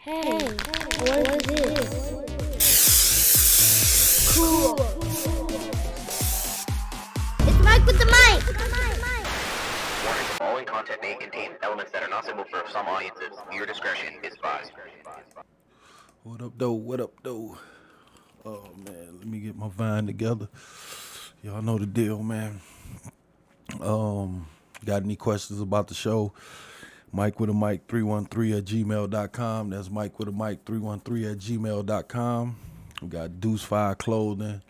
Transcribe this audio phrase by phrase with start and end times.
[0.00, 0.22] Hey,
[1.00, 2.14] what is this?
[4.32, 4.74] Cool.
[7.40, 8.44] It's Mike with the mic.
[10.04, 13.36] Warning, the following content may contain elements that are not suitable for some audiences.
[13.52, 14.70] Your discretion is advised.
[16.22, 16.74] What up, though?
[16.74, 17.58] What up, though?
[18.44, 20.48] Oh man, let me get my vine together.
[21.42, 22.60] Y'all know the deal, man.
[23.80, 24.46] Um,
[24.84, 26.32] got any questions about the show?
[27.12, 29.70] Mike with a mic 313 at gmail.com.
[29.70, 32.56] That's Mike with a mic 313 at gmail.com.
[33.02, 34.62] We got Deuce Fire Clothing.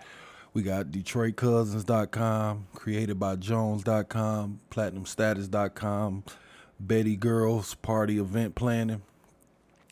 [0.54, 6.24] We got DetroitCousins.com, created by Jones.com, PlatinumStatus.com,
[6.80, 9.02] Betty Girls Party Event Planning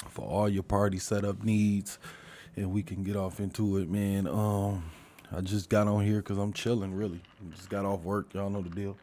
[0.08, 1.98] for all your party setup needs.
[2.56, 4.26] And we can get off into it, man.
[4.26, 4.90] Um,
[5.30, 7.20] I just got on here because I'm chilling, really.
[7.54, 8.32] Just got off work.
[8.32, 8.96] Y'all know the deal.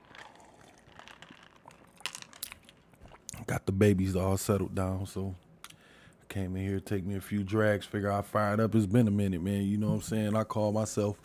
[3.47, 5.35] Got the babies all settled down, so
[5.67, 8.73] I came in here, take me a few drags, figure I fired up.
[8.75, 9.63] It's been a minute, man.
[9.63, 10.35] You know what I'm saying?
[10.35, 11.17] I call myself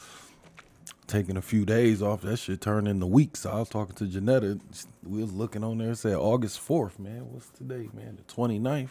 [1.06, 2.22] taking a few days off.
[2.22, 3.46] That shit turned into weeks.
[3.46, 4.58] I was talking to Janetta.
[5.04, 7.32] We was looking on there, said August 4th, man.
[7.32, 8.18] What's today, man?
[8.26, 8.90] The 29th?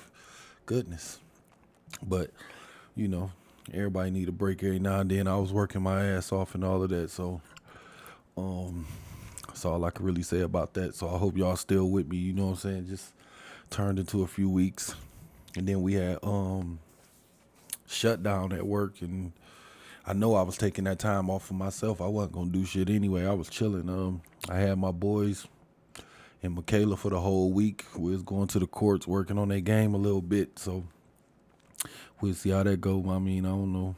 [0.65, 1.19] Goodness.
[2.01, 2.31] But,
[2.95, 3.31] you know,
[3.73, 5.27] everybody need a break every now and then.
[5.27, 7.41] I was working my ass off and all of that, so
[8.37, 8.85] um
[9.47, 10.93] that's all I can really say about that.
[10.93, 12.87] So I hope y'all still with me, you know what I'm saying?
[12.87, 13.13] Just
[13.69, 14.95] turned into a few weeks.
[15.55, 16.79] And then we had um
[17.87, 19.31] shutdown at work and
[20.05, 22.01] I know I was taking that time off for myself.
[22.01, 23.25] I wasn't gonna do shit anyway.
[23.25, 23.89] I was chilling.
[23.89, 25.47] Um I had my boys
[26.43, 27.85] and Michaela for the whole week.
[27.95, 30.83] We was going to the courts working on their game a little bit, so
[32.21, 33.03] we'll see how that go.
[33.09, 33.95] I mean, I don't know.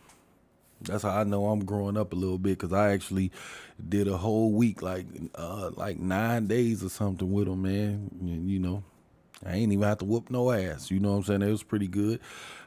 [0.81, 3.31] That's how I know I'm growing up a little bit because I actually
[3.87, 8.09] did a whole week, like uh, like nine days or something with them, man.
[8.21, 8.83] And, you know,
[9.45, 10.91] I ain't even have to whoop no ass.
[10.91, 11.41] You know what I'm saying?
[11.43, 12.19] It was pretty good.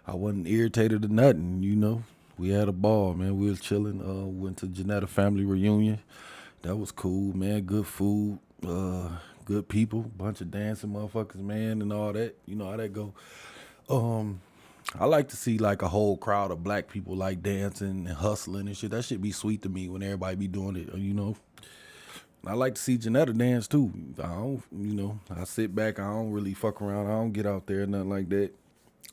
[0.07, 1.63] I wasn't irritated or nothing.
[1.63, 2.03] You know,
[2.39, 3.39] we had a ball, man.
[3.39, 4.01] We was chilling.
[4.01, 6.01] Uh, went to Janetta family reunion.
[6.63, 7.63] That was cool, man.
[7.63, 8.39] Good food.
[8.67, 9.11] Uh,
[9.45, 10.03] good people.
[10.03, 12.37] Bunch of dancing motherfuckers, man, and all that.
[12.47, 13.13] You know how that go.
[13.91, 14.41] Um,
[14.99, 18.67] I like to see like a whole crowd of black people like dancing and hustling
[18.67, 18.91] and shit.
[18.91, 21.37] That should be sweet to me when everybody be doing it, you know.
[22.47, 23.93] I like to see Janetta dance too.
[24.19, 25.99] I don't, you know, I sit back.
[26.01, 27.07] I don't really fuck around.
[27.07, 28.51] I don't get out there, nothing like that.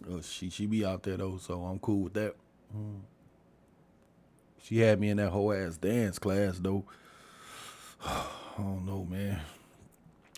[0.09, 2.35] Uh, she she be out there though, so I'm cool with that.
[2.75, 3.01] Mm.
[4.63, 6.85] She had me in that whole ass dance class though.
[8.06, 8.25] I
[8.57, 9.41] don't know, man.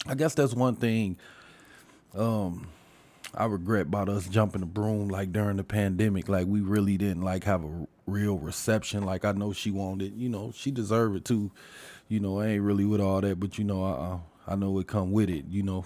[0.08, 1.18] I guess that's one thing.
[2.16, 2.68] Um,
[3.34, 6.28] I regret about us jumping the broom like during the pandemic.
[6.28, 9.04] Like we really didn't like have a real reception.
[9.04, 11.52] Like I know she wanted, you know, she deserved it too.
[12.12, 14.88] You know, I ain't really with all that, but you know, I I know it
[14.88, 15.46] come with it.
[15.50, 15.86] You know,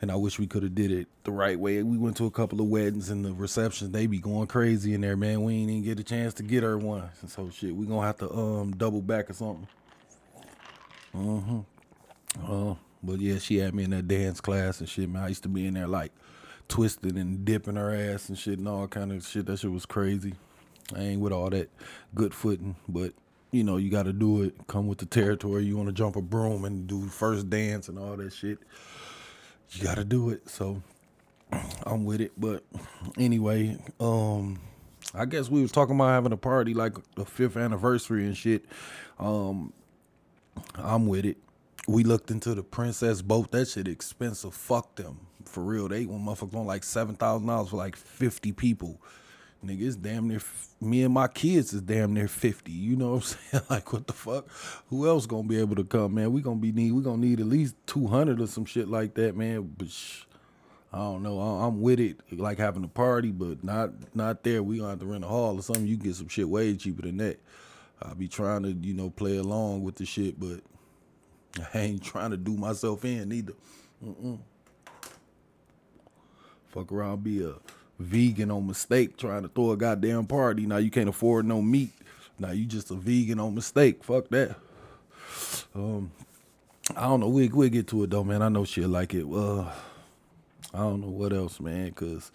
[0.00, 1.82] and I wish we could have did it the right way.
[1.82, 5.00] We went to a couple of weddings and the receptions they be going crazy in
[5.00, 5.42] there, man.
[5.42, 7.10] We ain't even get a chance to get her one.
[7.26, 9.66] So shit, we gonna have to um double back or something.
[11.12, 11.62] Uh-huh.
[12.46, 15.24] Uh, but yeah, she had me in that dance class and shit, man.
[15.24, 16.12] I used to be in there like
[16.68, 19.46] twisting and dipping her ass and shit and all kind of shit.
[19.46, 20.34] That shit was crazy.
[20.94, 21.70] I ain't with all that
[22.14, 23.14] good footing, but
[23.54, 24.54] you know, you gotta do it.
[24.66, 25.64] Come with the territory.
[25.64, 28.58] You wanna jump a broom and do first dance and all that shit.
[29.70, 30.48] You gotta do it.
[30.48, 30.82] So
[31.86, 32.32] I'm with it.
[32.36, 32.64] But
[33.16, 34.58] anyway, um,
[35.14, 38.64] I guess we was talking about having a party like the fifth anniversary and shit.
[39.20, 39.72] Um,
[40.74, 41.36] I'm with it.
[41.86, 43.52] We looked into the princess boat.
[43.52, 44.54] That shit expensive.
[44.54, 45.28] Fuck them.
[45.44, 45.86] For real.
[45.88, 49.00] They one motherfucker on like seven thousand dollars for like fifty people.
[49.64, 50.40] Nigga, it's damn near
[50.80, 52.72] me and my kids is damn near fifty.
[52.72, 53.64] You know what I'm saying?
[53.70, 54.46] like what the fuck?
[54.88, 56.32] Who else gonna be able to come, man?
[56.32, 59.14] We gonna be need we gonna need at least two hundred or some shit like
[59.14, 59.74] that, man.
[59.76, 60.24] But sh-
[60.92, 61.40] I don't know.
[61.40, 64.62] I- I'm with it, like having a party, but not not there.
[64.62, 65.86] We gonna have to rent a hall or something.
[65.86, 67.38] You get some shit way cheaper than that.
[68.02, 70.60] I'll be trying to, you know, play along with the shit, but
[71.74, 73.54] I ain't trying to do myself in either.
[74.04, 74.38] Mm-mm.
[76.68, 77.54] Fuck around, be a
[77.98, 80.66] vegan on mistake, trying to throw a goddamn party.
[80.66, 81.92] Now you can't afford no meat.
[82.38, 84.02] Now you just a vegan on mistake.
[84.02, 84.56] Fuck that.
[85.74, 86.10] Um,
[86.96, 87.28] I don't know.
[87.28, 88.42] We we'll get to it though, man.
[88.42, 89.24] I know she'll like it.
[89.24, 89.70] Uh,
[90.72, 92.32] I don't know what else, man, cause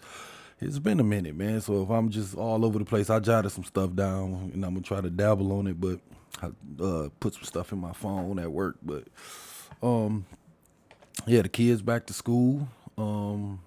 [0.60, 1.60] it's been a minute, man.
[1.60, 4.74] So if I'm just all over the place, I jotted some stuff down and I'm
[4.74, 6.00] gonna try to dabble on it, but
[6.42, 6.46] I
[6.82, 8.76] uh, put some stuff in my phone at work.
[8.82, 9.04] But
[9.82, 10.26] um,
[11.26, 12.68] yeah, the kids back to school.
[12.98, 13.60] Um,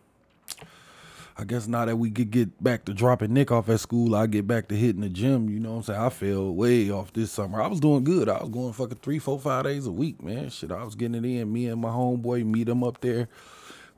[1.36, 4.28] I guess now that we could get back to dropping Nick off at school, I
[4.28, 5.50] get back to hitting the gym.
[5.50, 6.00] You know what I'm saying?
[6.00, 7.60] I fell way off this summer.
[7.60, 8.30] I was doing good.
[8.30, 10.50] I was going fucking three, four, five days a week, man.
[10.50, 11.52] Shit, I was getting it in.
[11.52, 13.28] Me and my homeboy meet him up there.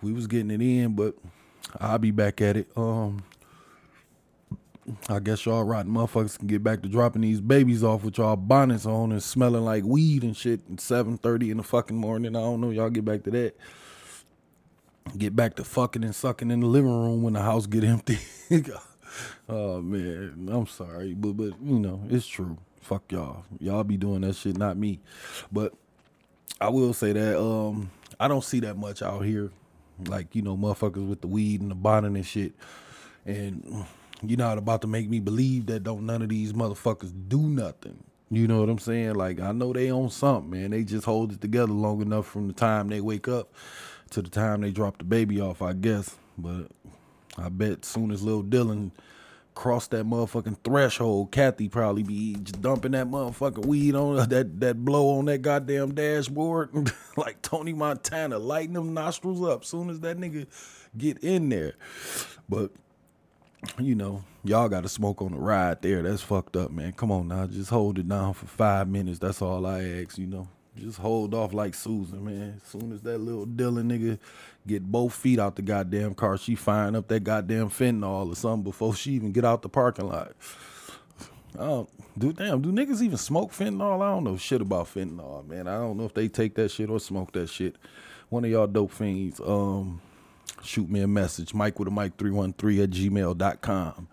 [0.01, 1.15] We was getting it in, but
[1.79, 2.67] I'll be back at it.
[2.77, 3.23] Um,
[5.09, 8.35] I guess y'all rotten motherfuckers can get back to dropping these babies off with y'all
[8.35, 12.35] bonnets on and smelling like weed and shit at 7.30 in the fucking morning.
[12.35, 12.69] I don't know.
[12.69, 13.55] Y'all get back to that.
[15.17, 18.19] Get back to fucking and sucking in the living room when the house get empty.
[19.47, 22.57] oh man, I'm sorry, but but you know it's true.
[22.81, 23.45] Fuck y'all.
[23.59, 24.99] Y'all be doing that shit, not me.
[25.51, 25.73] But
[26.59, 29.51] I will say that um I don't see that much out here.
[30.05, 32.53] Like, you know, motherfuckers with the weed and the bonnet and shit.
[33.25, 33.85] And
[34.21, 38.03] you're not about to make me believe that don't none of these motherfuckers do nothing.
[38.29, 39.15] You know what I'm saying?
[39.15, 40.71] Like I know they own something, man.
[40.71, 43.53] They just hold it together long enough from the time they wake up
[44.11, 46.15] to the time they drop the baby off, I guess.
[46.37, 46.67] But
[47.37, 48.91] I bet soon as Lil Dylan
[49.55, 55.17] cross that motherfucking threshold, Kathy probably be dumping that motherfucking weed on that that blow
[55.17, 60.45] on that goddamn dashboard like Tony Montana, lighting them nostrils up soon as that nigga
[60.97, 61.73] get in there.
[62.47, 62.71] But
[63.79, 66.03] you know, y'all got to smoke on the ride there.
[66.03, 66.91] That's fucked up, man.
[66.91, 69.19] Come on now, just hold it down for five minutes.
[69.19, 70.17] That's all I ask.
[70.17, 72.61] You know, just hold off like Susan, man.
[72.63, 74.19] As soon as that little Dylan nigga
[74.67, 78.63] get both feet out the goddamn car, she firing up that goddamn fentanyl or something
[78.63, 80.33] before she even get out the parking lot.
[81.57, 81.87] Oh,
[82.17, 84.01] do damn, do niggas even smoke fentanyl?
[84.01, 85.67] I don't know shit about fentanyl, man.
[85.67, 87.75] I don't know if they take that shit or smoke that shit.
[88.29, 90.01] One of y'all dope fiends, um,
[90.63, 91.53] shoot me a message.
[91.53, 94.07] Mike with a mic 313 at gmail.com.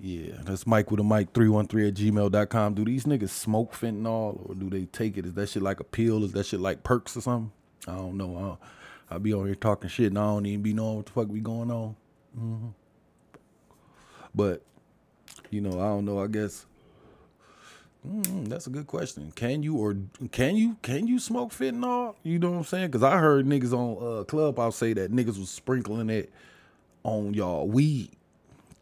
[0.00, 2.74] Yeah, that's Mike with a mic 313 at gmail.com.
[2.74, 5.26] Do these niggas smoke fentanyl or do they take it?
[5.26, 6.24] Is that shit like a pill?
[6.24, 7.52] Is that shit like perks or something?
[7.88, 8.58] I don't know.
[9.10, 11.12] I I be on here talking shit and I don't even be knowing what the
[11.12, 11.96] fuck be going on.
[12.38, 12.68] Mm-hmm.
[14.34, 14.62] But,
[15.50, 16.22] you know, I don't know.
[16.22, 16.66] I guess
[18.06, 19.32] Mm, that's a good question.
[19.34, 19.96] Can you or
[20.32, 22.16] can you can you smoke fentanyl?
[22.22, 22.88] You know what I'm saying?
[22.88, 26.32] Because I heard niggas on uh, Clubhouse say that niggas was sprinkling it
[27.04, 28.10] on y'all weed,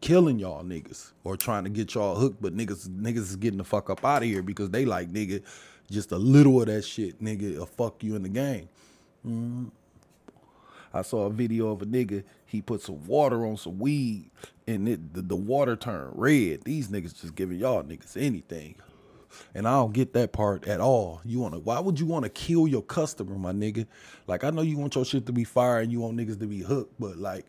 [0.01, 2.41] killing y'all niggas or trying to get y'all hooked.
[2.41, 5.43] But niggas niggas is getting the fuck up out of here because they like nigga
[5.89, 8.69] just a little of that shit, nigga, will fuck you in the game.
[9.25, 9.71] Mm.
[10.93, 12.23] I saw a video of a nigga.
[12.45, 14.29] He put some water on some weed,
[14.67, 16.63] and it, the, the water turned red.
[16.63, 18.75] These niggas just giving y'all niggas anything.
[19.53, 21.21] And I don't get that part at all.
[21.23, 23.85] You wanna why would you want to kill your customer, my nigga?
[24.25, 26.47] Like I know you want your shit to be fire and you want niggas to
[26.47, 27.45] be hooked, but like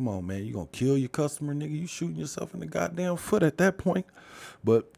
[0.00, 1.78] come on, man, you gonna kill your customer, nigga?
[1.78, 4.06] You shooting yourself in the goddamn foot at that point.
[4.64, 4.90] But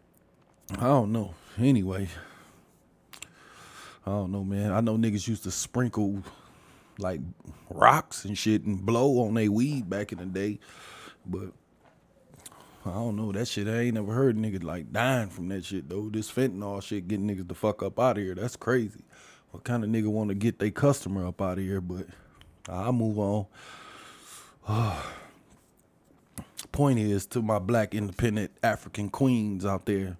[0.79, 1.35] I don't know.
[1.59, 2.07] Anyway.
[4.07, 4.71] I don't know, man.
[4.71, 6.23] I know niggas used to sprinkle
[6.99, 7.21] like
[7.69, 10.61] rocks and shit and blow on their weed back in the day.
[11.27, 11.51] But
[12.87, 13.67] I don't know that shit.
[13.67, 16.11] I ain't never heard niggas like dying from that shit though.
[16.11, 18.37] This fentanyl shit getting niggas the fuck up out of here.
[18.37, 19.03] That's crazy.
[19.51, 21.81] What kind of nigga want to get their customer up out of here?
[21.81, 22.07] But
[22.69, 23.47] I'll move on.
[26.73, 30.17] Point is to my black independent African queens out there.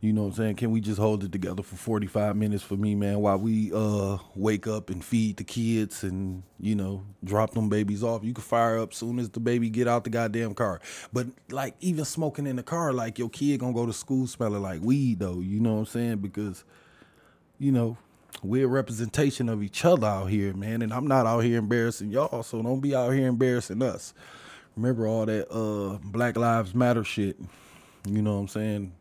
[0.00, 0.56] You know what I'm saying?
[0.56, 4.18] Can we just hold it together for 45 minutes for me, man, while we uh
[4.34, 8.24] wake up and feed the kids and, you know, drop them babies off.
[8.24, 10.80] You can fire up soon as the baby get out the goddamn car.
[11.12, 14.62] But like even smoking in the car, like your kid gonna go to school smelling
[14.62, 16.16] like weed though, you know what I'm saying?
[16.16, 16.64] Because,
[17.60, 17.96] you know,
[18.42, 20.82] we're a representation of each other out here, man.
[20.82, 24.14] And I'm not out here embarrassing y'all, so don't be out here embarrassing us.
[24.76, 27.36] Remember all that uh Black Lives Matter shit.
[28.06, 28.92] You know what I'm saying?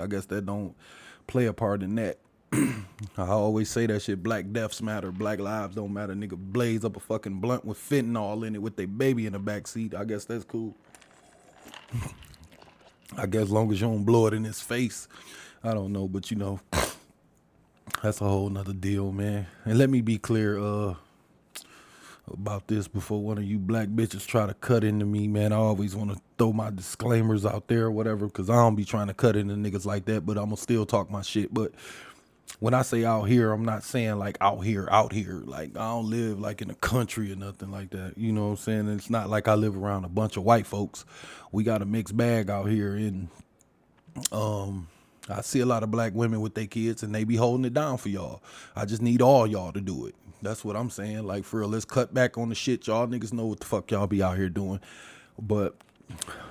[0.00, 0.74] I guess that don't
[1.26, 2.18] play a part in that.
[2.52, 4.22] I always say that shit.
[4.22, 5.10] Black deaths matter.
[5.10, 6.14] Black lives don't matter.
[6.14, 9.38] Nigga blaze up a fucking blunt with fentanyl in it with their baby in the
[9.38, 9.94] back seat.
[9.94, 10.76] I guess that's cool.
[13.16, 15.08] I guess long as you don't blow it in his face.
[15.64, 16.60] I don't know, but you know,
[18.02, 19.46] that's a whole nother deal, man.
[19.64, 20.94] And let me be clear, uh,
[22.30, 25.52] about this before one of you black bitches try to cut into me, man.
[25.52, 28.84] I always want to throw my disclaimers out there or whatever, because I don't be
[28.84, 31.52] trying to cut into niggas like that, but I'm to still talk my shit.
[31.52, 31.72] But
[32.60, 35.42] when I say out here, I'm not saying like out here, out here.
[35.44, 38.14] Like I don't live like in the country or nothing like that.
[38.16, 38.88] You know what I'm saying?
[38.88, 41.04] it's not like I live around a bunch of white folks.
[41.50, 43.28] We got a mixed bag out here and
[44.30, 44.88] um
[45.28, 47.74] I see a lot of black women with their kids and they be holding it
[47.74, 48.42] down for y'all.
[48.74, 50.14] I just need all y'all to do it.
[50.42, 51.24] That's what I'm saying.
[51.24, 52.86] Like for real, let's cut back on the shit.
[52.86, 54.80] Y'all niggas know what the fuck y'all be out here doing.
[55.38, 55.76] But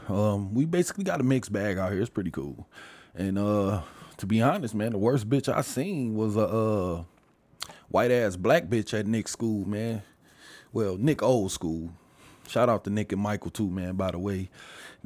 [0.08, 2.02] um, we basically got a mixed bag out here.
[2.02, 2.68] It's pretty cool.
[3.14, 3.82] And uh,
[4.18, 7.04] to be honest, man, the worst bitch I seen was a uh,
[7.90, 10.04] white ass black bitch at Nick's school, man.
[10.72, 11.92] Well, Nick old school.
[12.52, 13.96] Shout out to Nick and Michael too, man.
[13.96, 14.50] By the way,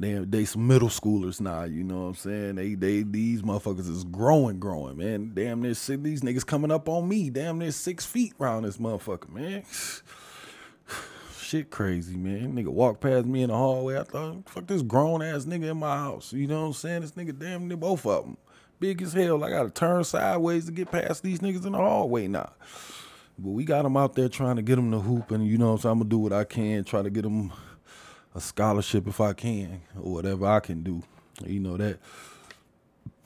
[0.00, 1.62] they they some middle schoolers now.
[1.62, 2.54] You know what I'm saying?
[2.56, 5.30] They they these motherfuckers is growing, growing, man.
[5.32, 7.30] Damn near six, these niggas coming up on me.
[7.30, 9.62] Damn near six feet round this motherfucker, man.
[11.40, 12.54] shit crazy, man.
[12.54, 13.96] Nigga walked past me in the hallway.
[13.96, 16.32] I thought, fuck this grown ass nigga in my house.
[16.32, 17.02] You know what I'm saying?
[17.02, 18.36] This nigga damn near both of them.
[18.80, 19.44] Big as hell.
[19.44, 22.50] I gotta turn sideways to get past these niggas in the hallway now.
[23.38, 25.76] But we got them out there trying to get them to hoop, and you know
[25.76, 25.92] saying?
[25.92, 27.52] I'm gonna do what I can, try to get them
[28.34, 31.02] a scholarship if I can, or whatever I can do.
[31.44, 31.98] You know that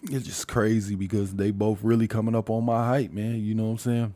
[0.05, 3.41] it's just crazy because they both really coming up on my height, man.
[3.41, 4.15] You know what I'm saying?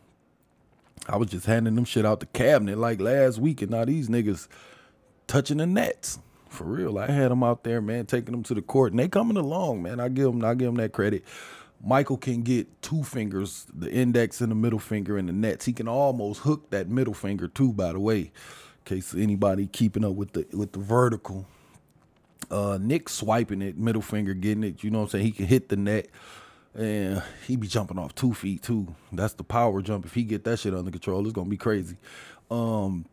[1.08, 4.08] I was just handing them shit out the cabinet like last week, and now these
[4.08, 4.48] niggas
[5.26, 6.18] touching the nets.
[6.48, 9.08] For real, I had them out there, man, taking them to the court, and they
[9.08, 9.98] coming along, man.
[9.98, 11.24] I give them, I give them that credit.
[11.84, 15.64] Michael can get two fingers, the index and the middle finger in the nets.
[15.66, 18.30] He can almost hook that middle finger too, by the way, in
[18.84, 21.46] case anybody keeping up with the with the vertical.
[22.50, 24.84] Uh, Nick swiping it, middle finger getting it.
[24.84, 25.24] You know what I'm saying?
[25.26, 26.08] He can hit the net,
[26.74, 28.94] and he be jumping off two feet too.
[29.12, 30.06] That's the power jump.
[30.06, 31.96] If he get that shit under control, it's gonna be crazy.
[32.50, 33.06] Um,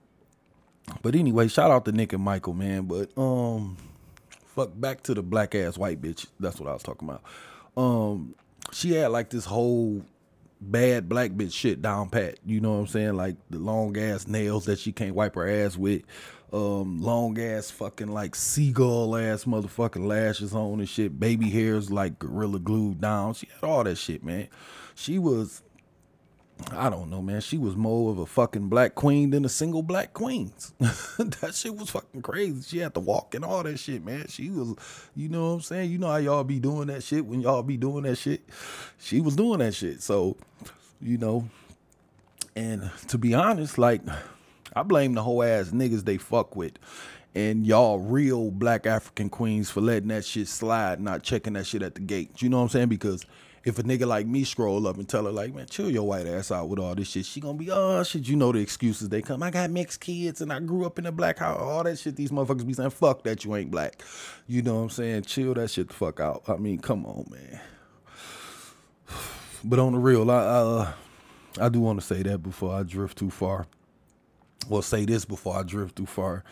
[1.02, 2.84] but anyway, shout out to Nick and Michael, man.
[2.84, 3.78] But um,
[4.46, 6.28] fuck back to the black ass white bitch.
[6.40, 7.24] That's what I was talking about.
[7.78, 8.36] Um,
[8.72, 10.04] she had like this whole
[10.62, 12.40] bad black bitch shit down pat.
[12.46, 13.16] You know what I'm saying?
[13.16, 16.04] Like the long ass nails that she can't wipe her ass with.
[16.54, 21.20] Um, long ass fucking like seagull ass motherfucking lashes on and shit.
[21.20, 23.34] Baby hairs like gorilla glued down.
[23.34, 24.50] She had all that shit, man.
[24.94, 25.62] She was
[26.72, 27.42] I don't know, man.
[27.42, 30.74] She was more of a fucking black queen than a single black queens.
[30.80, 32.62] that shit was fucking crazy.
[32.62, 34.28] She had to walk and all that shit, man.
[34.28, 34.76] She was,
[35.16, 35.92] you know what I'm saying?
[35.92, 38.42] You know how y'all be doing that shit when y'all be doing that shit.
[39.00, 40.02] She was doing that shit.
[40.02, 40.38] So,
[41.02, 41.50] you know,
[42.56, 44.02] and to be honest, like,
[44.74, 46.74] I blame the whole ass niggas they fuck with.
[47.34, 51.82] And y'all real black African queens for letting that shit slide, not checking that shit
[51.82, 52.42] at the gate.
[52.42, 52.90] You know what I'm saying?
[52.90, 53.26] Because
[53.64, 56.26] if a nigga like me scroll up and tell her like, man, chill your white
[56.26, 59.10] ass out with all this shit, she gonna be, oh shit, you know the excuses
[59.10, 59.44] they come.
[59.44, 61.60] I got mixed kids and I grew up in a black house.
[61.60, 64.02] All that shit these motherfuckers be saying, fuck that you ain't black.
[64.48, 65.24] You know what I'm saying?
[65.24, 66.44] Chill that shit the fuck out.
[66.48, 67.60] I mean, come on, man.
[69.64, 70.94] But on the real, I uh,
[71.60, 73.68] I do want to say that before I drift too far.
[74.68, 76.44] Well, say this before I drift too far.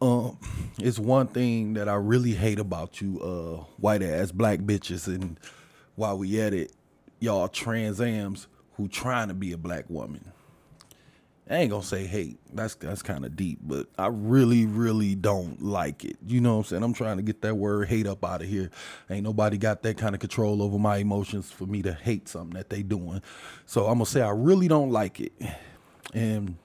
[0.00, 0.38] Um,
[0.78, 5.40] it's one thing that I really hate about you, uh, white ass black bitches, and
[5.98, 6.72] while we at it,
[7.18, 10.32] y'all transams who trying to be a black woman.
[11.50, 12.38] I ain't gonna say hate.
[12.52, 16.16] That's that's kind of deep, but I really, really don't like it.
[16.24, 16.82] You know what I'm saying?
[16.84, 18.70] I'm trying to get that word hate up out of here.
[19.10, 22.54] Ain't nobody got that kind of control over my emotions for me to hate something
[22.54, 23.22] that they doing.
[23.66, 25.32] So I'm gonna say I really don't like it.
[26.14, 26.56] And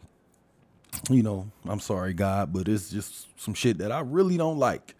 [1.10, 4.96] you know, I'm sorry, God, but it's just some shit that I really don't like.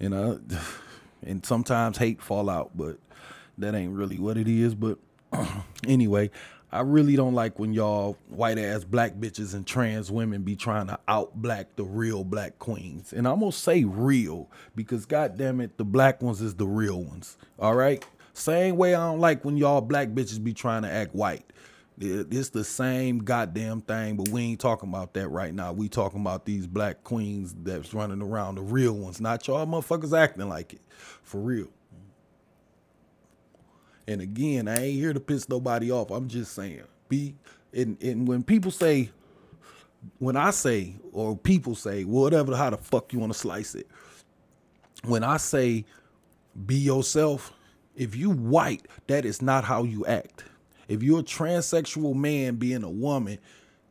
[0.00, 0.38] And I
[1.22, 2.98] and sometimes hate fall out, but
[3.58, 4.74] that ain't really what it is.
[4.74, 4.98] But
[5.86, 6.30] anyway,
[6.70, 10.88] I really don't like when y'all white ass black bitches and trans women be trying
[10.88, 13.12] to out black the real black queens.
[13.12, 17.38] And I'm gonna say real because goddamn it, the black ones is the real ones.
[17.58, 18.04] All right.
[18.34, 21.44] Same way I don't like when y'all black bitches be trying to act white.
[22.00, 25.72] It's the same goddamn thing, but we ain't talking about that right now.
[25.72, 30.16] We talking about these black queens that's running around, the real ones, not y'all motherfuckers
[30.16, 30.80] acting like it.
[31.22, 31.66] For real.
[34.08, 36.10] And again, I ain't here to piss nobody off.
[36.10, 37.34] I'm just saying, be
[37.74, 39.10] and and when people say,
[40.18, 43.86] when I say or people say, whatever, how the fuck you want to slice it.
[45.04, 45.84] When I say,
[46.66, 47.52] be yourself.
[47.96, 50.44] If you white, that is not how you act.
[50.88, 53.38] If you're a transsexual man being a woman,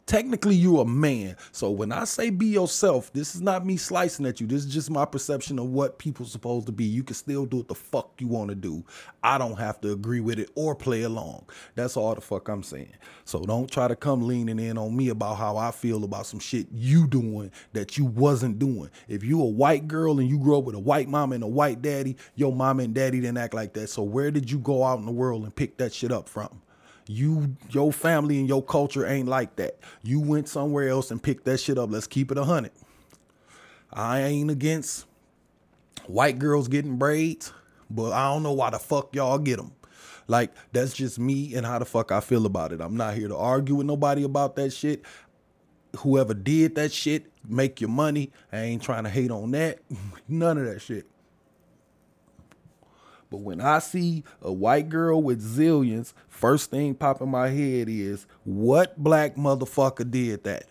[0.07, 1.35] technically you're a man.
[1.51, 4.47] So when I say be yourself, this is not me slicing at you.
[4.47, 6.85] This is just my perception of what people supposed to be.
[6.85, 8.83] You can still do what the fuck you want to do.
[9.21, 11.45] I don't have to agree with it or play along.
[11.75, 12.93] That's all the fuck I'm saying.
[13.25, 16.39] So don't try to come leaning in on me about how I feel about some
[16.39, 18.89] shit you doing that you wasn't doing.
[19.07, 21.47] If you a white girl and you grew up with a white mom and a
[21.47, 23.89] white daddy, your mom and daddy didn't act like that.
[23.89, 26.61] So where did you go out in the world and pick that shit up from?
[27.07, 29.79] You, your family and your culture ain't like that.
[30.03, 31.91] You went somewhere else and picked that shit up.
[31.91, 32.71] Let's keep it a hundred.
[33.91, 35.05] I ain't against
[36.05, 37.53] white girls getting braids,
[37.89, 39.71] but I don't know why the fuck y'all get them.
[40.27, 42.81] Like that's just me and how the fuck I feel about it.
[42.81, 45.03] I'm not here to argue with nobody about that shit.
[45.99, 48.31] Whoever did that shit, make your money.
[48.51, 49.79] I ain't trying to hate on that.
[50.27, 51.05] None of that shit.
[53.29, 57.89] But when I see a white girl with zillions, first thing pop in my head
[57.89, 60.65] is what black motherfucker did that?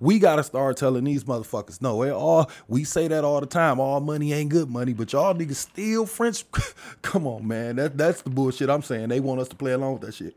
[0.00, 3.78] We gotta start telling these motherfuckers, no, all we say that all the time.
[3.78, 6.44] All money ain't good money, but y'all niggas steal French.
[7.02, 7.76] Come on, man.
[7.76, 9.08] That that's the bullshit I'm saying.
[9.08, 10.34] They want us to play along with that shit.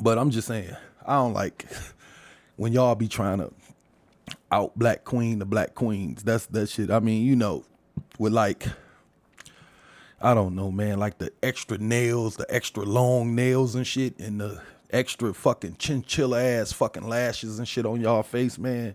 [0.00, 1.66] But I'm just saying, I don't like
[2.56, 3.52] when y'all be trying to
[4.50, 6.22] out black queen the black queens.
[6.22, 6.90] That's that shit.
[6.90, 7.64] I mean, you know,
[8.18, 8.66] with like
[10.20, 14.40] I don't know, man, like the extra nails, the extra long nails and shit, and
[14.40, 18.94] the extra fucking chinchilla ass fucking lashes and shit on y'all face, man.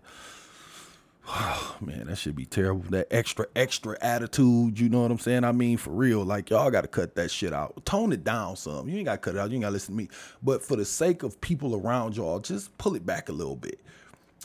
[1.28, 2.82] Oh, man, that should be terrible.
[2.90, 5.44] That extra, extra attitude, you know what I'm saying?
[5.44, 7.84] I mean, for real, like y'all gotta cut that shit out.
[7.84, 8.88] Tone it down some.
[8.88, 10.08] You ain't gotta cut it out, you ain't gotta listen to me.
[10.42, 13.80] But for the sake of people around y'all, just pull it back a little bit.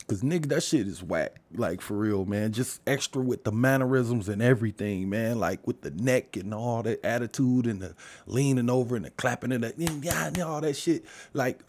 [0.06, 1.40] Cause nigga, that shit is whack.
[1.54, 2.52] Like for real, man.
[2.52, 5.38] Just extra with the mannerisms and everything, man.
[5.38, 7.94] Like with the neck and all that attitude and the
[8.26, 11.04] leaning over and the clapping and the yeah, and all that shit.
[11.34, 11.60] Like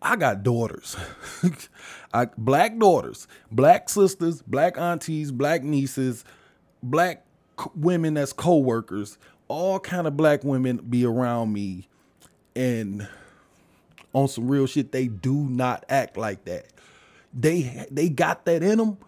[0.00, 0.96] I got daughters,
[2.14, 6.24] I, black daughters, black sisters, black aunties, black nieces,
[6.82, 7.24] black
[7.60, 11.88] c- women that's co-workers, all kind of black women be around me,
[12.54, 13.08] and
[14.12, 16.66] on some real shit, they do not act like that.
[17.32, 18.98] They they got that in them.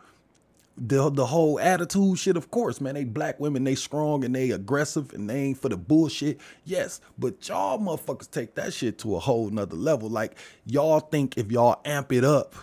[0.76, 2.94] The the whole attitude shit, of course, man.
[2.94, 6.40] They black women, they strong and they aggressive and they ain't for the bullshit.
[6.64, 10.08] Yes, but y'all motherfuckers take that shit to a whole nother level.
[10.08, 12.54] Like y'all think if y'all amp it up,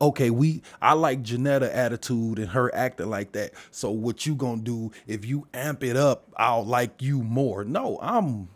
[0.00, 3.52] okay, we I like Janetta attitude and her acting like that.
[3.70, 7.64] So what you gonna do if you amp it up, I'll like you more.
[7.64, 8.48] No, I'm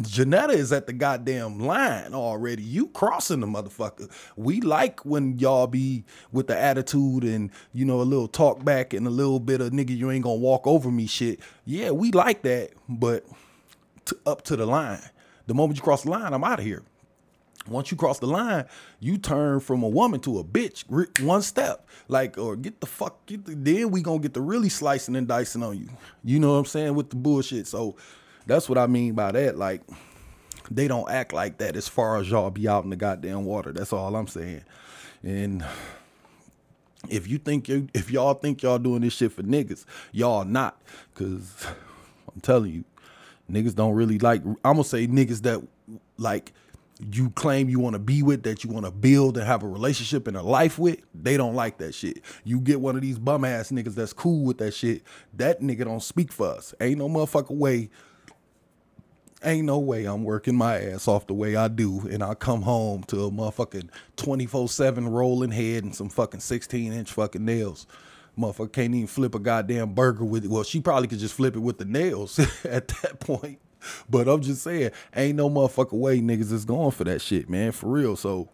[0.00, 2.62] Janetta is at the goddamn line already.
[2.62, 4.10] You crossing the motherfucker.
[4.36, 8.92] We like when y'all be with the attitude and you know a little talk back
[8.92, 11.40] and a little bit of nigga you ain't gonna walk over me shit.
[11.64, 13.24] Yeah, we like that, but
[14.26, 15.00] up to the line.
[15.46, 16.82] The moment you cross the line, I'm out of here.
[17.66, 18.66] Once you cross the line,
[19.00, 20.84] you turn from a woman to a bitch
[21.22, 21.88] one step.
[22.08, 25.26] Like, or get the fuck, get the, then we gonna get the really slicing and
[25.26, 25.88] dicing on you.
[26.22, 26.94] You know what I'm saying?
[26.94, 27.66] With the bullshit.
[27.66, 27.96] So
[28.46, 29.56] that's what I mean by that.
[29.56, 29.82] Like,
[30.70, 33.72] they don't act like that as far as y'all be out in the goddamn water.
[33.72, 34.64] That's all I'm saying.
[35.22, 35.64] And
[37.08, 40.80] if you think you if y'all think y'all doing this shit for niggas, y'all not.
[41.14, 41.66] Cause
[42.34, 42.84] I'm telling you,
[43.50, 45.62] niggas don't really like I'm gonna say niggas that
[46.16, 46.52] like
[47.12, 49.66] you claim you want to be with, that you want to build and have a
[49.66, 52.22] relationship and a life with, they don't like that shit.
[52.44, 55.02] You get one of these bum ass niggas that's cool with that shit,
[55.34, 56.72] that nigga don't speak for us.
[56.80, 57.90] Ain't no motherfucker way
[59.44, 62.62] ain't no way I'm working my ass off the way I do, and I come
[62.62, 67.86] home to a motherfucking 24 7 rolling head and some fucking 16 inch fucking nails.
[68.38, 70.50] Motherfucker can't even flip a goddamn burger with it.
[70.50, 73.60] Well, she probably could just flip it with the nails at that point.
[74.08, 77.72] But I'm just saying, ain't no motherfucker way niggas is going for that shit, man,
[77.72, 78.16] for real.
[78.16, 78.48] So,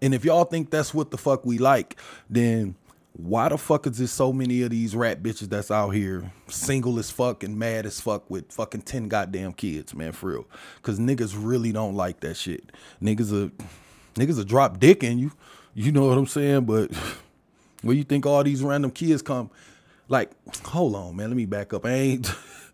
[0.00, 1.96] and if y'all think that's what the fuck we like,
[2.30, 2.76] then
[3.18, 7.00] why the fuck is there so many of these rat bitches that's out here single
[7.00, 10.46] as fuck and mad as fuck with fucking 10 goddamn kids, man, for real?
[10.82, 12.70] Cause niggas really don't like that shit.
[13.02, 13.50] Niggas are
[14.14, 15.32] niggas a drop dick in you.
[15.74, 16.64] You know what I'm saying?
[16.64, 16.92] But
[17.82, 19.50] where you think all these random kids come?
[20.08, 20.30] Like,
[20.64, 21.28] hold on, man.
[21.28, 21.86] Let me back up.
[21.86, 22.32] I ain't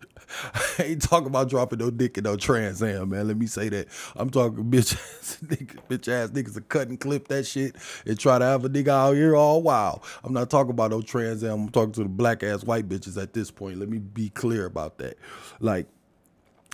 [0.78, 3.28] I ain't talking about dropping no dick in no Trans Am, man.
[3.28, 3.88] Let me say that.
[4.16, 8.18] I'm talking bitch ass nigga, bitch ass niggas to cut and clip that shit and
[8.18, 10.02] try to have a nigga out here all wild.
[10.22, 11.64] I'm not talking about no Trans Am.
[11.64, 13.78] I'm talking to the black ass white bitches at this point.
[13.78, 15.18] Let me be clear about that.
[15.60, 15.86] Like,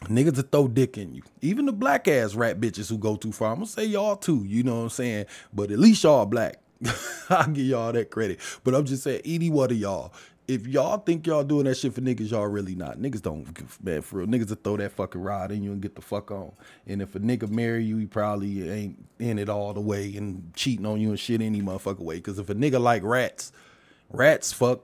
[0.04, 1.22] Niggas to throw dick in you.
[1.42, 3.50] Even the black ass rat bitches who go too far.
[3.50, 5.26] I'm gonna say y'all too, you know what I'm saying?
[5.52, 6.56] But at least y'all black.
[7.28, 8.40] I'll give y'all that credit.
[8.64, 10.12] But I'm just saying, any one of y'all,
[10.50, 12.98] if y'all think y'all doing that shit for niggas, y'all really not.
[12.98, 14.26] Niggas don't, give man, for real.
[14.26, 16.50] Niggas to throw that fucking rod in you and get the fuck on.
[16.88, 20.52] And if a nigga marry you, he probably ain't in it all the way and
[20.54, 22.16] cheating on you and shit any motherfucker way.
[22.16, 23.52] Because if a nigga like rats,
[24.10, 24.80] rats fuck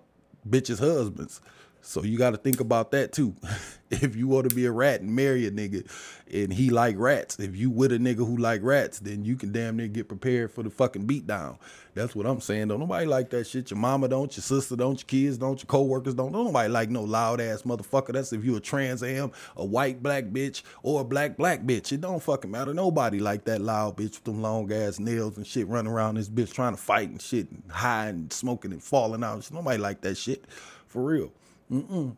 [0.48, 1.40] bitches' husbands.
[1.86, 3.36] So you got to think about that too.
[3.90, 5.88] if you want to be a rat and marry a nigga
[6.32, 9.52] and he like rats, if you with a nigga who like rats, then you can
[9.52, 11.58] damn near get prepared for the fucking beat down.
[11.94, 12.68] That's what I'm saying.
[12.68, 13.70] Don't nobody like that shit.
[13.70, 16.32] Your mama don't, your sister don't, your kids don't, your co-workers don't.
[16.32, 18.12] Don't nobody like no loud ass motherfucker.
[18.12, 21.92] That's if you a trans am, a white black bitch, or a black black bitch.
[21.92, 22.74] It don't fucking matter.
[22.74, 26.28] Nobody like that loud bitch with them long ass nails and shit running around this
[26.28, 29.48] bitch trying to fight and shit and high and smoking and falling out.
[29.52, 30.44] Nobody like that shit.
[30.88, 31.32] For real.
[31.70, 32.16] Mm-mm.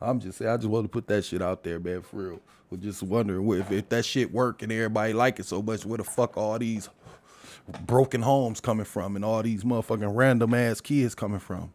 [0.00, 2.40] I'm just saying, I just want to put that shit out there, man, for real.
[2.70, 5.98] We're just wondering if, if that shit work and everybody like it so much, where
[5.98, 6.88] the fuck all these
[7.86, 11.72] broken homes coming from and all these motherfucking random ass kids coming from?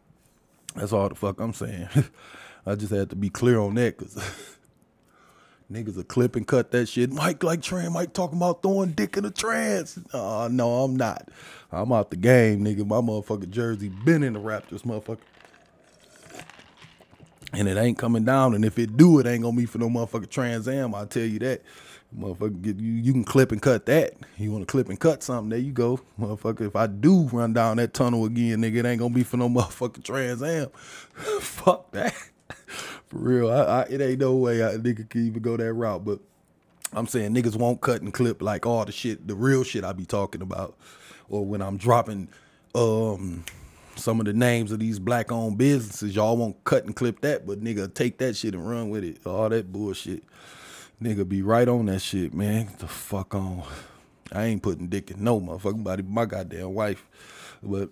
[0.76, 1.88] That's all the fuck I'm saying.
[2.66, 4.14] I just had to be clear on that because
[5.72, 7.10] niggas will clip and cut that shit.
[7.10, 9.98] Mike like trans, Mike talking about throwing dick in a trans.
[10.12, 11.28] Uh, no, I'm not.
[11.72, 12.86] I'm out the game, nigga.
[12.86, 15.18] My motherfucking jersey been in the rafters, motherfucker
[17.52, 18.54] and it ain't coming down.
[18.54, 20.94] And if it do, it ain't gonna be for no motherfucking Trans Am.
[20.94, 21.62] I'll tell you that.
[22.16, 22.92] Motherfucker, get you.
[22.92, 24.14] You can clip and cut that.
[24.36, 25.50] You want to clip and cut something?
[25.50, 26.66] There you go, motherfucker.
[26.66, 29.48] If I do run down that tunnel again, nigga, it ain't gonna be for no
[29.50, 30.68] motherfucking Trans Am.
[31.40, 32.14] Fuck that.
[33.08, 36.04] For real, I, I, it ain't no way I nigga can even go that route.
[36.04, 36.20] But
[36.92, 39.92] I'm saying niggas won't cut and clip like all the shit, the real shit I
[39.92, 40.76] be talking about,
[41.28, 42.28] or when I'm dropping
[42.74, 43.44] um
[44.00, 47.46] some of the names of these black owned businesses, y'all won't cut and clip that,
[47.46, 49.26] but nigga take that shit and run with it.
[49.26, 50.24] All that bullshit.
[51.02, 52.66] Nigga be right on that shit, man.
[52.66, 53.62] Get the fuck on.
[54.32, 57.06] I ain't putting dick in no motherfucking body, my goddamn wife.
[57.62, 57.90] But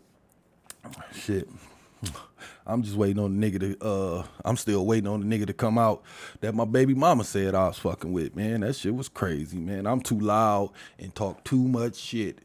[1.13, 1.49] shit.
[2.67, 5.55] I'm just waiting on the nigga to uh I'm still waiting on the nigga to
[5.55, 6.03] come out
[6.41, 8.61] that my baby mama said I was fucking with, man.
[8.61, 9.87] That shit was crazy, man.
[9.87, 12.41] I'm too loud and talk too much shit.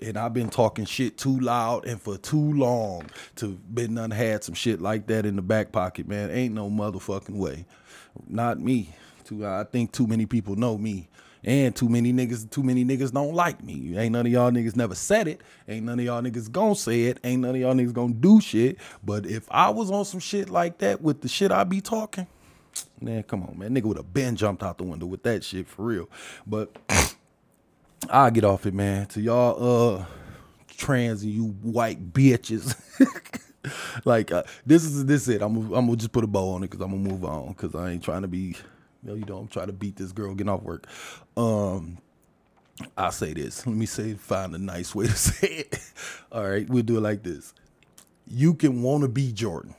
[0.00, 4.42] And I've been talking shit too loud and for too long to been done had
[4.42, 6.30] some shit like that in the back pocket, man.
[6.30, 7.64] Ain't no motherfucking way.
[8.26, 8.90] Not me.
[9.24, 11.08] Too, I think too many people know me.
[11.44, 13.96] And too many niggas, too many niggas don't like me.
[13.98, 15.42] Ain't none of y'all niggas never said it.
[15.68, 17.20] Ain't none of y'all niggas gonna say it.
[17.22, 18.78] Ain't none of y'all niggas gonna do shit.
[19.04, 22.26] But if I was on some shit like that with the shit I be talking,
[22.98, 23.74] man, come on, man.
[23.74, 26.08] Nigga would have been jumped out the window with that shit for real.
[26.46, 26.74] But
[28.10, 29.06] I'll get off it, man.
[29.06, 30.04] To y'all uh
[30.76, 32.74] trans and you white bitches.
[34.04, 35.42] like uh, this is this is it.
[35.42, 37.74] I'm I'm gonna just put a bow on it because I'm gonna move on because
[37.74, 38.56] I ain't trying to be
[39.02, 40.86] you know, you know, I'm trying to beat this girl getting off work.
[41.36, 41.98] Um,
[42.96, 43.66] I'll say this.
[43.66, 45.78] Let me say, find a nice way to say it.
[46.32, 47.52] All right, we'll do it like this.
[48.26, 49.74] You can want to be Jordan.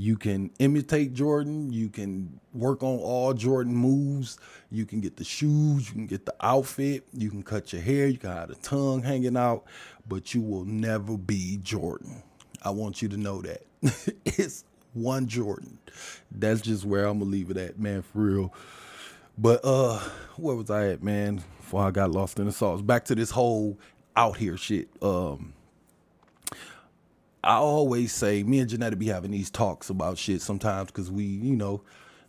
[0.00, 1.70] You can imitate Jordan.
[1.70, 4.38] You can work on all Jordan moves.
[4.70, 5.88] You can get the shoes.
[5.88, 7.06] You can get the outfit.
[7.12, 8.06] You can cut your hair.
[8.06, 9.64] You can have the tongue hanging out,
[10.08, 12.22] but you will never be Jordan.
[12.62, 13.60] I want you to know that.
[14.24, 15.76] it's one Jordan.
[16.30, 18.54] That's just where I'm gonna leave it at, man, for real.
[19.36, 19.98] But uh,
[20.38, 21.44] where was I at, man?
[21.58, 22.80] Before I got lost in the sauce.
[22.80, 23.78] Back to this whole
[24.16, 24.88] out here shit.
[25.02, 25.52] Um,
[27.42, 31.24] I always say, me and Janetta be having these talks about shit sometimes because we,
[31.24, 31.82] you know,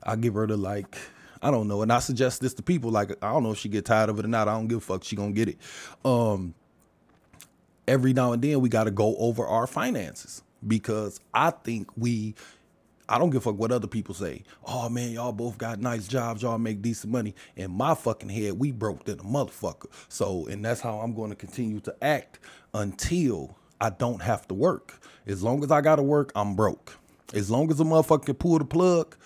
[0.03, 0.97] I give her the like,
[1.41, 2.91] I don't know, and I suggest this to people.
[2.91, 4.47] Like, I don't know if she get tired of it or not.
[4.47, 5.03] I don't give a fuck.
[5.03, 5.57] She gonna get it.
[6.05, 6.53] Um,
[7.87, 12.35] every now and then we got to go over our finances because I think we
[13.09, 14.43] I don't give a fuck what other people say.
[14.65, 17.35] Oh man, y'all both got nice jobs, y'all make decent money.
[17.57, 19.87] In my fucking head, we broke than a motherfucker.
[20.07, 22.39] So, and that's how I'm going to continue to act
[22.73, 25.01] until I don't have to work.
[25.25, 26.95] As long as I gotta work, I'm broke.
[27.33, 29.17] As long as a motherfucker can pull the plug,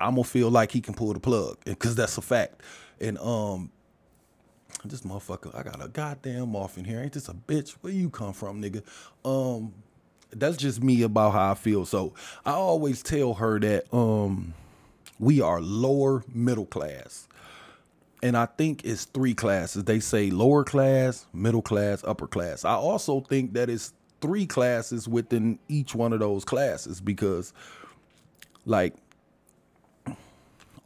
[0.00, 2.60] I'm gonna feel like he can pull the plug, because that's a fact.
[3.00, 3.70] And um,
[4.84, 7.00] this motherfucker, I got a goddamn off in here.
[7.00, 7.76] Ain't this a bitch?
[7.80, 8.82] Where you come from, nigga?
[9.24, 9.72] Um,
[10.30, 11.84] that's just me about how I feel.
[11.86, 14.54] So I always tell her that um
[15.18, 17.28] we are lower middle class.
[18.22, 19.84] And I think it's three classes.
[19.84, 22.64] They say lower class, middle class, upper class.
[22.64, 27.52] I also think that it's three classes within each one of those classes because
[28.64, 28.94] like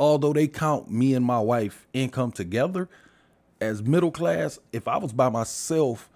[0.01, 2.89] although they count me and my wife income together
[3.61, 6.11] as middle class, if I was by myself,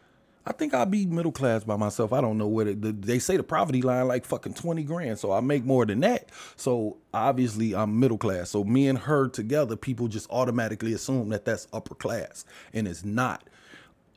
[0.46, 2.12] I think I'll be middle class by myself.
[2.12, 5.18] I don't know what it, the, they say the poverty line like fucking 20 grand.
[5.18, 6.31] So I make more than that.
[6.57, 8.50] So obviously I'm middle class.
[8.50, 13.05] So me and her together, people just automatically assume that that's upper class and it's
[13.05, 13.44] not.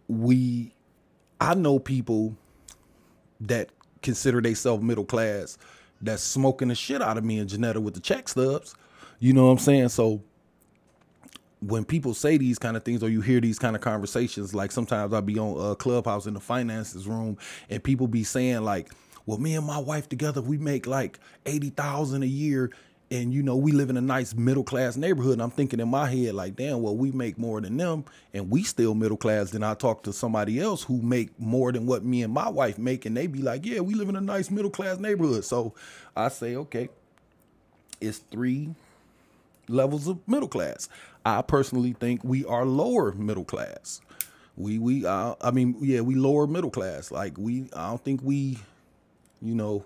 [0.08, 0.74] We,
[1.42, 2.38] I know people
[3.42, 3.70] that
[4.02, 5.58] consider themselves middle class
[6.02, 8.76] that's smoking the shit out of me and Janetta with the check stubs.
[9.20, 9.90] You know what I'm saying?
[9.90, 10.24] So
[11.68, 14.72] when people say these kind of things or you hear these kind of conversations, like
[14.72, 17.38] sometimes I'll be on a uh, clubhouse in the finances room
[17.70, 18.92] and people be saying like,
[19.26, 22.72] well, me and my wife together, we make like 80,000 a year.
[23.12, 25.34] And you know, we live in a nice middle class neighborhood.
[25.34, 28.50] And I'm thinking in my head, like, damn, well, we make more than them and
[28.50, 29.52] we still middle class.
[29.52, 32.78] Then I talk to somebody else who make more than what me and my wife
[32.78, 33.06] make.
[33.06, 35.46] And they be like, yeah, we live in a nice middle class neighborhood.
[35.46, 35.76] So
[36.16, 36.90] I say, okay,
[38.02, 38.74] it's three
[39.68, 40.90] levels of middle class.
[41.26, 44.02] I personally think we are lower middle class.
[44.56, 47.12] We we uh, I mean yeah we lower middle class.
[47.12, 48.60] Like we I don't think we,
[49.42, 49.84] you know,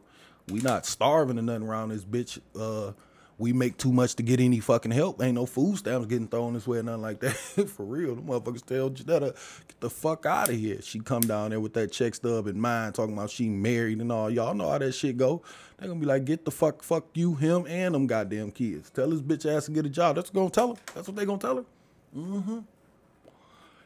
[0.50, 2.40] we not starving or nothing around this bitch.
[2.60, 2.94] Uh,
[3.40, 5.22] we make too much to get any fucking help.
[5.22, 7.32] Ain't no food stamps getting thrown this way or nothing like that.
[7.70, 8.16] For real.
[8.16, 9.36] The motherfuckers tell Janetta,
[9.68, 10.82] get the fuck out of here.
[10.82, 14.12] She come down there with that check stub in mind, talking about she married and
[14.12, 14.30] all.
[14.30, 15.44] Y'all know how that shit go.
[15.78, 18.90] They gonna be like, get the fuck, fuck you, him, and them goddamn kids.
[18.90, 20.16] Tell this bitch ass to get a job.
[20.16, 20.82] That's what gonna tell her.
[20.96, 21.66] That's what they gonna tell her.
[22.16, 22.60] Mm-hmm.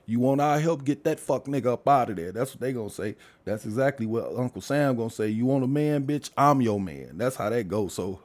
[0.06, 0.86] You want our help?
[0.86, 2.32] Get that fuck nigga up out of there.
[2.32, 3.16] That's what they gonna say.
[3.44, 5.28] That's exactly what Uncle Sam gonna say.
[5.28, 6.30] You want a man, bitch?
[6.38, 7.18] I'm your man.
[7.18, 7.94] That's how that goes.
[7.94, 8.22] So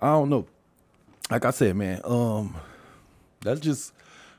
[0.00, 0.46] I don't know.
[1.30, 2.56] Like I said, man, um,
[3.40, 3.92] that's just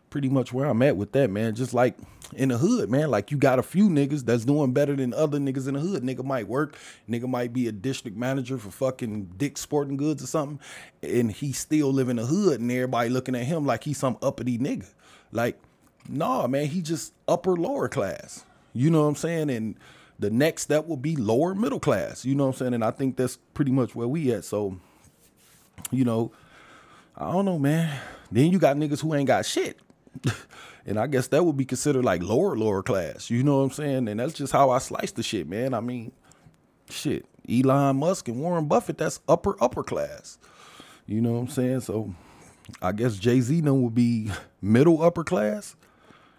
[0.10, 1.56] pretty much where I'm at with that, man.
[1.56, 1.96] Just like
[2.34, 3.10] in the hood, man.
[3.10, 6.04] Like you got a few niggas that's doing better than other niggas in the hood.
[6.04, 6.78] Nigga might work,
[7.10, 10.60] nigga might be a district manager for fucking Dick Sporting Goods or something,
[11.04, 14.18] and he still live in the hood, and everybody looking at him like he's some
[14.22, 14.90] uppity nigga.
[15.32, 15.60] Like,
[16.08, 18.46] nah, man, he just upper lower class.
[18.74, 19.50] You know what I'm saying?
[19.50, 19.76] And
[20.18, 22.26] the next step will be lower middle class.
[22.26, 22.74] You know what I'm saying?
[22.74, 24.44] And I think that's pretty much where we at.
[24.46, 24.80] So,
[25.92, 26.32] you know,
[27.18, 28.00] I don't know, man.
[28.32, 29.80] Then you got niggas who ain't got shit.
[30.86, 33.30] and I guess that would be considered like lower, lower class.
[33.30, 34.08] You know what I'm saying?
[34.08, 35.74] And that's just how I slice the shit, man.
[35.74, 36.12] I mean,
[36.90, 37.26] shit.
[37.50, 40.38] Elon Musk and Warren Buffett, that's upper, upper class.
[41.08, 41.82] You know what I'm saying?
[41.82, 42.14] So
[42.82, 45.76] I guess Jay Z then would be middle, upper class.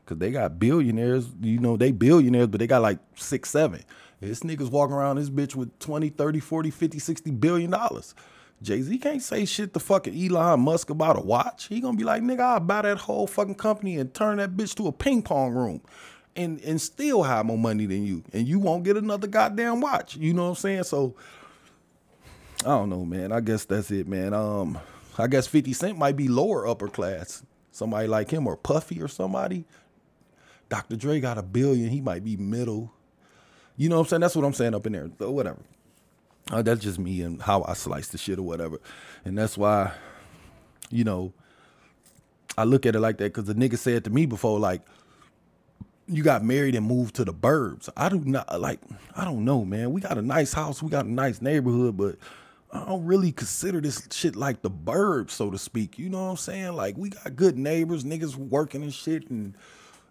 [0.07, 3.85] Cause they got billionaires, you know, they billionaires, but they got like six, seven.
[4.21, 8.15] This niggas walking around this bitch with 20, 30, 40, 50, 60 billion dollars.
[8.63, 11.67] Jay Z can't say shit to fucking Elon Musk about a watch.
[11.69, 14.75] He gonna be like, nigga, I'll buy that whole fucking company and turn that bitch
[14.77, 15.81] to a ping pong room
[16.37, 18.23] and and still have more money than you.
[18.33, 20.17] And you won't get another goddamn watch.
[20.17, 20.85] You know what I'm saying?
[20.85, 21.15] So
[22.63, 23.33] I don't know, man.
[23.33, 24.35] I guess that's it, man.
[24.35, 24.79] Um,
[25.17, 27.43] I guess 50 Cent might be lower upper class.
[27.73, 29.65] Somebody like him or Puffy or somebody.
[30.69, 30.97] Dr.
[30.97, 31.89] Dre got a billion.
[31.89, 32.93] He might be middle.
[33.77, 34.21] You know what I'm saying?
[34.21, 35.11] That's what I'm saying up in there.
[35.19, 35.61] So whatever.
[36.51, 38.81] Uh, that's just me and how I slice the shit or whatever.
[39.25, 39.93] And that's why,
[40.91, 41.33] you know,
[42.59, 44.83] I look at it like that because the nigga said to me before, like,
[46.09, 47.89] you got married and moved to the burbs.
[47.97, 48.81] I do not like,
[49.15, 49.93] I don't know, man.
[49.93, 52.17] We got a nice house, we got a nice neighborhood, but
[52.73, 56.01] I don't really consider this shit like the burbs, so to speak.
[56.01, 56.73] You know what I'm saying?
[56.75, 59.55] Like, we got good neighbors, niggas working and shit, and,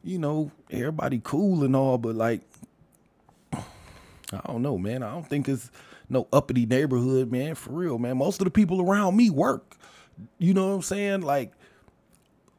[0.01, 2.41] you know, everybody cool and all, but like,
[3.51, 5.03] I don't know, man.
[5.03, 5.69] I don't think it's
[6.09, 7.55] no uppity neighborhood, man.
[7.55, 8.17] For real, man.
[8.17, 9.75] Most of the people around me work.
[10.37, 11.21] You know what I'm saying?
[11.21, 11.53] Like,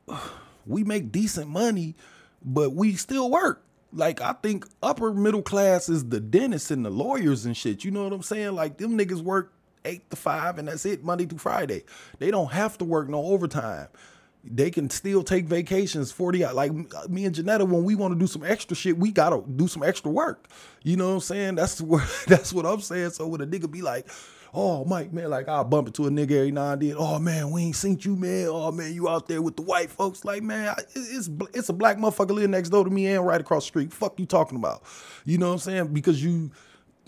[0.66, 1.94] we make decent money,
[2.44, 3.62] but we still work.
[3.92, 7.84] Like, I think upper middle class is the dentists and the lawyers and shit.
[7.84, 8.54] You know what I'm saying?
[8.54, 9.52] Like, them niggas work
[9.84, 11.84] eight to five and that's it, Monday through Friday.
[12.18, 13.88] They don't have to work no overtime
[14.42, 16.72] they can still take vacations 40 out like
[17.08, 19.82] me and Janetta when we want to do some extra shit we gotta do some
[19.82, 20.48] extra work.
[20.82, 21.54] You know what I'm saying?
[21.56, 23.10] That's what that's what I'm saying.
[23.10, 24.08] So when a nigga be like
[24.52, 27.50] oh Mike man like I'll bump into a nigga every now and then oh man
[27.50, 28.48] we ain't seen you man.
[28.48, 30.24] Oh man you out there with the white folks.
[30.24, 33.64] Like man it's it's a black motherfucker living next door to me and right across
[33.64, 33.92] the street.
[33.92, 34.82] Fuck you talking about.
[35.24, 35.88] You know what I'm saying?
[35.88, 36.50] Because you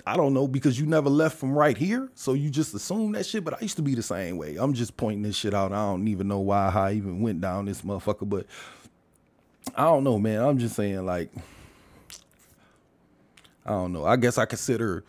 [0.07, 3.25] I don't know because you never left from right here, so you just assume that
[3.25, 3.45] shit.
[3.45, 4.57] But I used to be the same way.
[4.57, 5.73] I'm just pointing this shit out.
[5.73, 8.47] I don't even know why I even went down this motherfucker, but
[9.77, 10.43] I don't know, man.
[10.43, 11.31] I'm just saying, like,
[13.65, 14.05] I don't know.
[14.05, 15.05] I guess I consider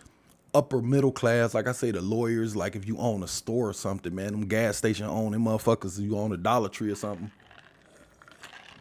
[0.54, 2.56] upper middle class, like I say, the lawyers.
[2.56, 6.00] Like if you own a store or something, man, them gas station owning motherfuckers.
[6.00, 7.32] You own a Dollar Tree or something.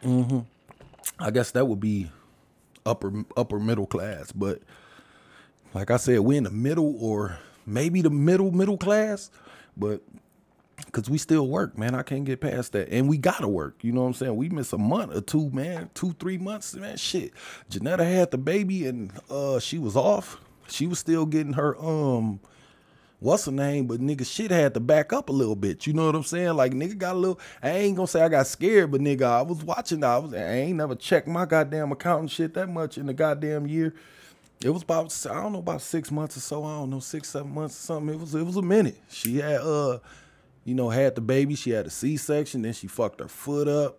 [0.03, 0.41] Mm-hmm.
[1.19, 2.11] I guess that would be
[2.85, 4.61] upper upper middle class, but
[5.75, 9.31] like I said, we're in the middle or maybe the middle middle class,
[9.77, 10.03] but
[10.87, 11.95] because we still work, man.
[11.95, 12.89] I can't get past that.
[12.91, 13.83] And we gotta work.
[13.83, 14.37] You know what I'm saying?
[14.37, 15.91] We miss a month or two, man.
[15.95, 16.97] Two, three months, man.
[16.97, 17.33] Shit.
[17.71, 20.41] Janetta had the baby and uh she was off.
[20.69, 22.41] She was still getting her um
[23.21, 23.87] what's her name?
[23.87, 25.87] But nigga shit had to back up a little bit.
[25.87, 26.55] You know what I'm saying?
[26.55, 29.43] Like nigga got a little I ain't gonna say I got scared, but nigga, I
[29.43, 32.99] was watching, I was I ain't never checked my goddamn account and shit that much
[32.99, 33.95] in the goddamn year.
[34.65, 36.65] It was about I don't know about six months or so.
[36.65, 38.15] I don't know six seven months or something.
[38.15, 38.99] It was it was a minute.
[39.09, 39.99] She had uh,
[40.65, 41.55] you know, had the baby.
[41.55, 42.63] She had a C section.
[42.63, 43.99] Then she fucked her foot up.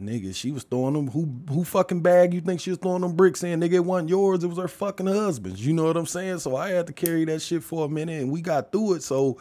[0.00, 1.08] Nigga, she was throwing them.
[1.08, 3.60] Who who fucking bag you think she was throwing them bricks in?
[3.60, 4.44] Nigga, it wasn't yours.
[4.44, 5.66] It was her fucking husband's.
[5.66, 6.38] You know what I'm saying?
[6.38, 9.02] So I had to carry that shit for a minute, and we got through it.
[9.02, 9.38] So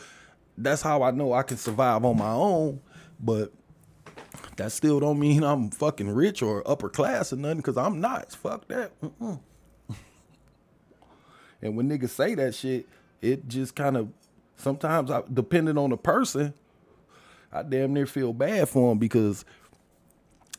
[0.58, 2.80] that's how I know I can survive on my own.
[3.20, 3.52] But
[4.56, 8.32] that still don't mean I'm fucking rich or upper class or nothing, cause I'm not.
[8.32, 9.00] Fuck that.
[9.02, 9.40] Mm-mm.
[11.62, 12.88] And when niggas say that shit,
[13.22, 14.10] it just kind of
[14.56, 16.54] sometimes, I, depending on the person,
[17.52, 19.46] I damn near feel bad for them because,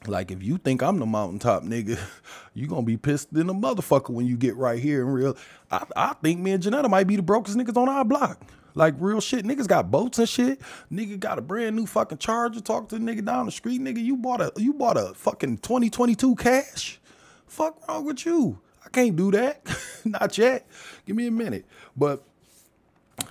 [0.06, 1.98] like, if you think I'm the mountaintop nigga,
[2.54, 5.36] you gonna be pissed in a motherfucker when you get right here and real.
[5.70, 8.40] I, I think me and Janetta might be the brokest niggas on our block.
[8.74, 9.44] Like real shit.
[9.44, 10.60] Niggas got boats and shit.
[10.92, 12.60] Nigga got a brand new fucking charger.
[12.60, 13.80] Talk to the nigga down the street.
[13.80, 17.00] Nigga, you bought a you bought a fucking 2022 cash.
[17.48, 18.60] Fuck wrong with you?
[18.84, 19.66] I can't do that.
[20.04, 20.66] Not yet.
[21.06, 21.66] Give me a minute.
[21.96, 22.24] But,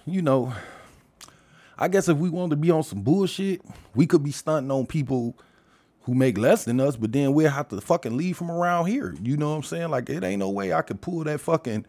[0.06, 0.53] you know,
[1.77, 3.62] I guess if we wanted to be on some bullshit,
[3.95, 5.38] we could be stunting on people
[6.01, 9.13] who make less than us, but then we'll have to fucking leave from around here.
[9.21, 9.89] You know what I'm saying?
[9.89, 11.86] Like, it ain't no way I could pull that fucking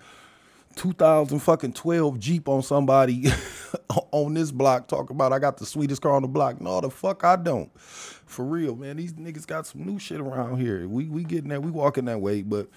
[0.74, 3.26] 2000 fucking 12 Jeep on somebody
[4.12, 6.60] on this block talking about I got the sweetest car on the block.
[6.60, 7.70] No, the fuck I don't.
[7.80, 8.96] For real, man.
[8.96, 10.86] These niggas got some new shit around here.
[10.86, 12.68] We we getting that, we walking that way, but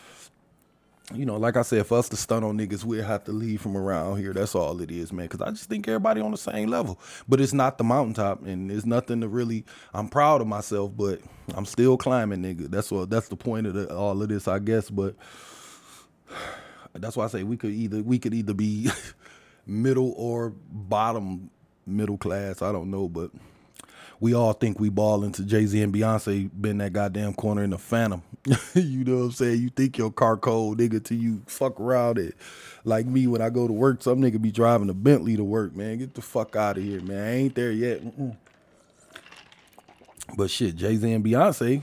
[1.13, 3.61] you know, like I said, for us to stun on niggas, we'll have to leave
[3.61, 4.33] from around here.
[4.33, 5.27] That's all it is, man.
[5.27, 6.99] Because I just think everybody on the same level.
[7.27, 9.65] But it's not the mountaintop, and there's nothing to really.
[9.93, 11.19] I'm proud of myself, but
[11.53, 12.69] I'm still climbing, nigga.
[12.69, 13.09] That's what.
[13.09, 14.89] That's the point of the, all of this, I guess.
[14.89, 15.15] But
[16.93, 18.89] that's why I say we could either we could either be
[19.65, 21.49] middle or bottom
[21.85, 22.61] middle class.
[22.61, 23.31] I don't know, but
[24.21, 27.71] we all think we ball into Jay Z and Beyonce been that goddamn corner in
[27.71, 28.21] the Phantom.
[28.75, 29.61] you know what I'm saying?
[29.61, 32.35] You think your car cold, nigga, till you fuck around it.
[32.85, 35.75] Like me when I go to work, some nigga be driving a Bentley to work,
[35.75, 35.97] man.
[35.97, 37.17] Get the fuck out of here, man.
[37.17, 38.03] I ain't there yet.
[38.05, 38.37] Mm-mm.
[40.37, 41.81] But shit, Jay Z and Beyonce,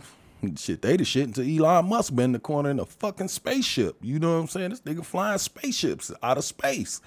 [0.57, 3.97] shit, they the shit until Elon Musk been the corner in a fucking spaceship.
[4.01, 4.71] You know what I'm saying?
[4.71, 7.01] This nigga flying spaceships out of space.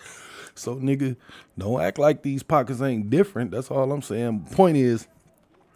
[0.56, 1.15] So nigga,
[1.58, 3.52] don't act like these pockets ain't different.
[3.52, 4.48] That's all I'm saying.
[4.52, 5.08] Point is,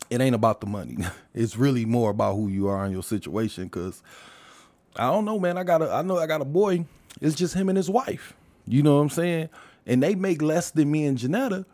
[0.10, 0.98] it ain't about the money.
[1.34, 3.68] It's really more about who you are in your situation.
[3.70, 4.02] Cause
[4.96, 5.58] I don't know, man.
[5.58, 6.86] I got a I know I got a boy.
[7.20, 8.34] It's just him and his wife.
[8.66, 9.50] You know what I'm saying?
[9.86, 11.66] And they make less than me and Janetta,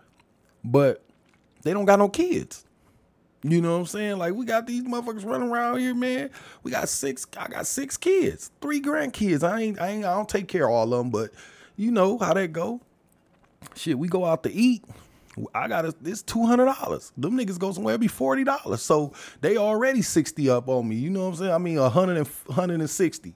[0.64, 1.04] but
[1.62, 2.66] they don't got no kids.
[3.44, 4.18] You know what I'm saying?
[4.18, 6.30] Like we got these motherfuckers running around here, man.
[6.64, 7.26] We got six.
[7.38, 9.44] I got six kids, three grandkids.
[9.44, 9.82] I ain't.
[9.82, 10.06] I ain't.
[10.06, 11.32] I don't take care of all of them, but
[11.76, 12.82] you know how that go.
[13.76, 14.84] Shit, we go out to eat.
[15.56, 17.14] I got this two hundred dollars.
[17.18, 18.82] Them niggas go somewhere be forty dollars.
[18.82, 20.96] So they already sixty up on me.
[20.96, 21.52] You know what I'm saying?
[21.52, 23.36] I mean a hundred and hundred and sixty.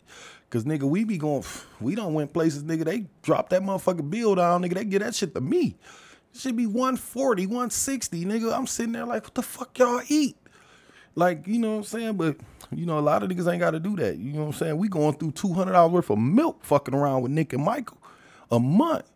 [0.49, 1.43] Cause nigga, we be going.
[1.81, 2.85] We don't went places, nigga.
[2.85, 4.75] They drop that motherfucking bill down, nigga.
[4.75, 5.75] They get that shit to me.
[6.33, 8.53] It should be 140, 160, nigga.
[8.55, 10.37] I'm sitting there like, what the fuck y'all eat?
[11.15, 12.13] Like, you know what I'm saying?
[12.17, 12.37] But,
[12.71, 14.17] you know, a lot of niggas ain't got to do that.
[14.17, 14.77] You know what I'm saying?
[14.77, 17.97] We going through $200 worth of milk fucking around with Nick and Michael
[18.51, 19.09] a month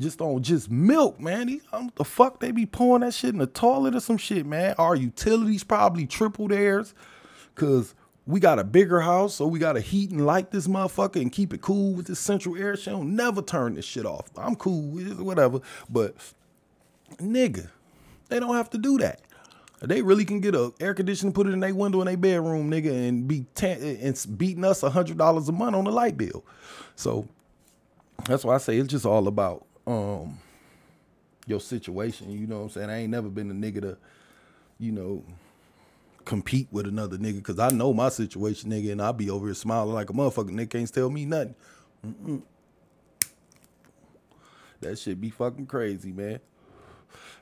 [0.00, 1.46] just on just milk, man.
[1.46, 4.46] These, um, the fuck they be pouring that shit in the toilet or some shit,
[4.46, 4.74] man.
[4.78, 6.94] Our utilities probably triple theirs,
[7.54, 7.94] cause
[8.26, 11.30] we got a bigger house, so we got to heat and light this motherfucker and
[11.30, 12.76] keep it cool with this central air.
[12.76, 14.30] She don't never turn this shit off.
[14.36, 16.14] I'm cool with it, whatever, but
[17.18, 17.68] nigga,
[18.28, 19.20] they don't have to do that.
[19.82, 22.70] They really can get a air conditioner, put it in their window in their bedroom,
[22.70, 26.42] nigga, and be ten, and beating us hundred dollars a month on the light bill.
[26.96, 27.28] So
[28.24, 30.38] that's why I say it's just all about um
[31.46, 32.30] your situation.
[32.30, 32.90] You know what I'm saying?
[32.90, 33.98] I ain't never been a nigga to,
[34.78, 35.24] you know,
[36.24, 39.54] compete with another nigga because I know my situation, nigga, and I be over here
[39.54, 40.50] smiling like a motherfucker.
[40.50, 41.54] Nigga can't tell me nothing.
[42.06, 42.42] Mm-mm.
[44.80, 46.40] That shit be fucking crazy, man.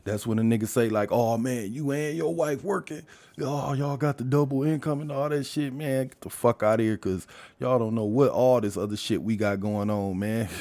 [0.05, 3.03] That's when the nigga say like, "Oh man, you and your wife working.
[3.41, 6.09] Oh, y'all got the double income and all that shit, man.
[6.09, 7.27] Get the fuck out of here, cause
[7.59, 10.49] y'all don't know what all this other shit we got going on, man."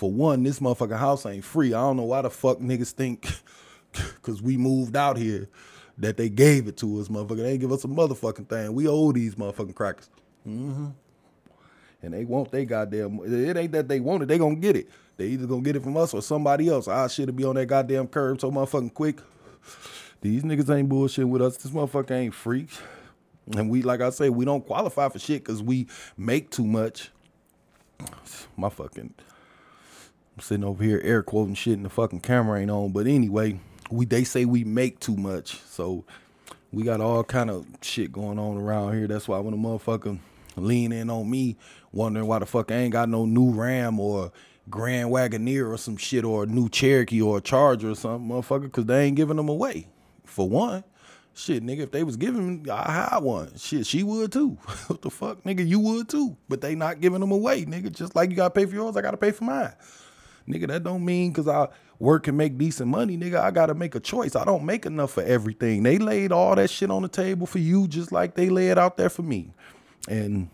[0.00, 1.74] For one, this motherfucking house ain't free.
[1.74, 3.30] I don't know why the fuck niggas think,
[4.22, 5.46] cause we moved out here,
[5.98, 7.36] that they gave it to us, motherfucker.
[7.36, 8.72] They ain't give us a motherfucking thing.
[8.72, 10.08] We owe these motherfucking crackers.
[10.48, 10.86] Mm-hmm.
[12.00, 13.20] And they want they goddamn.
[13.26, 14.26] It ain't that they want it.
[14.30, 14.88] They gonna get it.
[15.18, 16.88] They either gonna get it from us or somebody else.
[16.88, 19.20] I should be on that goddamn curb so motherfucking quick.
[20.22, 21.58] These niggas ain't bullshit with us.
[21.58, 22.80] This motherfucker ain't freaks.
[23.54, 27.10] And we, like I say, we don't qualify for shit because we make too much.
[28.56, 29.12] My fucking,
[30.40, 32.92] Sitting over here air quoting shit and the fucking camera ain't on.
[32.92, 35.60] But anyway, we they say we make too much.
[35.62, 36.04] So
[36.72, 39.06] we got all kind of shit going on around here.
[39.06, 40.18] That's why when a motherfucker
[40.56, 41.56] lean in on me,
[41.92, 44.32] wondering why the fuck I ain't got no new Ram or
[44.68, 48.62] Grand Wagoneer or some shit or a new Cherokee or a Charger or something, motherfucker,
[48.62, 49.88] because they ain't giving them away.
[50.24, 50.84] For one,
[51.34, 53.56] shit, nigga, if they was giving me, I had one.
[53.56, 54.50] Shit, she would too.
[54.86, 56.36] what the fuck, nigga, you would too.
[56.48, 57.92] But they not giving them away, nigga.
[57.92, 59.72] Just like you gotta pay for yours, I gotta pay for mine.
[60.52, 63.40] Nigga, that don't mean because I work and make decent money, nigga.
[63.40, 64.34] I gotta make a choice.
[64.34, 65.82] I don't make enough for everything.
[65.82, 68.78] They laid all that shit on the table for you, just like they lay it
[68.78, 69.52] out there for me.
[70.08, 70.48] And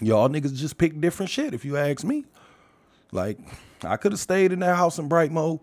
[0.00, 2.24] y'all niggas just pick different shit if you ask me.
[3.10, 3.38] Like,
[3.82, 5.60] I could have stayed in that house in Brightmo.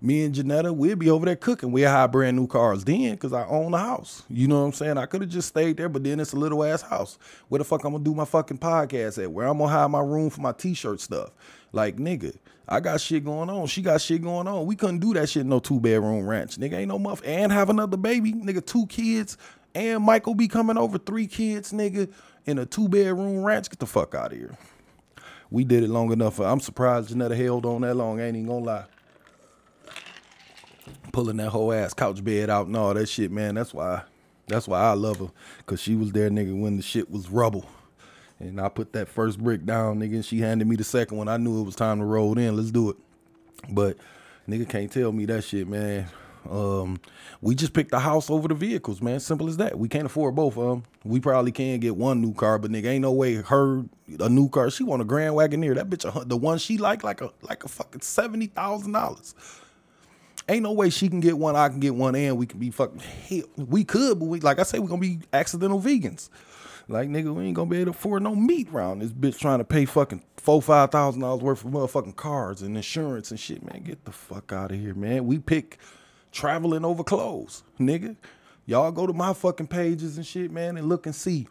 [0.00, 1.72] Me and Janetta, we'd be over there cooking.
[1.72, 4.22] We'd have brand new cars then because I own the house.
[4.28, 4.96] You know what I'm saying?
[4.96, 7.18] I could have just stayed there, but then it's a little ass house.
[7.48, 9.32] Where the fuck I'm gonna do my fucking podcast at?
[9.32, 11.30] Where I'm gonna have my room for my t-shirt stuff?
[11.72, 12.36] Like, nigga,
[12.68, 13.66] I got shit going on.
[13.66, 14.66] She got shit going on.
[14.66, 16.56] We couldn't do that shit in no two bedroom ranch.
[16.56, 17.22] Nigga, ain't no muff.
[17.24, 18.32] And have another baby.
[18.32, 19.36] Nigga, two kids.
[19.74, 22.10] And Michael be coming over, three kids, nigga,
[22.46, 23.70] in a two bedroom ranch.
[23.70, 24.56] Get the fuck out of here
[25.50, 26.40] we did it long enough.
[26.40, 28.20] I'm surprised Janetta held on that long.
[28.20, 28.84] I ain't even gonna lie.
[31.12, 33.54] Pulling that whole ass couch bed out and all that shit, man.
[33.54, 34.02] That's why.
[34.46, 35.30] That's why I love her,
[35.66, 37.66] cause she was there, nigga, when the shit was rubble.
[38.40, 41.28] And I put that first brick down, nigga, and she handed me the second one.
[41.28, 42.56] I knew it was time to roll in.
[42.56, 42.96] Let's do it.
[43.68, 43.96] But
[44.48, 46.06] nigga can't tell me that shit, man.
[46.48, 47.00] Um,
[47.40, 49.20] we just picked the house over the vehicles, man.
[49.20, 49.78] Simple as that.
[49.78, 50.84] We can't afford both of them.
[51.04, 53.84] We probably can get one new car, but nigga, ain't no way her
[54.20, 54.70] a new car.
[54.70, 55.74] She want a Grand Wagoneer.
[55.74, 59.34] That bitch, the one she like, like a like a fucking seventy thousand dollars.
[60.48, 61.56] Ain't no way she can get one.
[61.56, 63.00] I can get one, and we can be fucking.
[63.00, 66.30] Hell, we could, but we like I say, we gonna be accidental vegans.
[66.88, 69.58] Like nigga, we ain't gonna be able to afford no meat around this bitch trying
[69.58, 73.62] to pay fucking four five thousand dollars worth of motherfucking cars and insurance and shit.
[73.62, 75.26] Man, get the fuck out of here, man.
[75.26, 75.78] We pick
[76.32, 78.16] traveling over clothes, nigga.
[78.64, 81.46] Y'all go to my fucking pages and shit, man, and look and see.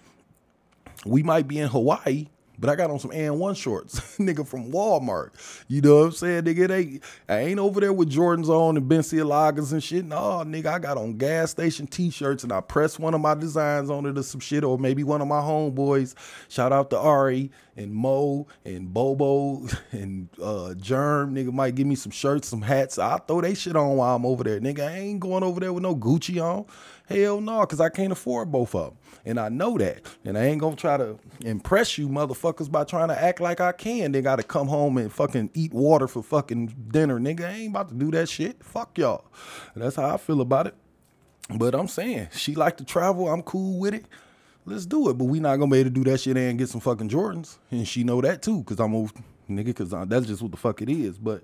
[1.05, 2.27] We might be in Hawaii,
[2.59, 5.31] but I got on some and one shorts, nigga from Walmart.
[5.67, 6.71] You know what I'm saying, nigga?
[6.71, 10.05] Ain't, I ain't over there with Jordans on and Balenciagas and shit.
[10.05, 13.89] No, nigga, I got on gas station t-shirts and I pressed one of my designs
[13.89, 16.15] on it or some shit, or maybe one of my homeboys.
[16.49, 21.35] Shout out to Ari and Mo and Bobo and uh Germ.
[21.35, 22.97] Nigga might give me some shirts, some hats.
[22.97, 24.59] I'll throw they shit on while I'm over there.
[24.59, 26.65] Nigga, I ain't going over there with no Gucci on.
[27.07, 28.97] Hell no, cause I can't afford both of them.
[29.27, 30.05] And I know that.
[30.23, 33.73] And I ain't gonna try to impress you motherfuckers by trying to act like I
[33.73, 34.13] can.
[34.13, 37.19] They gotta come home and fucking eat water for fucking dinner.
[37.19, 38.63] Nigga, I ain't about to do that shit.
[38.63, 39.25] Fuck y'all.
[39.75, 40.75] That's how I feel about it.
[41.53, 43.27] But I'm saying, she like to travel.
[43.27, 44.05] I'm cool with it.
[44.63, 45.17] Let's do it.
[45.17, 47.57] But we not gonna be able to do that shit and get some fucking Jordans.
[47.69, 49.09] And she know that too, cause I'm a
[49.49, 51.17] nigga, cause I, that's just what the fuck it is.
[51.17, 51.43] But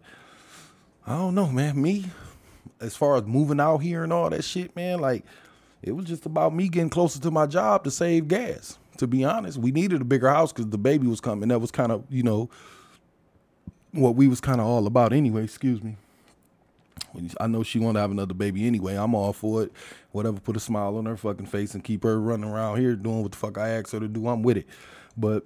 [1.05, 1.81] I don't know, man.
[1.81, 2.05] Me,
[2.79, 5.25] as far as moving out here and all that shit, man, like
[5.84, 8.77] it was just about me getting closer to my job to save gas.
[8.97, 11.49] To be honest, we needed a bigger house because the baby was coming.
[11.49, 12.49] That was kind of, you know,
[13.91, 15.43] what we was kind of all about anyway.
[15.43, 15.97] Excuse me.
[17.39, 18.95] I know she want to have another baby anyway.
[18.95, 19.71] I'm all for it.
[20.11, 23.21] Whatever, put a smile on her fucking face and keep her running around here doing
[23.21, 24.27] what the fuck I asked her to do.
[24.27, 24.67] I'm with it.
[25.17, 25.45] But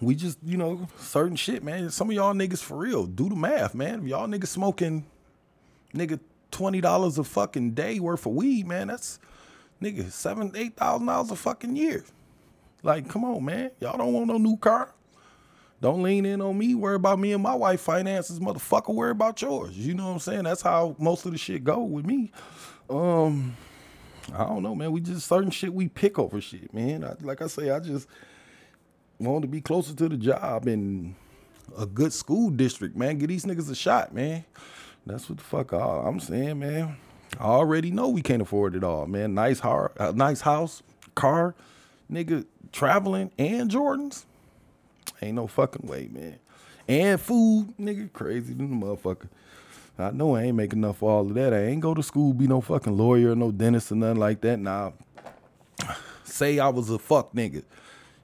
[0.00, 1.90] we just, you know, certain shit, man.
[1.90, 4.00] Some of y'all niggas for real, do the math, man.
[4.00, 5.06] If y'all niggas smoking,
[5.94, 6.20] nigga,
[6.50, 8.88] twenty dollars a fucking day worth of weed, man.
[8.88, 9.18] That's
[9.82, 12.04] nigga seven, eight thousand dollars a fucking year.
[12.82, 13.70] Like, come on, man.
[13.80, 14.94] Y'all don't want no new car.
[15.80, 16.74] Don't lean in on me.
[16.74, 18.94] Worry about me and my wife finances, motherfucker.
[18.94, 19.76] Worry about yours.
[19.76, 20.44] You know what I'm saying?
[20.44, 22.32] That's how most of the shit go with me.
[22.90, 23.56] Um,
[24.34, 24.92] I don't know, man.
[24.92, 27.04] We just certain shit we pick over shit, man.
[27.04, 28.08] I, like I say, I just
[29.18, 31.14] want to be closer to the job and
[31.78, 33.18] a good school district, man.
[33.18, 34.44] Get these niggas a shot, man.
[35.10, 36.96] That's what the fuck I, I'm saying, man.
[37.38, 39.34] I already know we can't afford it all, man.
[39.34, 40.82] Nice har a nice house,
[41.14, 41.54] car,
[42.10, 44.24] nigga, traveling and Jordans.
[45.20, 46.38] Ain't no fucking way, man.
[46.88, 49.28] And food, nigga, crazy than the motherfucker.
[49.98, 51.52] I know I ain't making enough for all of that.
[51.52, 54.58] I ain't go to school, be no fucking lawyer, no dentist or nothing like that.
[54.58, 54.94] Now,
[56.24, 57.64] say I was a fuck nigga.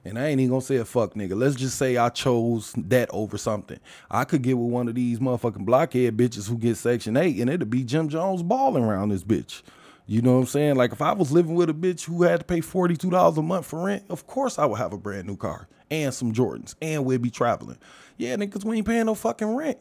[0.07, 1.37] And I ain't even gonna say a fuck nigga.
[1.37, 3.79] Let's just say I chose that over something.
[4.09, 7.49] I could get with one of these motherfucking blockhead bitches who get Section 8 and
[7.49, 9.63] it'd be Jim Jones balling around this bitch.
[10.05, 10.75] You know what I'm saying?
[10.75, 13.65] Like if I was living with a bitch who had to pay $42 a month
[13.65, 17.03] for rent, of course I would have a brand new car and some Jordans and
[17.03, 17.77] we'd be traveling.
[18.17, 19.79] Yeah, niggas, we ain't paying no fucking rent.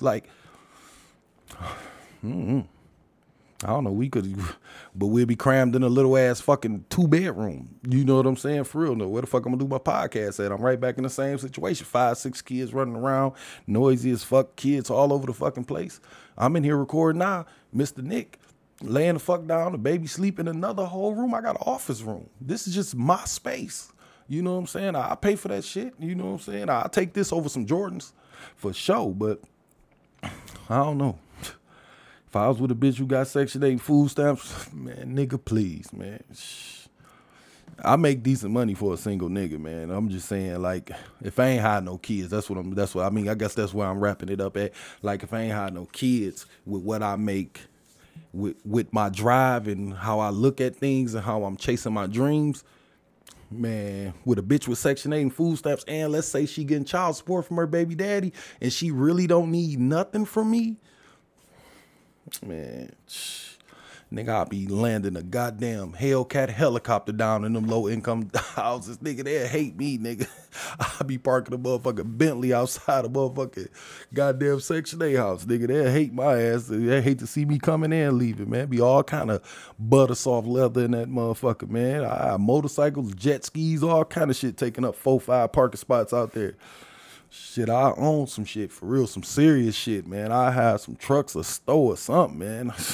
[0.00, 0.28] Like,
[3.64, 3.92] I don't know.
[3.92, 4.36] We could,
[4.94, 7.76] but we'd be crammed in a little ass fucking two bedroom.
[7.88, 8.64] You know what I'm saying?
[8.64, 9.08] For real, no.
[9.08, 10.52] Where the fuck I'm gonna do my podcast at?
[10.52, 11.86] I'm right back in the same situation.
[11.86, 13.34] Five, six kids running around,
[13.66, 16.00] noisy as fuck, kids all over the fucking place.
[16.36, 18.02] I'm in here recording now, Mr.
[18.02, 18.38] Nick.
[18.82, 21.32] Laying the fuck down, the baby sleep in another whole room.
[21.32, 22.28] I got an office room.
[22.42, 23.90] This is just my space.
[24.28, 24.96] You know what I'm saying?
[24.96, 25.94] I pay for that shit.
[25.98, 26.68] You know what I'm saying?
[26.68, 28.12] I take this over some Jordans
[28.56, 29.40] for sure, but
[30.22, 31.18] I don't know.
[32.36, 36.22] I was with a bitch who got Section 8 food stamps, man, nigga, please, man.
[36.34, 36.86] Shh.
[37.84, 39.90] I make decent money for a single nigga, man.
[39.90, 40.90] I'm just saying, like,
[41.22, 42.74] if I ain't had no kids, that's what I'm.
[42.74, 43.28] That's what I mean.
[43.28, 44.72] I guess that's where I'm wrapping it up at.
[45.02, 47.60] Like, if I ain't had no kids with what I make,
[48.32, 52.06] with with my drive and how I look at things and how I'm chasing my
[52.06, 52.64] dreams,
[53.50, 56.84] man, with a bitch with Section 8 and food stamps, and let's say she getting
[56.84, 60.76] child support from her baby daddy, and she really don't need nothing from me,
[62.44, 62.90] man,
[64.12, 68.98] nigga, I'll be landing a goddamn Hellcat helicopter down in them low income houses.
[68.98, 70.28] Nigga, they hate me, nigga.
[71.00, 73.68] I'll be parking a motherfucking Bentley outside a motherfucking
[74.14, 75.44] goddamn Section 8 house.
[75.44, 76.66] Nigga, they hate my ass.
[76.66, 78.66] They hate to see me coming in and leaving, man.
[78.68, 82.04] Be all kind of butter soft leather in that motherfucker, man.
[82.04, 86.32] I motorcycles, jet skis, all kind of shit taking up four, five parking spots out
[86.32, 86.54] there.
[87.30, 90.32] Shit, I own some shit for real, some serious shit, man.
[90.32, 92.72] I have some trucks, a store, or something, man.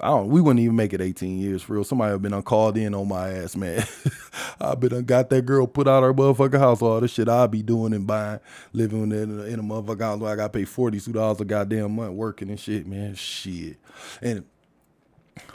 [0.00, 0.28] I don't.
[0.28, 1.84] We wouldn't even make it 18 years for real.
[1.84, 3.84] Somebody have been on called in on my ass, man.
[4.60, 6.80] I been done got that girl put out her motherfucking house.
[6.80, 8.40] All this shit I be doing and buying,
[8.72, 11.96] living in a, in a motherfucking house where I got paid 42 dollars a goddamn
[11.96, 13.14] month working and shit, man.
[13.14, 13.76] Shit.
[14.22, 14.44] And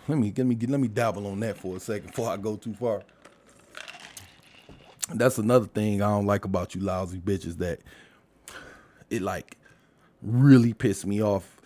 [0.07, 2.57] let me let me let me dabble on that for a second before I go
[2.57, 3.03] too far.
[5.13, 7.79] That's another thing I don't like about you lousy bitches that
[9.09, 9.57] it like
[10.21, 11.57] really pissed me off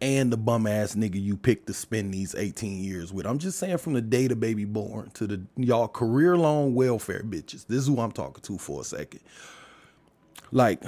[0.00, 3.26] and the bum ass nigga you picked to spend these 18 years with.
[3.26, 7.22] I'm just saying from the day the baby born to the y'all career long welfare
[7.22, 7.66] bitches.
[7.66, 9.20] This is who I'm talking to for a second.
[10.52, 10.82] Like,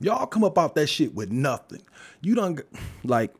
[0.00, 1.82] y'all come up off that shit with nothing.
[2.22, 2.60] You don't
[3.04, 3.34] like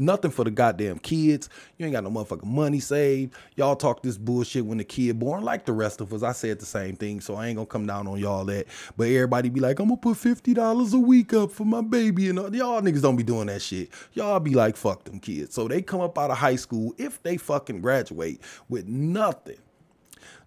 [0.00, 1.50] Nothing for the goddamn kids.
[1.76, 3.34] You ain't got no motherfucking money saved.
[3.56, 6.22] Y'all talk this bullshit when the kid born, like the rest of us.
[6.22, 8.66] I said the same thing, so I ain't gonna come down on y'all that.
[8.96, 12.30] But everybody be like, I'm gonna put fifty dollars a week up for my baby,
[12.30, 12.54] and all.
[12.54, 13.90] y'all niggas don't be doing that shit.
[14.14, 15.54] Y'all be like, fuck them kids.
[15.54, 18.40] So they come up out of high school if they fucking graduate
[18.70, 19.58] with nothing.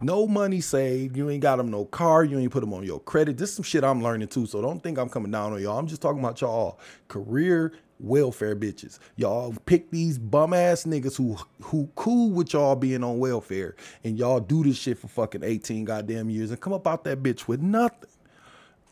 [0.02, 1.16] No money saved.
[1.16, 2.26] You ain't got them no car.
[2.26, 3.38] You ain't put them on your credit.
[3.38, 4.46] This is some shit I'm learning too.
[4.46, 5.78] So don't think I'm coming down on y'all.
[5.78, 9.00] I'm just talking about y'all career welfare bitches.
[9.16, 14.18] Y'all pick these bum ass niggas who who cool with y'all being on welfare and
[14.18, 17.48] y'all do this shit for fucking 18 goddamn years and come up out that bitch
[17.48, 18.10] with nothing.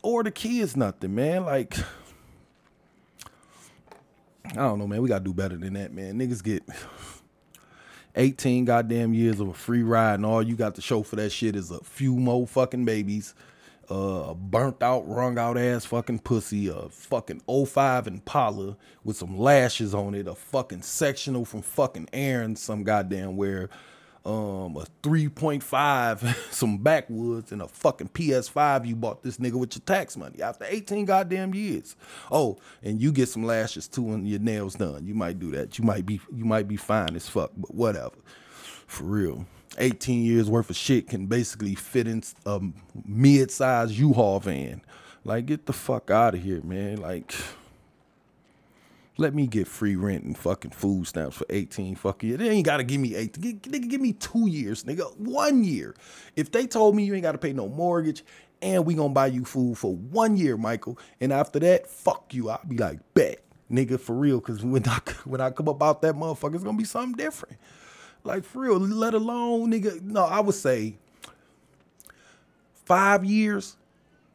[0.02, 1.44] Or the kids nothing, man.
[1.44, 1.76] Like
[4.44, 5.02] I don't know, man.
[5.02, 6.18] We gotta do better than that, man.
[6.18, 6.62] Niggas get
[8.16, 11.30] 18 goddamn years of a free ride and all you got to show for that
[11.30, 13.34] shit is a few more fucking babies
[13.90, 19.38] uh, a burnt out, wrung out ass fucking pussy, a fucking 05 Impala with some
[19.38, 23.68] lashes on it, a fucking sectional from fucking Aaron, some goddamn where,
[24.24, 29.82] um, a 3.5, some backwoods, and a fucking PS5 you bought this nigga with your
[29.84, 31.96] tax money after 18 goddamn years.
[32.30, 35.06] Oh, and you get some lashes too and your nails done.
[35.06, 35.78] You might do that.
[35.78, 38.14] You might be you might be fine as fuck, but whatever.
[38.86, 39.46] For real.
[39.78, 42.60] 18 years worth of shit can basically fit in a
[43.04, 44.82] mid-sized U-Haul van.
[45.24, 46.96] Like, get the fuck out of here, man.
[46.96, 47.34] Like,
[49.18, 52.40] let me get free rent and fucking food stamps for 18 fucking years.
[52.40, 53.34] They ain't gotta give me eight.
[53.34, 55.16] Nigga, give me two years, nigga.
[55.18, 55.94] One year.
[56.34, 58.24] If they told me you ain't gotta pay no mortgage
[58.60, 62.48] and we gonna buy you food for one year, Michael, and after that, fuck you.
[62.48, 64.40] I'll be like, bet, nigga, for real.
[64.40, 67.58] Cause when I when I come about that motherfucker, it's gonna be something different.
[68.24, 70.00] Like for real, let alone nigga.
[70.02, 70.96] No, I would say
[72.84, 73.76] five years,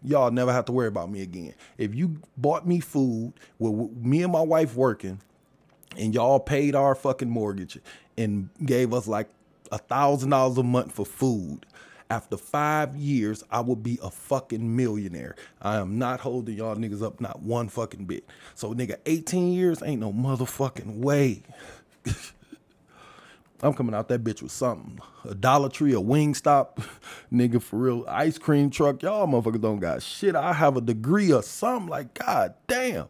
[0.04, 1.54] y'all never have to worry about me again.
[1.78, 5.20] If you bought me food with me and my wife working,
[5.98, 7.80] and y'all paid our fucking mortgage
[8.18, 9.30] and gave us like
[9.72, 11.66] a thousand dollars a month for food.
[12.10, 15.36] After five years, I will be a fucking millionaire.
[15.62, 18.24] I am not holding y'all niggas up not one fucking bit.
[18.56, 21.44] So nigga, 18 years ain't no motherfucking way.
[23.62, 25.00] I'm coming out that bitch with something.
[25.26, 26.84] A Dollar Tree, a Wingstop,
[27.34, 28.06] nigga, for real.
[28.08, 29.02] Ice cream truck.
[29.02, 30.36] Y'all motherfuckers don't got shit.
[30.36, 31.90] I have a degree or something.
[31.90, 33.08] Like, god damn.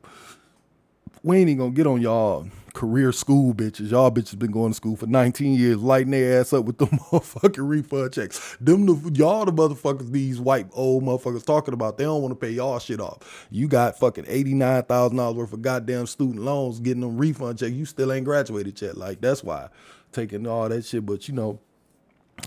[1.24, 3.89] We ain't even gonna get on y'all career school bitches.
[3.89, 6.86] Y'all bitches been going to school for 19 years, lighting their ass up with the
[7.12, 8.56] motherfucking refund checks.
[8.62, 11.98] Them the y'all the motherfuckers these white old motherfuckers talking about.
[11.98, 13.48] They don't want to pay y'all shit off.
[13.50, 17.72] You got fucking $89,000 worth of goddamn student loans getting them refund checks.
[17.72, 18.95] You still ain't graduated yet.
[18.95, 19.70] Like that's why
[20.12, 21.05] taking all that shit.
[21.05, 21.60] But you know,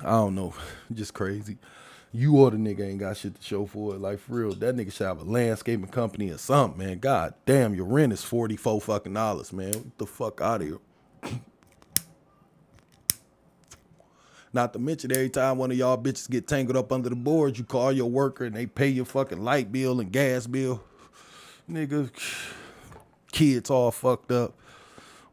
[0.03, 0.55] I don't know,
[0.93, 1.59] just crazy.
[2.13, 4.01] You or the nigga ain't got shit to show for it.
[4.01, 6.99] Like for real, that nigga should have a landscaping company or something, man.
[6.99, 9.71] God damn, your rent is forty four fucking dollars, man.
[9.71, 10.79] Get the fuck out of here.
[14.53, 17.57] Not to mention, every time one of y'all bitches get tangled up under the boards,
[17.57, 20.83] you call your worker and they pay your fucking light bill and gas bill.
[21.71, 22.11] Nigga,
[23.31, 24.60] kids all fucked up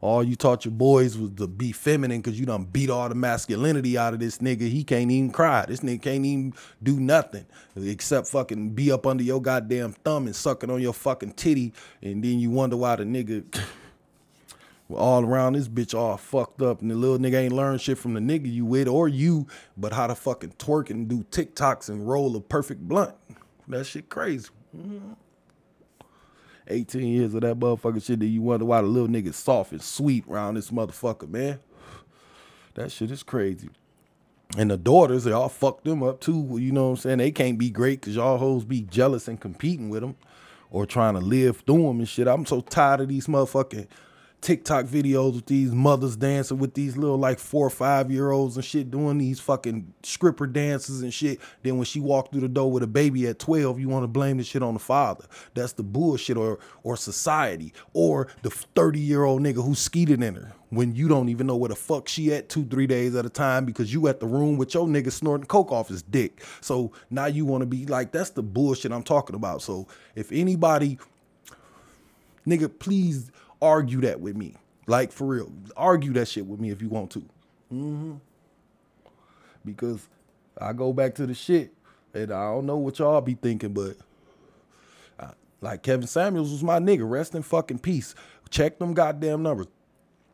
[0.00, 3.14] all you taught your boys was to be feminine because you done beat all the
[3.14, 4.60] masculinity out of this nigga.
[4.60, 5.64] He can't even cry.
[5.66, 7.46] This nigga can't even do nothing
[7.76, 11.72] except fucking be up under your goddamn thumb and sucking on your fucking titty.
[12.00, 13.44] And then you wonder why the nigga
[14.94, 18.14] all around this bitch all fucked up and the little nigga ain't learned shit from
[18.14, 22.08] the nigga you with or you, but how to fucking twerk and do TikToks and
[22.08, 23.14] roll a perfect blunt.
[23.66, 24.48] That shit crazy.
[24.76, 25.12] Mm-hmm.
[26.68, 29.82] 18 years of that motherfucker shit that you wonder why the little nigga soft and
[29.82, 31.60] sweet around this motherfucker, man.
[32.74, 33.70] That shit is crazy.
[34.56, 36.58] And the daughters, they all fucked them up too.
[36.58, 37.18] You know what I'm saying?
[37.18, 40.16] They can't be great because y'all hoes be jealous and competing with them
[40.70, 42.28] or trying to live through them and shit.
[42.28, 43.88] I'm so tired of these motherfucking
[44.40, 48.56] TikTok videos with these mothers dancing with these little like four or five year olds
[48.56, 51.40] and shit doing these fucking stripper dances and shit.
[51.62, 54.08] Then when she walked through the door with a baby at 12, you want to
[54.08, 55.24] blame the shit on the father.
[55.54, 60.36] That's the bullshit or or society or the 30 year old nigga who skeeted in
[60.36, 63.26] her when you don't even know where the fuck she at two, three days at
[63.26, 66.44] a time because you at the room with your nigga snorting coke off his dick.
[66.60, 69.62] So now you want to be like, that's the bullshit I'm talking about.
[69.62, 70.98] So if anybody,
[72.46, 73.30] nigga, please
[73.60, 74.54] argue that with me.
[74.86, 77.20] Like for real, argue that shit with me if you want to.
[77.72, 78.14] Mm-hmm.
[79.64, 80.08] Because
[80.58, 81.72] I go back to the shit,
[82.14, 83.96] and I don't know what y'all be thinking, but
[85.20, 87.08] uh, like Kevin Samuels was my nigga.
[87.08, 88.14] Rest in fucking peace.
[88.50, 89.66] Check them goddamn numbers.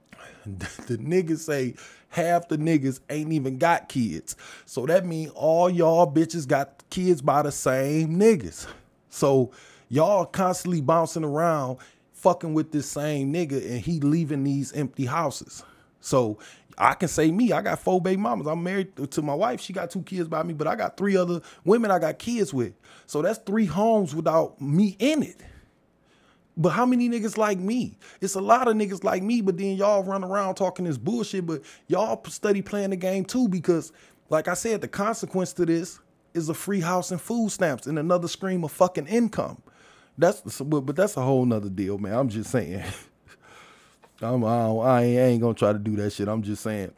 [0.47, 1.75] the niggas say
[2.11, 4.37] half the niggas ain't even got kids.
[4.66, 8.66] So that mean all y'all bitches got kids by the same niggas.
[9.09, 9.51] So
[9.89, 11.79] y'all constantly bouncing around
[12.25, 15.62] fucking with this same nigga and he leaving these empty houses.
[16.01, 16.39] So
[16.79, 18.47] I can say me, I got four baby mamas.
[18.47, 19.61] I'm married to my wife.
[19.61, 22.55] She got two kids by me, but I got three other women I got kids
[22.55, 22.72] with.
[23.05, 25.37] So that's three homes without me in it.
[26.57, 27.99] But how many niggas like me?
[28.22, 31.45] It's a lot of niggas like me, but then y'all run around talking this bullshit,
[31.45, 33.93] but y'all study playing the game too because,
[34.31, 36.01] like I said, the consequence to this
[36.33, 39.62] is a free house and food stamps and another stream of fucking income.
[40.17, 42.15] That's but that's a whole nother deal, man.
[42.15, 42.85] I'm just saying.
[44.23, 46.29] I'm, I, I ain't gonna try to do that shit.
[46.29, 46.93] I'm just saying,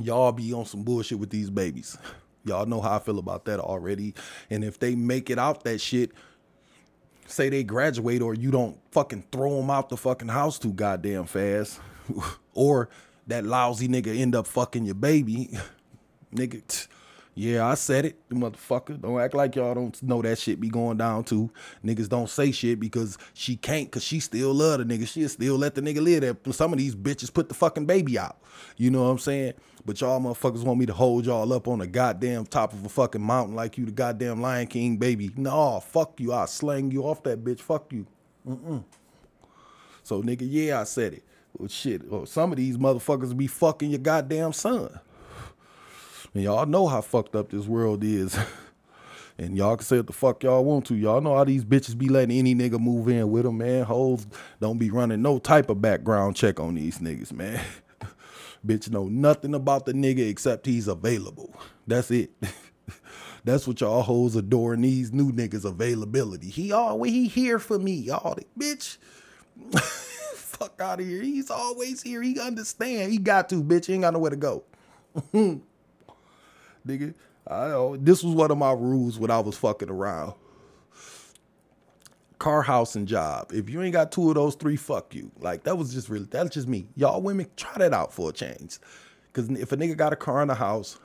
[0.00, 1.96] y'all be on some bullshit with these babies.
[2.44, 4.14] Y'all know how I feel about that already.
[4.50, 6.10] And if they make it out that shit,
[7.26, 11.26] say they graduate or you don't fucking throw them out the fucking house too goddamn
[11.26, 11.80] fast,
[12.54, 12.88] or
[13.26, 15.50] that lousy nigga end up fucking your baby,
[16.34, 16.88] nigga.
[17.34, 19.00] Yeah, I said it, the motherfucker.
[19.00, 21.50] Don't act like y'all don't know that shit be going down too.
[21.82, 25.08] Niggas don't say shit because she can't, cause she still love the nigga.
[25.08, 26.52] She'll still let the nigga live there.
[26.52, 28.36] Some of these bitches put the fucking baby out.
[28.76, 29.54] You know what I'm saying?
[29.84, 32.88] But y'all motherfuckers want me to hold y'all up on the goddamn top of a
[32.90, 35.30] fucking mountain like you the goddamn Lion King baby.
[35.34, 36.32] No, fuck you.
[36.32, 37.60] I'll slang you off that bitch.
[37.60, 38.06] Fuck you.
[38.46, 38.84] Mm-mm.
[40.02, 41.24] So nigga, yeah, I said it.
[41.56, 45.00] Well, shit, well, some of these motherfuckers be fucking your goddamn son.
[46.34, 48.38] And y'all know how fucked up this world is.
[49.38, 50.94] and y'all can say what the fuck y'all want to.
[50.94, 53.84] Y'all know how these bitches be letting any nigga move in with them, man.
[53.84, 54.26] Hoes
[54.60, 57.60] don't be running no type of background check on these niggas, man.
[58.66, 61.54] Bitch know nothing about the nigga except he's available.
[61.86, 62.30] That's it.
[63.44, 66.48] That's what y'all hoes adoring these new niggas availability.
[66.48, 68.38] He always he here for me, y'all.
[68.58, 68.98] Bitch.
[69.72, 71.22] Fuck out of here.
[71.22, 72.22] He's always here.
[72.22, 73.10] He understand.
[73.10, 73.86] He got to, bitch.
[73.86, 74.62] He ain't got nowhere to go.
[76.86, 77.14] Nigga.
[77.46, 80.34] I know this was one of my rules when I was fucking around.
[82.38, 83.52] Car, house, and job.
[83.52, 85.30] If you ain't got two of those three, fuck you.
[85.38, 86.88] Like that was just really that's just me.
[86.96, 88.78] Y'all women try that out for a change.
[89.32, 90.98] Cause if a nigga got a car and a house,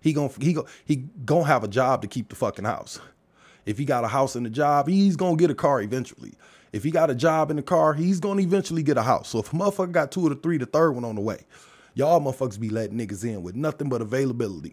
[0.00, 3.00] he gon' he go he gonna have a job to keep the fucking house.
[3.66, 6.34] If he got a house and a job, he's gonna get a car eventually.
[6.72, 9.28] If he got a job in the car, he's gonna eventually get a house.
[9.28, 11.44] So if a motherfucker got two of the three, the third one on the way.
[11.98, 14.72] Y'all motherfuckers be letting niggas in with nothing but availability.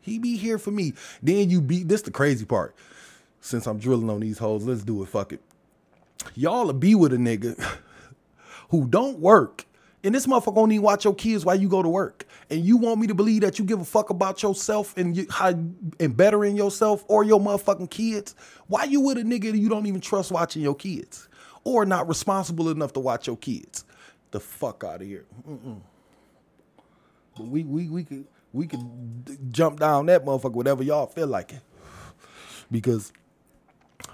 [0.00, 0.94] He be here for me.
[1.22, 2.74] Then you be this the crazy part.
[3.42, 5.10] Since I'm drilling on these hoes, let's do it.
[5.10, 5.42] Fuck it.
[6.34, 7.62] Y'all be with a nigga
[8.70, 9.66] who don't work.
[10.02, 12.26] And this motherfucker don't even watch your kids while you go to work.
[12.48, 15.26] And you want me to believe that you give a fuck about yourself and you,
[15.28, 18.34] how and bettering yourself or your motherfucking kids?
[18.68, 21.28] Why you with a nigga that you don't even trust watching your kids?
[21.62, 23.84] Or not responsible enough to watch your kids?
[24.30, 25.26] The fuck out of here.
[25.46, 25.82] Mm-mm.
[27.36, 31.52] But we we we could we could jump down that motherfucker whatever y'all feel like
[31.52, 31.60] it.
[32.70, 33.12] Because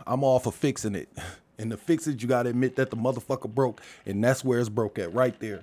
[0.06, 1.08] I'm all for fixing it.
[1.58, 4.70] And to fix it, you gotta admit that the motherfucker broke, and that's where it's
[4.70, 5.62] broke at, right there.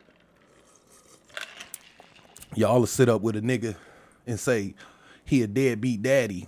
[2.56, 3.76] Y'all will sit up with a nigga
[4.28, 4.76] and say
[5.26, 6.48] he a deadbeat daddy,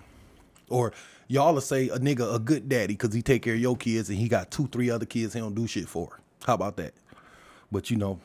[0.70, 0.94] or
[1.28, 4.10] y'all will say a nigga a good daddy because he take care of your kids
[4.10, 6.20] and he got two, three other kids he don't do shit for.
[6.46, 6.94] How about that?
[7.72, 8.20] But you know,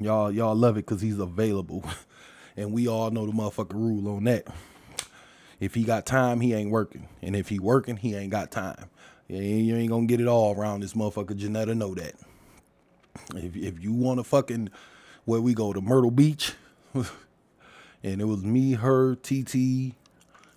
[0.00, 1.84] y'all y'all love it because he's available.
[2.56, 4.46] And we all know the motherfucker rule on that.
[5.60, 7.08] If he got time, he ain't working.
[7.22, 8.90] And if he working, he ain't got time.
[9.28, 11.36] You ain't gonna get it all around this motherfucker.
[11.36, 12.14] Janetta know that.
[13.34, 14.70] If if you want to fucking
[15.24, 16.54] where we go to Myrtle Beach,
[16.94, 19.94] and it was me, her, TT,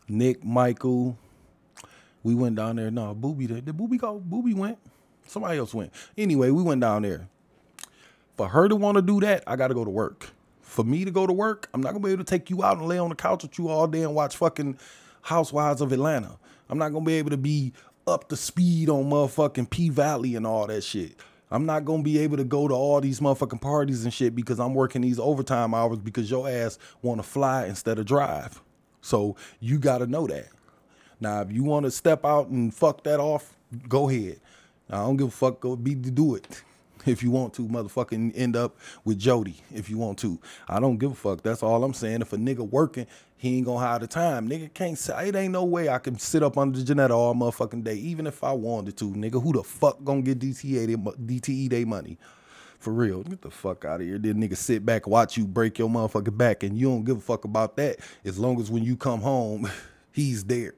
[0.10, 1.18] Nick, Michael.
[2.24, 2.89] We went down there.
[2.89, 3.66] No, Booby did.
[3.66, 4.20] Did Booby go?
[4.20, 4.80] Booby went.
[5.28, 5.93] Somebody else went.
[6.18, 7.28] Anyway, we went down there.
[8.36, 10.32] For her to want to do that, I got to go to work
[10.76, 12.78] for me to go to work, I'm not gonna be able to take you out
[12.78, 14.78] and lay on the couch with you all day and watch fucking
[15.21, 16.38] Housewives of Atlanta.
[16.69, 17.71] I'm not gonna be able to be
[18.05, 21.15] up to speed on motherfucking P Valley and all that shit.
[21.49, 24.59] I'm not gonna be able to go to all these motherfucking parties and shit because
[24.59, 28.61] I'm working these overtime hours because your ass wanna fly instead of drive.
[29.01, 30.49] So you gotta know that.
[31.21, 33.55] Now, if you wanna step out and fuck that off,
[33.88, 34.41] go ahead.
[34.89, 35.61] I don't give a fuck.
[35.61, 36.63] Go be to do it
[37.08, 37.68] if you want to.
[37.68, 40.39] Motherfucking end up with Jody if you want to.
[40.68, 41.41] I don't give a fuck.
[41.41, 42.22] That's all I'm saying.
[42.22, 44.49] If a nigga working, he ain't gonna have the time.
[44.49, 47.34] Nigga can't say it ain't no way I can sit up under the Janetta all
[47.36, 49.06] motherfucking day, even if I wanted to.
[49.06, 52.18] Nigga, who the fuck gonna get DTE they, DTE they money?
[52.80, 54.20] For real, get the fuck out of here.
[54.20, 57.22] Then nigga sit back, watch you break your motherfucking back, and you don't give a
[57.22, 57.97] fuck about that.
[58.24, 59.70] As long as when you come home,
[60.12, 60.76] he's there.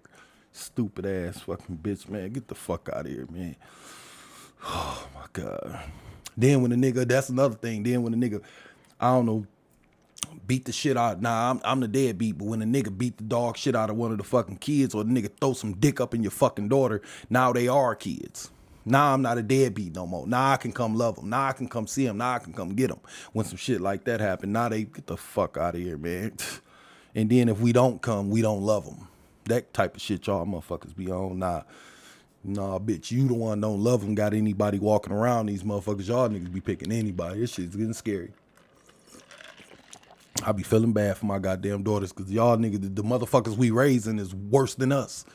[0.51, 2.32] Stupid ass fucking bitch, man.
[2.32, 3.55] Get the fuck out of here, man.
[4.69, 5.84] Oh my god.
[6.38, 7.83] Then when the nigga, that's another thing.
[7.83, 8.41] Then when the nigga,
[8.99, 9.47] I don't know,
[10.45, 11.21] beat the shit out.
[11.21, 13.97] Nah, I'm, I'm the deadbeat, but when a nigga beat the dog shit out of
[13.97, 16.69] one of the fucking kids, or the nigga throw some dick up in your fucking
[16.69, 18.51] daughter, now they are kids.
[18.85, 20.25] Now I'm not a deadbeat no more.
[20.25, 21.29] Now I can come love them.
[21.29, 22.19] Now I can come see them.
[22.19, 22.99] Now I can come get them.
[23.33, 26.38] When some shit like that happen, now they get the fuck out of here, man.
[27.15, 29.07] And then if we don't come, we don't love them.
[29.45, 31.39] That type of shit y'all motherfuckers be on.
[31.39, 31.63] Nah,
[32.47, 34.15] nah, bitch, you the one don't love them.
[34.15, 36.07] Got anybody walking around these motherfuckers?
[36.07, 37.41] Y'all niggas be picking anybody.
[37.41, 38.31] This shit's getting scary.
[40.43, 43.71] I be feeling bad for my goddamn daughters because y'all niggas, the, the motherfuckers we
[43.71, 45.25] raising is worse than us.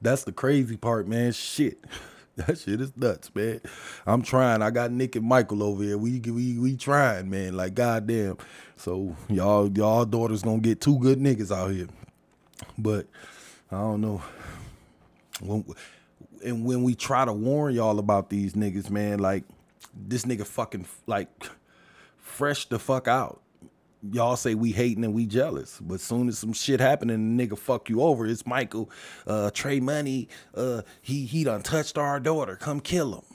[0.00, 1.32] That's the crazy part, man.
[1.32, 1.78] Shit.
[2.34, 3.60] That shit is nuts, man.
[4.06, 4.62] I'm trying.
[4.62, 5.98] I got Nick and Michael over here.
[5.98, 7.58] We we we trying, man.
[7.58, 8.38] Like goddamn.
[8.76, 11.88] So y'all y'all daughters gonna get two good niggas out here.
[12.78, 13.06] But
[13.70, 14.22] I don't know.
[15.42, 15.62] When,
[16.44, 19.44] and when we try to warn y'all about these niggas, man, like
[19.94, 21.28] this nigga fucking like
[22.18, 23.42] fresh the fuck out
[24.10, 27.58] y'all say we hating and we jealous, but soon as some shit happening, the nigga
[27.58, 28.26] fuck you over.
[28.26, 28.90] It's Michael,
[29.26, 30.28] uh, Trey Money.
[30.54, 32.56] Uh, he he done touched our daughter.
[32.56, 33.31] Come kill him.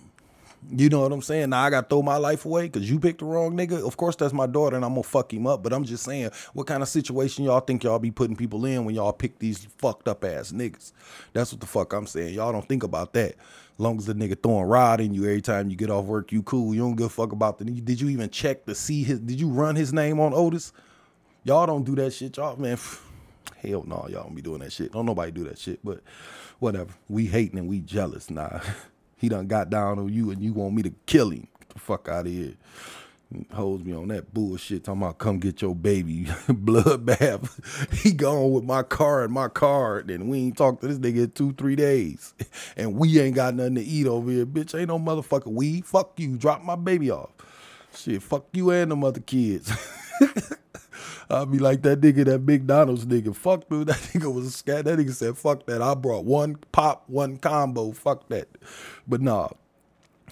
[0.69, 1.51] You know what I'm saying?
[1.51, 3.85] Now I got to throw my life away because you picked the wrong nigga.
[3.85, 5.63] Of course, that's my daughter, and I'm gonna fuck him up.
[5.63, 8.83] But I'm just saying, what kind of situation y'all think y'all be putting people in
[8.83, 10.91] when y'all pick these fucked up ass niggas?
[11.33, 12.33] That's what the fuck I'm saying.
[12.33, 13.35] Y'all don't think about that.
[13.77, 16.41] Long as the nigga throwing rod in you every time you get off work, you
[16.43, 16.73] cool.
[16.73, 17.65] You don't give a fuck about the.
[17.65, 19.19] Did you even check to see his?
[19.19, 20.73] Did you run his name on Otis?
[21.43, 22.77] Y'all don't do that shit, y'all man.
[23.61, 24.91] Hell no, y'all don't be doing that shit.
[24.91, 25.79] Don't nobody do that shit.
[25.83, 26.01] But
[26.59, 26.91] whatever.
[27.07, 28.29] We hating and we jealous.
[28.29, 28.59] Nah,
[29.17, 31.47] he done got down on you and you want me to kill him.
[31.59, 32.53] Get the fuck out of here.
[33.53, 34.85] Holds me on that bullshit.
[34.85, 36.25] Talking about come get your baby.
[36.47, 37.93] Bloodbath.
[38.01, 40.09] he gone with my car and my card.
[40.09, 42.33] And we ain't talked to this nigga in two, three days.
[42.77, 44.45] And we ain't got nothing to eat over here.
[44.45, 45.85] Bitch, ain't no motherfucker weed.
[45.85, 46.37] Fuck you.
[46.37, 47.31] Drop my baby off.
[47.93, 49.71] Shit, fuck you and them other kids.
[51.29, 53.35] I'll be like that nigga, that McDonald's nigga.
[53.35, 54.85] Fuck dude, that nigga was scat.
[54.85, 55.81] That nigga said, fuck that.
[55.81, 57.91] I brought one pop, one combo.
[57.91, 58.47] Fuck that.
[59.07, 59.49] But nah,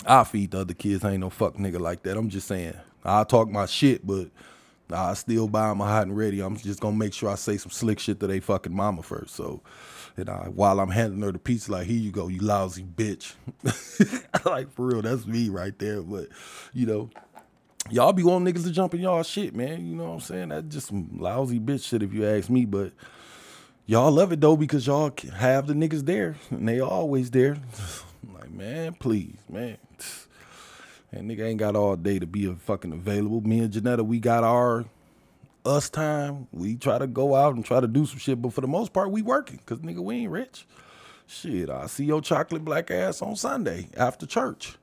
[0.05, 1.03] I feed the other kids.
[1.03, 2.17] I ain't no fuck nigga like that.
[2.17, 2.75] I'm just saying.
[3.03, 4.29] I talk my shit, but
[4.91, 6.41] I still buy a hot and ready.
[6.41, 9.35] I'm just gonna make sure I say some slick shit to they fucking mama first.
[9.35, 9.61] So,
[10.17, 13.33] and I, while I'm handing her the pizza, like, here you go, you lousy bitch.
[14.45, 16.01] like for real, that's me right there.
[16.01, 16.29] But
[16.73, 17.09] you know,
[17.89, 19.85] y'all be wanting niggas to jump in y'all shit, man.
[19.85, 20.49] You know what I'm saying?
[20.49, 22.65] That's just some lousy bitch shit if you ask me.
[22.65, 22.91] But
[23.85, 27.57] y'all love it though because y'all have the niggas there and they always there.
[28.33, 29.77] like, man, please, man.
[31.11, 33.39] And nigga ain't got all day to be a fucking available.
[33.39, 34.83] Me and Janetta, we got our
[35.63, 36.47] us time.
[36.51, 38.91] We try to go out and try to do some shit, but for the most
[38.91, 40.65] part, we working because nigga, we ain't rich.
[41.25, 44.75] Shit, I see your chocolate black ass on Sunday after church.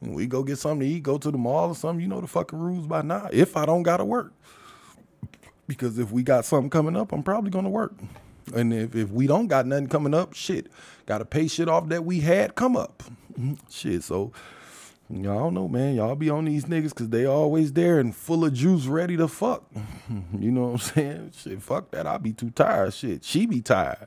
[0.00, 2.00] We go get something to eat, go to the mall or something.
[2.00, 3.28] You know the fucking rules by now.
[3.32, 4.32] If I don't gotta work.
[5.66, 7.94] Because if we got something coming up, I'm probably gonna work.
[8.54, 10.68] And if, if we don't got nothing coming up, shit,
[11.06, 13.02] gotta pay shit off that we had come up.
[13.70, 14.32] shit, so
[15.10, 15.96] y'all know, man.
[15.96, 19.26] Y'all be on these niggas because they always there and full of juice ready to
[19.28, 19.64] fuck.
[20.38, 21.32] you know what I'm saying?
[21.36, 22.06] Shit, fuck that.
[22.06, 22.94] I be too tired.
[22.94, 24.06] Shit, she be tired.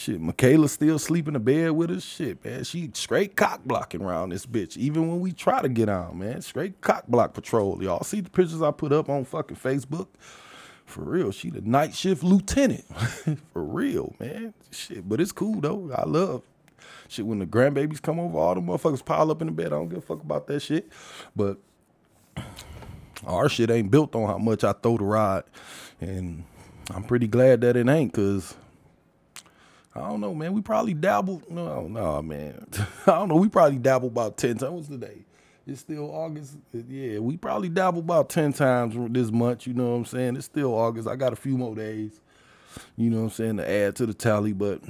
[0.00, 2.02] Shit, Michaela still sleep in the bed with us.
[2.02, 2.64] Shit, man.
[2.64, 4.78] She straight cock blocking around this bitch.
[4.78, 6.40] Even when we try to get on, man.
[6.40, 7.82] Straight cock block patrol.
[7.82, 10.06] Y'all see the pictures I put up on fucking Facebook?
[10.86, 12.86] For real, she the night shift lieutenant.
[13.52, 14.54] For real, man.
[14.70, 15.92] Shit, but it's cool though.
[15.94, 16.44] I love
[17.08, 19.66] shit when the grandbabies come over, all the motherfuckers pile up in the bed.
[19.66, 20.88] I don't give a fuck about that shit.
[21.36, 21.58] But
[23.26, 25.44] our shit ain't built on how much I throw the rod.
[26.00, 26.44] And
[26.88, 28.56] I'm pretty glad that it ain't, cause
[29.94, 30.52] I don't know, man.
[30.52, 31.50] We probably dabbled.
[31.50, 32.66] No, no, man.
[33.06, 33.36] I don't know.
[33.36, 34.70] We probably dabbled about 10 times.
[34.70, 35.24] What's the day?
[35.66, 36.56] It's still August.
[36.72, 39.66] Yeah, we probably dabbled about 10 times this month.
[39.66, 40.36] You know what I'm saying?
[40.36, 41.08] It's still August.
[41.08, 42.20] I got a few more days,
[42.96, 44.52] you know what I'm saying, to add to the tally.
[44.52, 44.80] But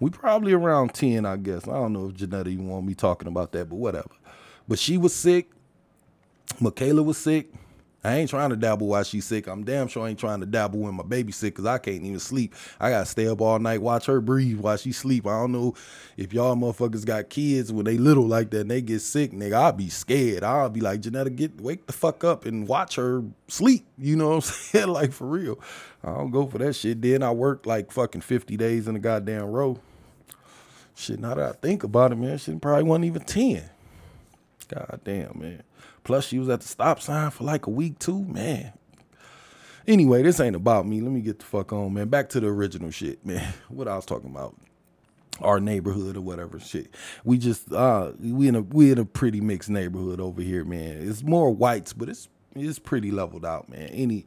[0.00, 1.68] we probably around 10, I guess.
[1.68, 4.10] I don't know if Janetta even want me talking about that, but whatever.
[4.66, 5.50] But she was sick.
[6.60, 7.52] Michaela was sick.
[8.08, 9.46] I ain't trying to dabble while she's sick.
[9.46, 12.02] I'm damn sure I ain't trying to dabble when my baby's sick because I can't
[12.02, 12.54] even sleep.
[12.80, 15.26] I gotta stay up all night, watch her breathe while she sleep.
[15.26, 15.74] I don't know
[16.16, 19.52] if y'all motherfuckers got kids when they little like that and they get sick, nigga.
[19.52, 20.42] I'll be scared.
[20.42, 23.84] I'll be like, Janetta, get wake the fuck up and watch her sleep.
[24.00, 24.88] You know what I'm saying?
[24.88, 25.58] like for real.
[26.04, 27.02] I don't go for that shit.
[27.02, 29.80] Then I work like fucking 50 days in a goddamn row.
[30.94, 33.68] Shit, now that I think about it, man, shit probably wasn't even 10.
[34.68, 35.62] God damn, man.
[36.08, 38.72] Plus, she was at the stop sign for like a week too, man.
[39.86, 41.02] Anyway, this ain't about me.
[41.02, 42.08] Let me get the fuck on, man.
[42.08, 43.52] Back to the original shit, man.
[43.68, 44.56] What I was talking about.
[45.42, 46.94] Our neighborhood or whatever shit.
[47.24, 50.96] We just uh we in a we in a pretty mixed neighborhood over here, man.
[51.06, 53.88] It's more whites, but it's it's pretty leveled out, man.
[53.88, 54.24] Any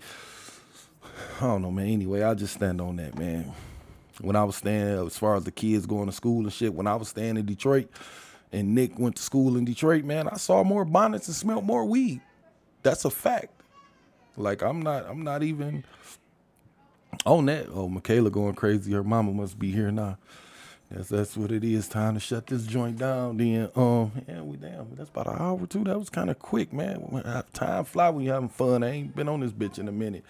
[1.37, 1.87] I don't know, man.
[1.87, 3.51] Anyway, I just stand on that, man.
[4.19, 6.85] When I was staying, as far as the kids going to school and shit, when
[6.85, 7.89] I was staying in Detroit,
[8.51, 11.85] and Nick went to school in Detroit, man, I saw more bonnets and smelled more
[11.85, 12.21] weed.
[12.83, 13.49] That's a fact.
[14.37, 15.85] Like I'm not, I'm not even
[17.25, 17.67] on that.
[17.73, 18.93] Oh, Michaela going crazy.
[18.93, 20.17] Her mama must be here now.
[20.95, 21.87] Yes, that's what it is.
[21.87, 23.37] Time to shut this joint down.
[23.37, 24.95] Then, um, yeah, we damn.
[24.95, 25.83] That's about an hour or two.
[25.85, 27.01] That was kind of quick, man.
[27.53, 28.83] Time fly when you having fun.
[28.83, 30.25] I ain't been on this bitch in a minute.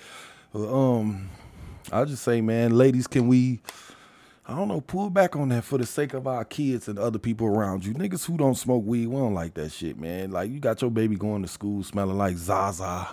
[0.55, 1.29] Um,
[1.91, 3.61] I'll just say, man, ladies, can we?
[4.47, 7.19] I don't know, pull back on that for the sake of our kids and other
[7.19, 7.93] people around you.
[7.93, 10.31] Niggas who don't smoke weed, we don't like that shit, man.
[10.31, 13.07] Like you got your baby going to school smelling like Zaza.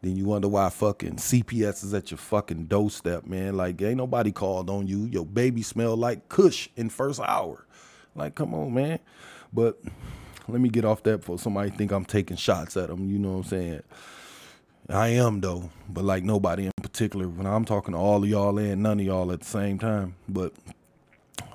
[0.00, 3.56] Then you wonder why fucking CPS is at your fucking doorstep, man.
[3.56, 5.04] Like ain't nobody called on you.
[5.04, 7.66] Your baby smell like Kush in first hour.
[8.14, 9.00] Like come on, man.
[9.52, 9.78] But
[10.48, 13.10] let me get off that for somebody think I'm taking shots at them.
[13.10, 13.82] You know what I'm saying?
[14.88, 17.28] I am though, but like nobody in particular.
[17.28, 20.14] When I'm talking to all of y'all and none of y'all at the same time,
[20.28, 20.54] but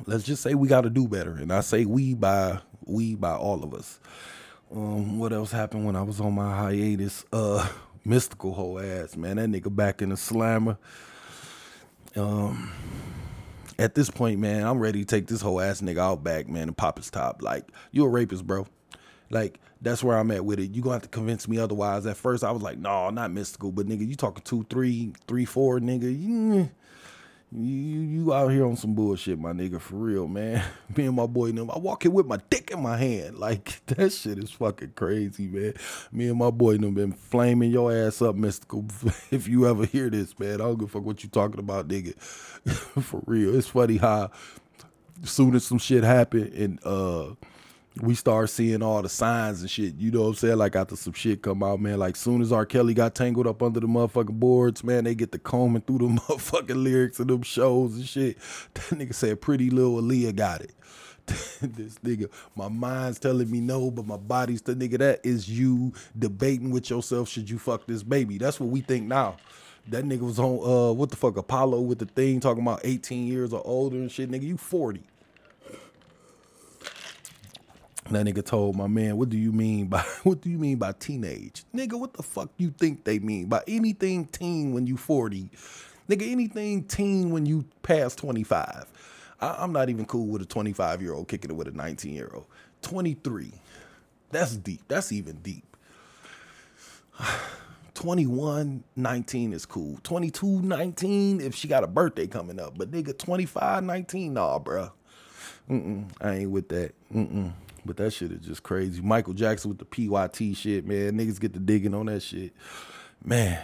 [0.05, 3.33] let's just say we got to do better, and I say we by we by
[3.33, 3.99] all of us.
[4.71, 7.25] Um, what else happened when I was on my hiatus?
[7.33, 7.67] Uh,
[8.05, 10.77] Mystikal whole ass man, that nigga back in the slammer.
[12.15, 12.71] Um,
[13.79, 16.67] at this point, man, I'm ready to take this whole ass nigga out back, man,
[16.67, 17.41] and pop his top.
[17.41, 18.67] Like you a rapist, bro.
[19.29, 20.71] Like that's where I'm at with it.
[20.71, 22.05] You gonna have to convince me otherwise.
[22.05, 25.45] At first, I was like, no, not Mystikal, but nigga, you talking two, three, three,
[25.45, 26.03] four, nigga.
[26.03, 26.69] You,
[27.55, 30.63] you, you out here on some bullshit, my nigga, for real, man.
[30.95, 33.37] Me and my boy, them, I walk in with my dick in my hand.
[33.37, 35.73] Like that shit is fucking crazy, man.
[36.11, 38.89] Me and my boy, them been flaming your ass up, Mystikal.
[39.31, 41.89] if you ever hear this, man, I don't give a fuck what you talking about,
[41.89, 42.17] nigga.
[43.03, 44.31] for real, it's funny how
[45.23, 47.33] soon as some shit happened and uh
[48.01, 49.95] we start seeing all the signs and shit.
[49.95, 50.57] You know what I'm saying?
[50.57, 51.99] Like after some shit come out, man.
[51.99, 52.65] Like soon as R.
[52.65, 56.05] Kelly got tangled up under the motherfucking boards, man, they get the combing through the
[56.21, 58.37] motherfucking lyrics of them shows and shit.
[58.73, 60.73] That nigga said pretty little Aaliyah got it.
[61.25, 64.97] this nigga, my mind's telling me no, but my body's the nigga.
[64.97, 67.29] That is you debating with yourself.
[67.29, 68.37] Should you fuck this baby?
[68.37, 69.37] That's what we think now.
[69.89, 73.27] That nigga was on uh what the fuck Apollo with the thing talking about 18
[73.27, 74.31] years or older and shit.
[74.31, 75.03] Nigga, you 40.
[78.11, 80.93] That nigga told my man, "What do you mean by what do you mean by
[80.93, 81.99] teenage, nigga?
[81.99, 85.49] What the fuck you think they mean by anything teen when you forty,
[86.09, 86.29] nigga?
[86.31, 88.85] Anything teen when you pass twenty five?
[89.41, 92.13] I'm not even cool with a twenty five year old kicking it with a nineteen
[92.13, 92.45] year old.
[92.81, 93.53] Twenty three,
[94.31, 94.81] that's deep.
[94.87, 95.65] That's even deep.
[97.95, 99.99] 21, 19 is cool.
[100.03, 102.77] 22, 19 if she got a birthday coming up.
[102.77, 104.91] But nigga, 25, 19, nah, bruh.
[105.69, 106.93] Mm-mm, I ain't with that.
[107.13, 107.53] Mm-mm.
[107.85, 109.01] But that shit is just crazy.
[109.01, 111.17] Michael Jackson with the PYT shit, man.
[111.17, 112.53] Niggas get to digging on that shit.
[113.23, 113.61] Man,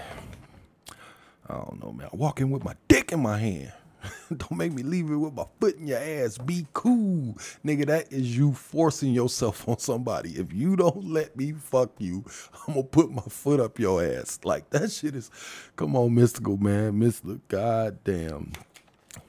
[1.47, 2.09] I don't know, man.
[2.11, 3.74] I walk in with my dick in my hand.
[4.30, 6.38] don't make me leave it with my foot in your ass.
[6.38, 7.38] Be cool.
[7.65, 10.32] Nigga, that is you forcing yourself on somebody.
[10.32, 12.24] If you don't let me fuck you,
[12.67, 14.39] I'm gonna put my foot up your ass.
[14.43, 15.30] Like that shit is
[15.76, 16.93] come on, Mystikal man.
[16.99, 18.53] Mystikal goddamn.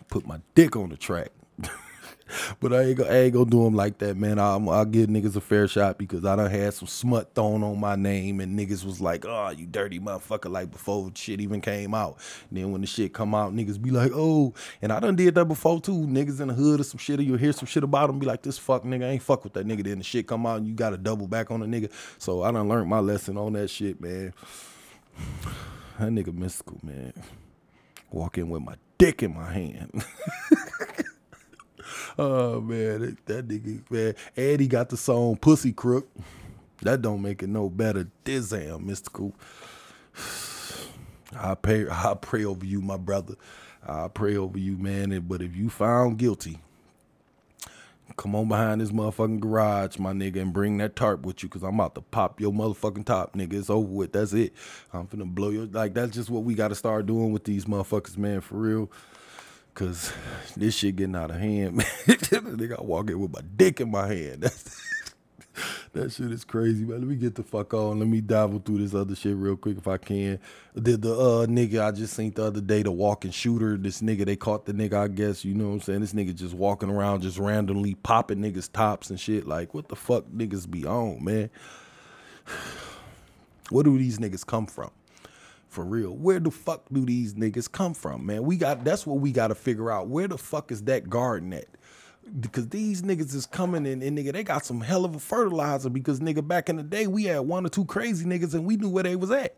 [0.09, 1.31] Put my dick on the track.
[2.61, 4.39] But I ain't, gonna, I do them like that, man.
[4.39, 7.79] I'll, I'll give niggas a fair shot because I done had some smut thrown on
[7.79, 11.95] my name and niggas was like, oh, you dirty motherfucker, like before shit even came
[11.95, 12.19] out.
[12.49, 15.35] And then when the shit come out, niggas be like, oh, and I done did
[15.35, 16.07] that before too.
[16.07, 18.27] Niggas in the hood or some shit, or you'll hear some shit about them, be
[18.27, 19.85] like, this fuck nigga, I ain't fuck with that nigga.
[19.85, 21.91] Then the shit come out and you gotta double back on the nigga.
[22.19, 24.33] So I done learned my lesson on that shit, man.
[25.99, 27.13] That nigga Mystikal, man.
[28.11, 30.03] Walk in with my dick in my hand.
[32.19, 34.15] Oh man, that, that nigga, man.
[34.59, 36.09] He got the song Pussy Crook.
[36.83, 38.09] That don't make it no better.
[38.25, 39.33] Dizam, Mystikal.
[41.39, 43.35] I pray I pray over you, my brother.
[43.87, 45.19] I pray over you, man.
[45.29, 46.59] But if you found guilty,
[48.17, 51.63] Come on behind this motherfucking garage, my nigga, and bring that tarp with you, cause
[51.63, 53.55] I'm about to pop your motherfucking top, nigga.
[53.55, 54.13] It's over with.
[54.13, 54.53] That's it.
[54.93, 55.95] I'm finna blow your like.
[55.95, 58.91] That's just what we gotta start doing with these motherfuckers, man, for real.
[59.81, 60.13] Cause
[60.59, 61.87] this shit getting out of hand, man.
[62.07, 64.43] nigga, I walk in with my dick in my hand.
[64.43, 64.79] That's
[65.95, 66.99] that shit is crazy, man.
[66.99, 67.99] Let me get the fuck on.
[67.99, 70.39] Let me dabble through this other shit real quick if I can.
[70.75, 74.27] Did the uh nigga I just seen the other day, the walking shooter, this nigga,
[74.27, 76.01] they caught the nigga, I guess, you know what I'm saying?
[76.01, 79.47] This nigga just walking around, just randomly popping niggas' tops and shit.
[79.47, 81.49] Like, what the fuck niggas be on, man?
[83.71, 84.91] Where do these niggas come from?
[85.71, 86.17] For real.
[86.17, 88.43] Where the fuck do these niggas come from, man?
[88.43, 90.09] We got that's what we gotta figure out.
[90.09, 91.69] Where the fuck is that garden at?
[92.39, 95.91] because these niggas is coming in and nigga, they got some hell of a fertilizer
[95.91, 98.77] because nigga, back in the day, we had one or two crazy niggas and we
[98.77, 99.57] knew where they was at.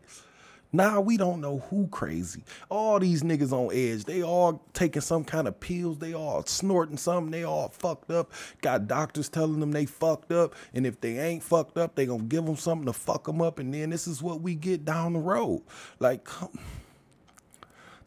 [0.75, 2.43] Now we don't know who crazy.
[2.67, 6.97] All these niggas on edge, they all taking some kind of pills, they all snorting
[6.97, 8.31] something, they all fucked up.
[8.61, 12.23] Got doctors telling them they fucked up, and if they ain't fucked up, they gonna
[12.23, 15.13] give them something to fuck them up, and then this is what we get down
[15.13, 15.61] the road.
[15.99, 16.49] Like, come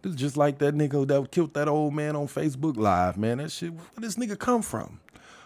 [0.02, 3.38] this is just like that nigga that killed that old man on Facebook Live, man.
[3.38, 5.00] That shit, where this nigga come from?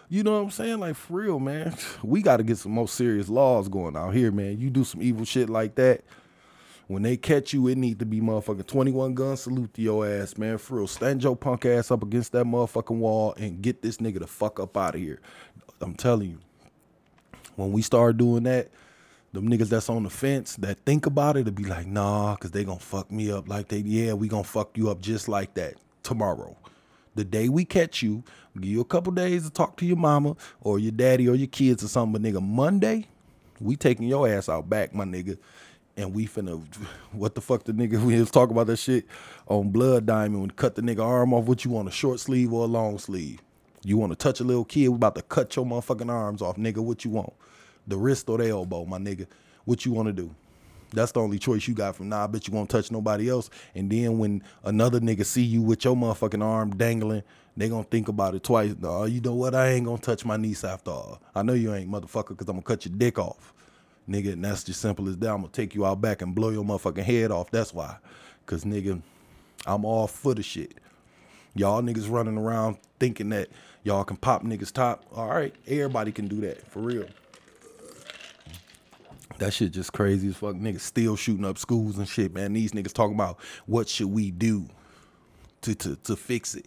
[0.07, 0.79] You know what I'm saying?
[0.79, 1.75] Like for real, man.
[2.03, 4.59] We got to get some more serious laws going out here, man.
[4.59, 6.03] You do some evil shit like that,
[6.91, 10.37] when they catch you, it need to be motherfucking 21 gun salute to your ass,
[10.37, 10.57] man.
[10.57, 10.87] For real.
[10.87, 14.59] Stand your punk ass up against that motherfucking wall and get this nigga the fuck
[14.59, 15.21] up out of here.
[15.79, 16.39] I'm telling you.
[17.55, 18.69] When we start doing that,
[19.33, 22.51] them niggas that's on the fence that think about it to be like, nah, cause
[22.51, 25.53] they gonna fuck me up like they, yeah, we gonna fuck you up just like
[25.53, 26.57] that tomorrow.
[27.15, 28.23] The day we catch you,
[28.55, 31.47] give you a couple days to talk to your mama or your daddy or your
[31.47, 32.21] kids or something.
[32.21, 33.07] But nigga, Monday,
[33.59, 35.37] we taking your ass out back, my nigga.
[36.01, 36.61] And we finna,
[37.11, 39.05] what the fuck the nigga, we was talking about that shit
[39.47, 42.51] on Blood Diamond when cut the nigga arm off, what you want, a short sleeve
[42.51, 43.39] or a long sleeve?
[43.83, 46.57] You want to touch a little kid, we about to cut your motherfucking arms off,
[46.57, 47.33] nigga, what you want?
[47.87, 49.27] The wrist or the elbow, my nigga.
[49.65, 50.33] What you want to do?
[50.93, 52.23] That's the only choice you got from now.
[52.23, 53.49] I bet you won't touch nobody else.
[53.73, 57.23] And then when another nigga see you with your motherfucking arm dangling,
[57.55, 58.75] they gonna think about it twice.
[58.79, 59.55] No, you know what?
[59.55, 61.21] I ain't gonna touch my niece after all.
[61.33, 63.53] I know you ain't motherfucker because I'm gonna cut your dick off.
[64.09, 65.29] Nigga, and that's just simple as that.
[65.29, 67.51] I'm gonna take you out back and blow your motherfucking head off.
[67.51, 67.97] That's why.
[68.45, 69.01] Cause nigga,
[69.65, 70.75] I'm all for the shit.
[71.53, 73.49] Y'all niggas running around thinking that
[73.83, 75.05] y'all can pop niggas top.
[75.13, 76.65] All right, everybody can do that.
[76.69, 77.05] For real.
[79.37, 80.55] That shit just crazy as fuck.
[80.55, 82.53] Niggas still shooting up schools and shit, man.
[82.53, 84.67] These niggas talking about what should we do
[85.61, 86.65] to to to fix it.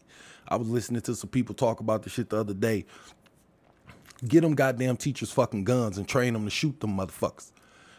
[0.48, 2.84] I was listening to some people talk about the shit the other day.
[4.26, 7.52] Get them goddamn teachers fucking guns and train them to shoot them motherfuckers.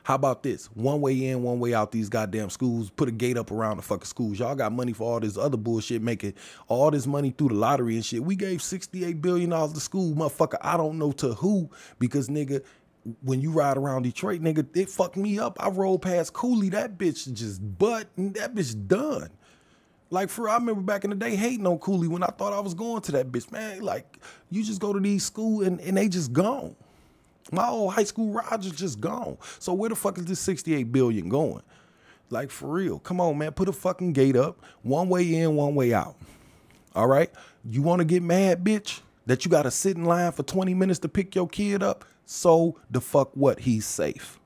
[0.06, 0.68] How about this?
[0.68, 2.92] One way in, one way out these goddamn schools.
[2.92, 4.38] Put a gate up around the fucking schools.
[4.38, 6.36] Y'all got money for all this other bullshit, making
[6.68, 8.24] all this money through the lottery and shit.
[8.24, 10.58] We gave $68 billion to school, motherfucker.
[10.62, 12.64] I don't know to who, because nigga,
[13.24, 15.58] when you ride around Detroit, nigga, it fucked me up.
[15.60, 19.30] I rolled past Cooley, that bitch just butt, that bitch done.
[20.10, 22.60] Like for I remember back in the day hating on Cooley when I thought I
[22.60, 23.52] was going to that bitch.
[23.52, 24.20] Man, like
[24.52, 26.76] you just go to these school and, and they just gone.
[27.52, 29.38] My old high school Rogers just gone.
[29.60, 31.62] So where the fuck is this 68 billion going?
[32.30, 33.00] Like for real.
[33.00, 33.52] Come on, man.
[33.52, 34.64] Put a fucking gate up.
[34.82, 36.16] One way in, one way out.
[36.96, 37.30] All right?
[37.64, 39.02] You want to get mad, bitch?
[39.28, 42.06] That you gotta sit in line for 20 minutes to pick your kid up?
[42.26, 43.60] So the fuck what?
[43.60, 44.40] He's safe.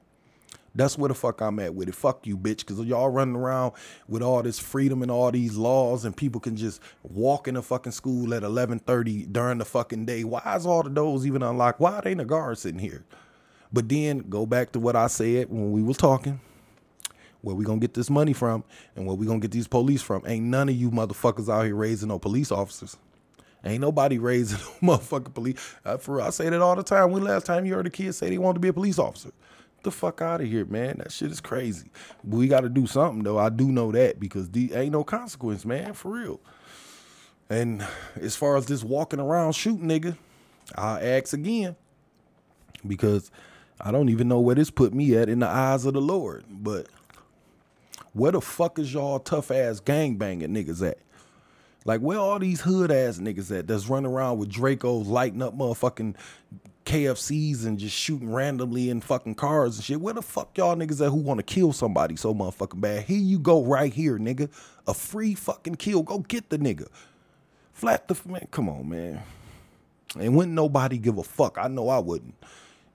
[0.79, 1.95] That's where the fuck I'm at with it.
[1.95, 2.65] Fuck you, bitch.
[2.65, 3.73] Cause y'all running around
[4.07, 7.61] with all this freedom and all these laws and people can just walk in the
[7.61, 10.23] fucking school at 1130 during the fucking day.
[10.23, 11.81] Why is all the doors even unlocked?
[11.81, 13.03] Why ain't a guard sitting here?
[13.73, 16.39] But then go back to what I said when we was talking.
[17.41, 18.63] Where we gonna get this money from
[18.95, 20.23] and where we gonna get these police from?
[20.25, 22.95] Ain't none of you motherfuckers out here raising no police officers.
[23.65, 25.75] Ain't nobody raising no motherfucking police.
[25.83, 27.11] Uh, for I say that all the time.
[27.11, 29.31] When last time you heard a kid say they want to be a police officer?
[29.83, 30.97] The fuck out of here, man.
[30.97, 31.89] That shit is crazy.
[32.23, 33.37] We got to do something though.
[33.37, 35.93] I do know that because the ain't no consequence, man.
[35.93, 36.39] For real.
[37.49, 40.17] And as far as this walking around shooting nigga,
[40.75, 41.75] I'll ask again
[42.85, 43.31] because
[43.81, 46.43] I don't even know where this put me at in the eyes of the Lord.
[46.49, 46.87] But
[48.13, 50.99] where the fuck is y'all tough ass gang banging niggas at?
[51.85, 55.57] Like where all these hood ass niggas at that's running around with Dracos lighting up
[55.57, 56.15] motherfucking
[56.89, 60.01] KFCs and just shooting randomly in fucking cars and shit.
[60.01, 63.03] Where the fuck y'all niggas at who want to kill somebody so motherfucking bad?
[63.03, 64.49] Here you go right here, nigga.
[64.87, 66.01] A free fucking kill.
[66.01, 66.87] Go get the nigga.
[67.73, 68.47] Flat the man.
[68.49, 69.21] Come on, man.
[70.19, 71.59] And wouldn't nobody give a fuck.
[71.61, 72.33] I know I wouldn't.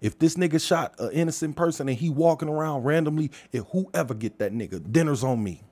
[0.00, 4.40] If this nigga shot an innocent person and he walking around randomly, if whoever get
[4.40, 5.62] that nigga, dinner's on me.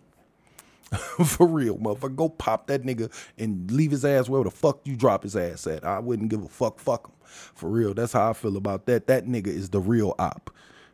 [1.25, 2.17] For real, motherfucker.
[2.17, 5.67] Go pop that nigga and leave his ass where the fuck you drop his ass
[5.67, 5.85] at.
[5.85, 6.79] I wouldn't give a fuck.
[6.79, 7.15] Fuck him.
[7.25, 7.95] For real.
[7.95, 9.07] That's how I feel about that.
[9.07, 10.51] That nigga is the real op.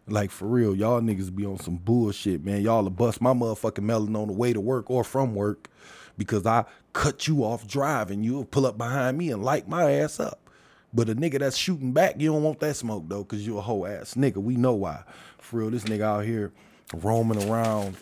[0.06, 2.62] Like for real, y'all niggas be on some bullshit, man.
[2.62, 5.68] Y'all will bust my motherfucking melon on the way to work or from work
[6.16, 8.22] because I cut you off driving.
[8.24, 10.48] You'll pull up behind me and light my ass up.
[10.94, 13.60] But a nigga that's shooting back, you don't want that smoke though, cause you a
[13.60, 14.36] whole ass nigga.
[14.36, 15.02] We know why.
[15.38, 16.52] For real, this nigga out here
[16.94, 17.96] roaming around,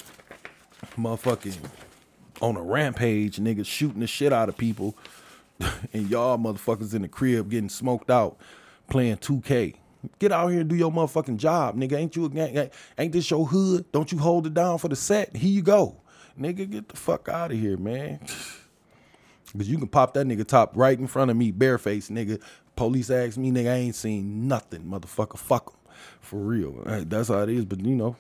[0.97, 1.57] motherfucking
[2.41, 4.97] on a rampage, nigga shooting the shit out of people,
[5.93, 8.39] and y'all motherfuckers in the crib getting smoked out,
[8.89, 9.75] playing 2K.
[10.19, 11.95] Get out here and do your motherfucking job, nigga.
[11.95, 12.71] Ain't you a gang?
[12.99, 13.91] Ain't this your hood?
[13.91, 15.35] Don't you hold it down for the set?
[15.35, 15.97] Here you go,
[16.39, 16.71] nigga.
[16.71, 18.21] Get the fuck out of here, man.
[19.57, 22.43] Cause you can pop that nigga top right in front of me, bareface, nigga.
[22.75, 25.39] Police ask me, nigga, I ain't seen nothing, motherfucker.
[25.39, 26.83] Fuck them, for real.
[26.85, 27.65] That's how it is.
[27.65, 28.17] But you know,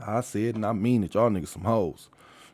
[0.00, 1.14] I said and I mean it.
[1.14, 2.08] Y'all niggas some hoes.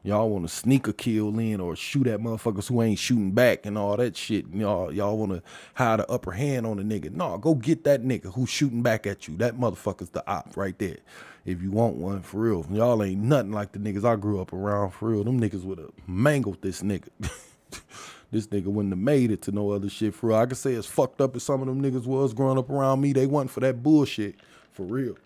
[0.05, 3.65] Y'all want to sneak a kill in or shoot at motherfuckers who ain't shooting back
[3.65, 4.45] and all that shit.
[4.53, 5.43] Y'all, y'all want to
[5.75, 7.13] hide the upper hand on a nigga.
[7.13, 9.37] No, go get that nigga who's shooting back at you.
[9.37, 10.97] That motherfucker's the op right there.
[11.45, 12.67] If you want one, for real.
[12.73, 15.23] Y'all ain't nothing like the niggas I grew up around, for real.
[15.23, 17.09] Them niggas would have mangled this nigga.
[18.33, 20.39] this nigga wouldn't have made it to no other shit, for real.
[20.39, 23.01] I can say as fucked up as some of them niggas was growing up around
[23.01, 24.35] me, they wasn't for that bullshit,
[24.73, 25.17] for real.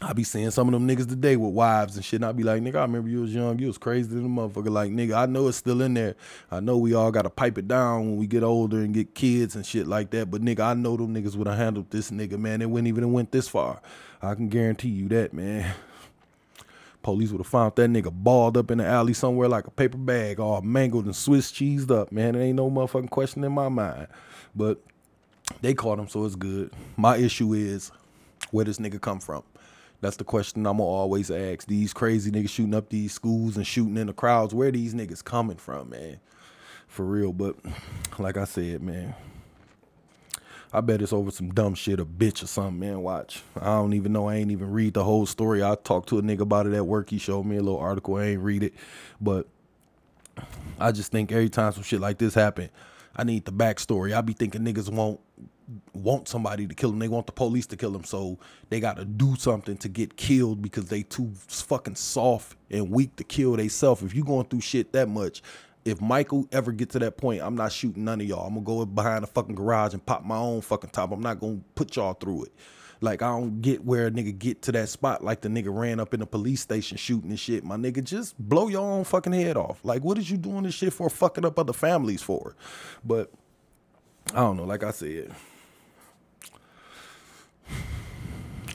[0.00, 2.18] I be seeing some of them niggas today with wives and shit.
[2.18, 3.58] And I be like, nigga, I remember you was young.
[3.58, 4.70] You was crazy than a motherfucker.
[4.70, 6.14] Like, nigga, I know it's still in there.
[6.52, 9.14] I know we all got to pipe it down when we get older and get
[9.14, 10.30] kids and shit like that.
[10.30, 12.62] But nigga, I know them niggas would have handled this nigga, man.
[12.62, 13.80] It wouldn't even went this far.
[14.22, 15.74] I can guarantee you that, man.
[17.02, 19.98] Police would have found that nigga balled up in the alley somewhere like a paper
[19.98, 22.36] bag, all mangled and Swiss cheesed up, man.
[22.36, 24.06] It ain't no motherfucking question in my mind.
[24.54, 24.80] But
[25.60, 26.72] they caught him, so it's good.
[26.96, 27.90] My issue is
[28.52, 29.42] where this nigga come from?
[30.00, 31.66] That's the question I'm gonna always ask.
[31.66, 34.54] These crazy niggas shooting up these schools and shooting in the crowds.
[34.54, 36.20] Where these niggas coming from, man?
[36.86, 37.32] For real.
[37.32, 37.56] But
[38.18, 39.14] like I said, man,
[40.72, 43.00] I bet it's over some dumb shit, a bitch or something, man.
[43.00, 43.42] Watch.
[43.60, 44.28] I don't even know.
[44.28, 45.64] I ain't even read the whole story.
[45.64, 47.10] I talked to a nigga about it at work.
[47.10, 48.16] He showed me a little article.
[48.16, 48.74] I ain't read it.
[49.20, 49.48] But
[50.78, 52.70] I just think every time some shit like this happen,
[53.18, 54.14] I need the backstory.
[54.16, 55.20] I be thinking niggas won't
[55.92, 57.00] want somebody to kill them.
[57.00, 58.04] They want the police to kill them.
[58.04, 58.38] So
[58.70, 63.16] they got to do something to get killed because they too fucking soft and weak
[63.16, 64.02] to kill theyself.
[64.02, 65.42] If you going through shit that much,
[65.84, 68.46] if Michael ever get to that point, I'm not shooting none of y'all.
[68.46, 71.12] I'm gonna go behind the fucking garage and pop my own fucking top.
[71.12, 72.52] I'm not gonna put y'all through it.
[73.00, 76.00] Like I don't get where a nigga get to that spot like the nigga ran
[76.00, 77.64] up in the police station shooting and shit.
[77.64, 79.80] My nigga, just blow your own fucking head off.
[79.84, 82.56] Like what is you doing this shit for fucking up other families for?
[83.04, 83.30] But
[84.34, 85.32] I don't know, like I said.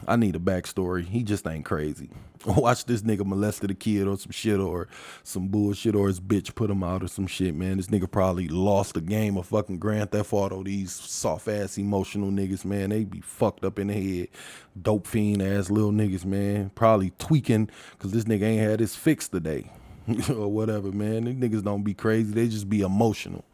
[0.07, 1.05] I need a backstory.
[1.05, 2.09] He just ain't crazy.
[2.45, 4.87] Watch this nigga molested a kid or some shit or
[5.23, 7.77] some bullshit or his bitch put him out or some shit, man.
[7.77, 10.63] This nigga probably lost a game of fucking Grand Theft Auto.
[10.63, 14.27] These soft ass emotional niggas, man, they be fucked up in the head.
[14.81, 16.71] Dope fiend ass little niggas, man.
[16.75, 19.71] Probably tweaking because this nigga ain't had his fix today
[20.29, 21.25] or whatever, man.
[21.25, 22.33] These niggas don't be crazy.
[22.33, 23.45] They just be emotional.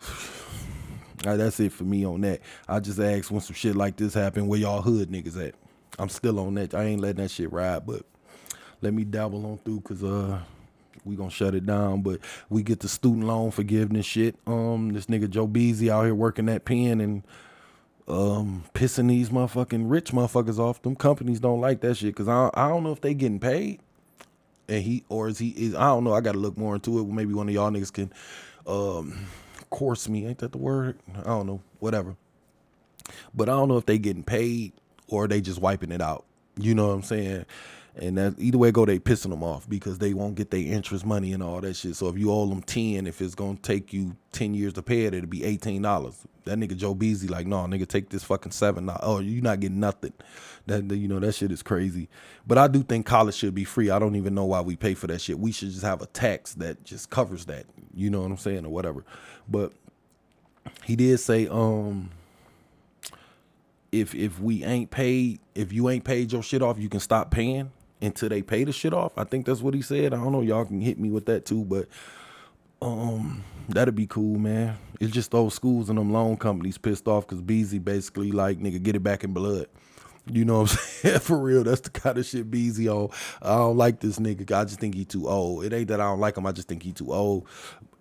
[1.26, 2.40] Right, that's it for me on that.
[2.68, 5.56] I just ask when some shit like this happen, where y'all hood niggas at?
[5.98, 6.72] I'm still on that.
[6.72, 8.02] I ain't letting that shit ride, but
[8.80, 10.38] let me dabble on through because uh
[11.04, 12.02] we gonna shut it down.
[12.02, 14.36] But we get the student loan forgiveness shit.
[14.46, 17.24] Um, this nigga Joe Beasy out here working that pen and
[18.06, 20.80] um pissing these motherfucking rich motherfuckers off.
[20.82, 23.80] Them companies don't like that shit because I I don't know if they getting paid.
[24.68, 26.12] And he or is he is I don't know.
[26.12, 27.06] I gotta look more into it.
[27.08, 28.12] Maybe one of y'all niggas can
[28.64, 29.26] um
[29.70, 30.26] course me.
[30.26, 30.98] Ain't that the word?
[31.18, 31.60] I don't know.
[31.78, 32.16] Whatever.
[33.34, 34.72] But I don't know if they getting paid
[35.08, 36.24] or they just wiping it out.
[36.58, 37.46] You know what I'm saying?
[37.98, 41.06] And that either way go, they pissing them off because they won't get their interest
[41.06, 41.96] money and all that shit.
[41.96, 45.06] So if you owe them ten, if it's gonna take you ten years to pay
[45.06, 46.26] it, it'll be eighteen dollars.
[46.44, 48.90] That nigga Joe Beasy like, no, nigga, take this fucking seven.
[49.02, 50.12] Oh, you not getting nothing.
[50.66, 52.08] That you know that shit is crazy.
[52.46, 53.88] But I do think college should be free.
[53.88, 55.38] I don't even know why we pay for that shit.
[55.38, 57.64] We should just have a tax that just covers that.
[57.94, 59.04] You know what I'm saying or whatever.
[59.48, 59.72] But
[60.84, 62.10] he did say, um,
[63.92, 67.30] if if we ain't paid, if you ain't paid your shit off, you can stop
[67.30, 67.70] paying
[68.00, 69.16] until they pay the shit off.
[69.16, 70.12] I think that's what he said.
[70.12, 70.42] I don't know.
[70.42, 71.88] Y'all can hit me with that too, but
[72.82, 74.76] um, that'd be cool, man.
[75.00, 78.82] It's just those schools and them loan companies pissed off because Beasy basically like nigga
[78.82, 79.66] get it back in blood.
[80.30, 81.18] You know what I'm saying?
[81.20, 83.10] For real, that's the kind of shit Beasy on.
[83.42, 84.50] I don't like this nigga.
[84.52, 85.64] I just think he too old.
[85.64, 86.46] It ain't that I don't like him.
[86.46, 87.46] I just think he too old,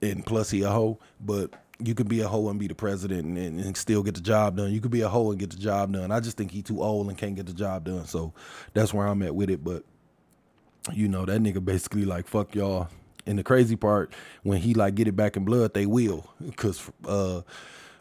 [0.01, 0.99] and plus he a hoe.
[1.19, 4.21] But you could be a hoe and be the president and, and, still get the
[4.21, 4.71] job done.
[4.71, 6.09] You could be a hoe and get the job done.
[6.09, 8.05] I just think he too old and can't get the job done.
[8.05, 8.33] So
[8.73, 9.63] that's where I'm at with it.
[9.63, 9.83] But
[10.93, 12.87] you know, that nigga basically like fuck y'all.
[13.27, 16.91] And the crazy part, when he like get it back in blood, they will, cause
[17.07, 17.41] uh,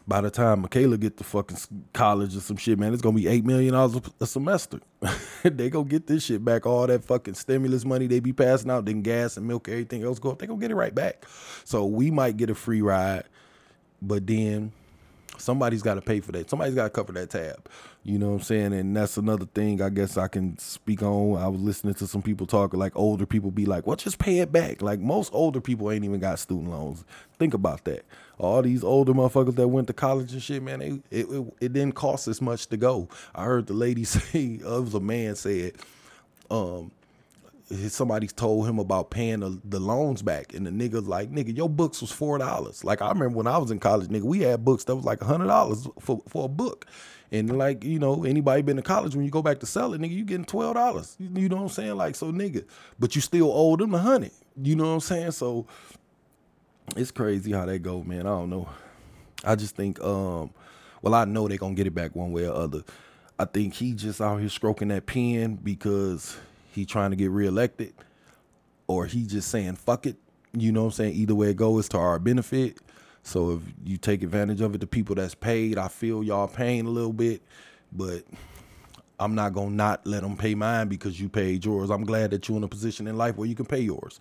[0.07, 1.57] by the time Michaela get to fucking
[1.93, 4.79] college or some shit, man, it's gonna be eight million dollars a- semester.
[5.43, 6.65] they gonna get this shit back.
[6.65, 10.19] All that fucking stimulus money they be passing out, then gas and milk, everything else
[10.19, 10.39] go up.
[10.39, 11.25] They gonna get it right back.
[11.63, 13.23] So we might get a free ride,
[14.01, 14.71] but then
[15.37, 16.49] somebody's got to pay for that.
[16.49, 17.69] Somebody's got to cover that tab.
[18.03, 18.73] You know what I'm saying?
[18.73, 21.41] And that's another thing I guess I can speak on.
[21.41, 24.39] I was listening to some people talk like older people be like, "Well, just pay
[24.39, 27.03] it back." Like most older people ain't even got student loans.
[27.39, 28.05] Think about that.
[28.37, 31.73] All these older motherfuckers that went to college and shit, man, they, it, it it
[31.73, 33.09] didn't cost as much to go.
[33.33, 35.73] I heard the lady say, uh, it was a man said,
[36.51, 36.91] um,
[37.89, 41.69] somebody told him about paying the, the loans back, and the nigga like, nigga, your
[41.69, 42.83] books was four dollars.
[42.83, 45.21] Like I remember when I was in college, nigga, we had books that was like
[45.21, 46.85] a hundred dollars for for a book.
[47.31, 50.01] And like, you know, anybody been to college, when you go back to sell it,
[50.01, 51.15] nigga, you getting twelve dollars.
[51.19, 51.95] You, know what I'm saying?
[51.95, 52.65] Like, so nigga,
[52.99, 54.31] but you still owe them a hundred.
[54.61, 55.31] You know what I'm saying?
[55.31, 55.65] So
[56.95, 58.21] it's crazy how that go, man.
[58.21, 58.69] I don't know.
[59.43, 60.51] I just think, um,
[61.01, 62.83] well, I know they gonna get it back one way or other.
[63.37, 66.37] I think he just out here stroking that pen because
[66.75, 67.93] he trying to get reelected,
[68.87, 70.17] or he just saying fuck it.
[70.53, 71.13] You know what I'm saying?
[71.15, 72.77] Either way it goes, to our benefit.
[73.23, 76.85] So if you take advantage of it, the people that's paid, I feel y'all paying
[76.85, 77.41] a little bit,
[77.91, 78.23] but
[79.19, 81.89] I'm not gonna not let them pay mine because you paid yours.
[81.89, 84.19] I'm glad that you're in a position in life where you can pay yours.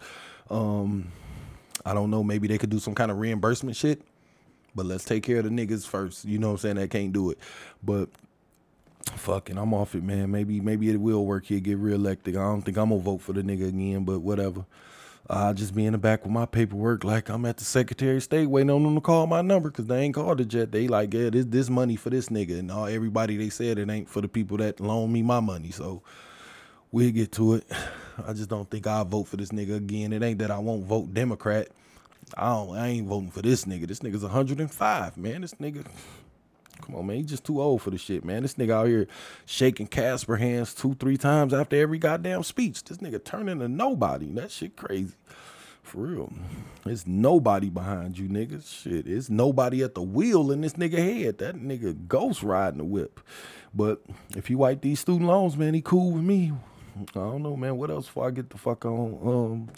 [0.51, 1.11] Um,
[1.85, 4.01] I don't know, maybe they could do some kind of reimbursement shit,
[4.75, 6.25] but let's take care of the niggas first.
[6.25, 6.77] You know what I'm saying?
[6.77, 7.39] That can't do it.
[7.83, 8.09] But
[9.11, 10.31] fucking, I'm off it, man.
[10.31, 12.37] Maybe maybe it will work here, get reelected.
[12.37, 14.65] I don't think I'm gonna vote for the nigga again, but whatever.
[15.29, 18.23] I'll just be in the back with my paperwork like I'm at the Secretary of
[18.23, 20.71] State waiting on them to call my number because they ain't called it yet.
[20.71, 22.59] They like, yeah, this this money for this nigga.
[22.59, 25.71] And all everybody they said it ain't for the people that loan me my money.
[25.71, 26.03] So
[26.93, 27.65] we'll get to it.
[28.27, 30.13] I just don't think I'll vote for this nigga again.
[30.13, 31.69] It ain't that I won't vote Democrat.
[32.37, 33.87] I don't I ain't voting for this nigga.
[33.87, 35.41] This nigga's 105, man.
[35.41, 35.87] This nigga
[36.85, 37.17] Come on, man.
[37.17, 38.43] He just too old for the shit, man.
[38.43, 39.07] This nigga out here
[39.47, 42.85] shaking Casper hands two, three times after every goddamn speech.
[42.85, 44.27] This nigga turning to nobody.
[44.33, 45.15] That shit crazy.
[45.83, 46.33] For real.
[46.87, 48.83] It's nobody behind you, niggas.
[48.83, 49.07] Shit.
[49.07, 51.39] It's nobody at the wheel in this nigga head.
[51.39, 53.21] That nigga ghost riding the whip.
[53.75, 54.03] But
[54.37, 56.53] if he wipe these student loans, man, he cool with me.
[57.01, 57.77] I don't know, man.
[57.77, 59.19] What else before I get the fuck on?
[59.25, 59.71] Um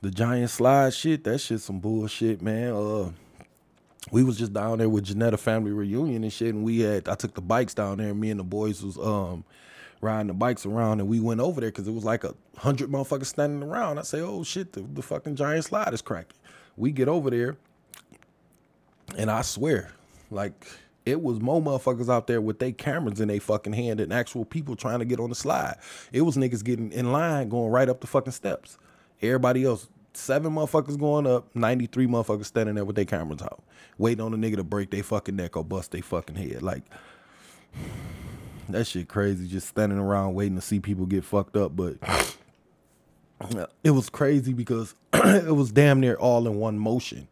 [0.00, 2.72] the giant slide shit, that shit some bullshit, man.
[2.72, 3.10] Uh
[4.10, 7.14] we was just down there with Janetta family reunion and shit, and we had I
[7.14, 9.44] took the bikes down there, and me and the boys was um
[10.00, 12.90] riding the bikes around, and we went over there because it was like a hundred
[12.90, 13.98] motherfuckers standing around.
[13.98, 16.36] I say, oh shit, the, the fucking giant slide is cracking.
[16.76, 17.56] We get over there,
[19.16, 19.92] and I swear,
[20.30, 20.66] like
[21.06, 24.44] it was more motherfuckers out there with their cameras in their fucking hand than actual
[24.44, 25.76] people trying to get on the slide.
[26.12, 28.78] It was niggas getting in line going right up the fucking steps.
[29.20, 33.62] Everybody else, seven motherfuckers going up, 93 motherfuckers standing there with their cameras out,
[33.98, 36.62] waiting on a nigga to break their fucking neck or bust their fucking head.
[36.62, 36.82] Like,
[38.68, 41.76] that shit crazy, just standing around waiting to see people get fucked up.
[41.76, 41.96] But
[43.82, 47.28] it was crazy because it was damn near all in one motion.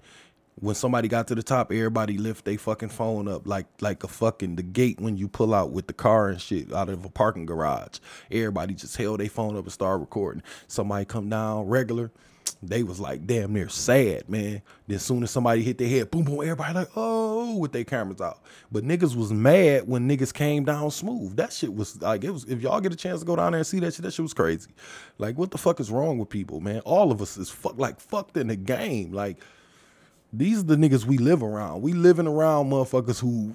[0.56, 4.08] When somebody got to the top, everybody lift their fucking phone up like like a
[4.08, 7.08] fucking the gate when you pull out with the car and shit out of a
[7.08, 7.98] parking garage.
[8.30, 10.42] Everybody just held their phone up and started recording.
[10.68, 12.12] Somebody come down regular,
[12.62, 14.62] they was like damn near sad, man.
[14.86, 17.84] Then as soon as somebody hit their head, boom boom, everybody like oh with their
[17.84, 18.40] cameras out.
[18.70, 21.36] But niggas was mad when niggas came down smooth.
[21.36, 22.44] That shit was like it was.
[22.44, 24.22] If y'all get a chance to go down there and see that shit, that shit
[24.22, 24.70] was crazy.
[25.18, 26.80] Like what the fuck is wrong with people, man?
[26.80, 29.38] All of us is fuck like fucked in the game, like
[30.32, 31.82] these are the niggas we live around.
[31.82, 33.54] We living around motherfuckers who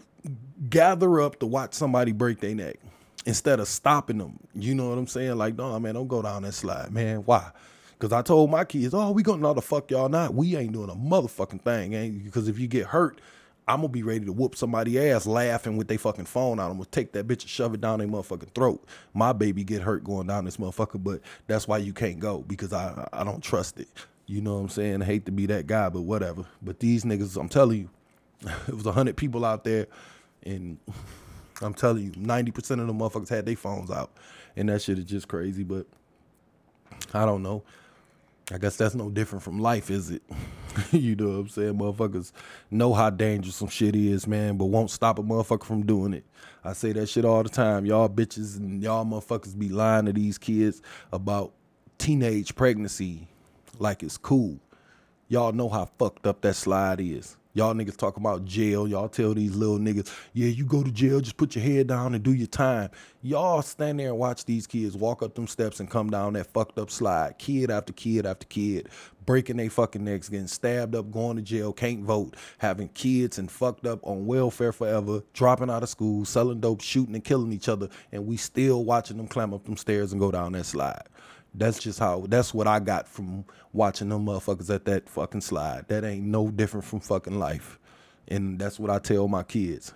[0.69, 2.77] gather up to watch somebody break their neck
[3.25, 4.39] instead of stopping them.
[4.53, 5.38] You know what I'm saying?
[5.38, 7.17] Like, no, man, don't go down that slide, man.
[7.19, 7.51] Why?
[7.98, 10.34] Because I told my kids, oh, we gonna know the fuck y'all not.
[10.34, 13.19] We ain't doing a motherfucking thing, ain't Because if you get hurt,
[13.68, 16.69] I'm gonna be ready to whoop somebody ass laughing with their fucking phone out.
[16.69, 18.86] I'm gonna take that bitch and shove it down their motherfucking throat.
[19.14, 22.72] My baby get hurt going down this motherfucker, but that's why you can't go because
[22.72, 23.90] I I don't trust it.
[24.28, 25.02] You know what I'm saying?
[25.02, 26.45] I hate to be that guy, but whatever.
[26.61, 27.90] But these niggas, I'm telling you,
[28.68, 29.88] it was hundred people out there,
[30.44, 30.78] and
[31.61, 34.11] I'm telling you, 90% of the motherfuckers had their phones out,
[34.56, 35.64] and that shit is just crazy.
[35.64, 35.88] But
[37.14, 37.64] I don't know.
[38.49, 40.24] I guess that's no different from life, is it?
[40.91, 41.74] you know what I'm saying?
[41.74, 42.32] Motherfuckers
[42.72, 46.24] know how dangerous some shit is, man, but won't stop a motherfucker from doing it.
[46.64, 47.86] I say that shit all the time.
[47.86, 51.53] Y'all bitches and y'all motherfuckers be lying to these kids about
[51.98, 53.28] teenage pregnancy
[53.80, 54.60] like it's cool.
[55.28, 57.36] Y'all know how fucked up that slide is.
[57.57, 58.88] Y'all niggas talk about jail.
[58.88, 62.13] Y'all tell these little niggas, yeah, you go to jail, just put your head down
[62.13, 62.88] and do your time.
[63.23, 66.45] Y'all stand there and watch these kids walk up them steps and come down that
[66.53, 68.89] fucked up slide, kid after kid after kid,
[69.25, 73.49] breaking their fucking necks, getting stabbed up, going to jail, can't vote, having kids and
[73.49, 77.69] fucked up on welfare forever, dropping out of school, selling dope, shooting and killing each
[77.69, 81.07] other, and we still watching them climb up them stairs and go down that slide.
[81.57, 82.25] That's just how.
[82.29, 83.43] That's what I got from
[83.73, 85.88] watching them motherfuckers at that fucking slide.
[85.88, 87.79] That ain't no different from fucking life,
[88.27, 89.91] and that's what I tell my kids.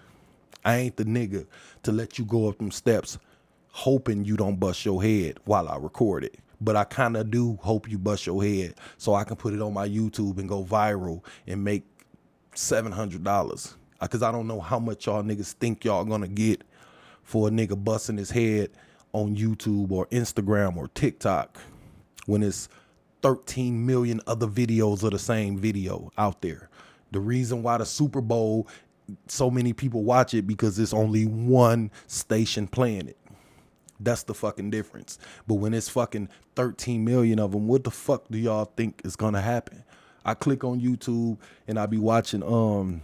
[0.66, 1.46] I ain't the nigga
[1.84, 3.20] to let you go up them steps,
[3.70, 6.40] hoping you don't bust your head while I record it.
[6.60, 9.62] But I kind of do hope you bust your head so I can put it
[9.62, 11.84] on my YouTube and go viral and make
[12.56, 13.76] seven hundred dollars.
[14.00, 16.64] Uh, Cause I don't know how much y'all niggas think y'all gonna get
[17.24, 18.72] for a nigga busting his head
[19.14, 21.58] on YouTube or Instagram or TikTok
[22.26, 22.70] when it's
[23.22, 26.70] 13 million other videos of the same video out there.
[27.12, 28.68] The reason why the Super Bowl
[29.28, 33.18] so many people watch it because it's only one station playing it.
[34.00, 35.20] That's the fucking difference.
[35.48, 39.16] But when it's fucking 13 million of them, what the fuck do y'all think is
[39.16, 39.84] gonna happen?
[40.26, 43.02] I click on YouTube and I be watching um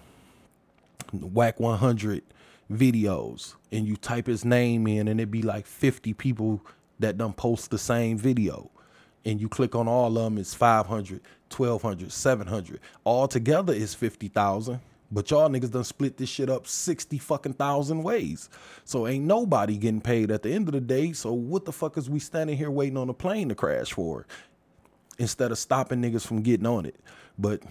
[1.13, 2.23] Wack 100
[2.72, 6.61] videos and you type his name in and it'd be like 50 people
[6.99, 8.69] that done post the same video
[9.26, 11.22] and you click on all of them it's 500
[11.56, 14.81] 1200 700 all together is 50,000
[15.11, 18.49] but y'all niggas done split this shit up 60 fucking thousand ways.
[18.84, 21.98] So ain't nobody getting paid at the end of the day so what the fuck
[21.98, 24.26] is we standing here waiting on a plane to crash for?
[25.18, 26.99] Instead of stopping niggas from getting on it.
[27.39, 27.64] But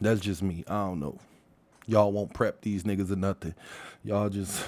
[0.00, 0.64] that's just me.
[0.68, 1.18] I don't know
[1.88, 3.54] Y'all won't prep these niggas or nothing.
[4.04, 4.62] Y'all just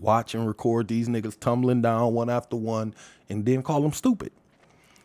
[0.00, 2.92] watch and record these niggas tumbling down one after one
[3.30, 4.32] and then call them stupid.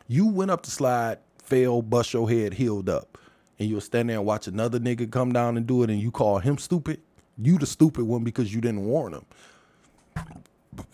[0.07, 3.15] You went up the slide, fell, bust your head, healed up.
[3.59, 6.09] And you'll stand there and watch another nigga come down and do it and you
[6.09, 6.99] call him stupid.
[7.37, 9.25] You the stupid one because you didn't warn him.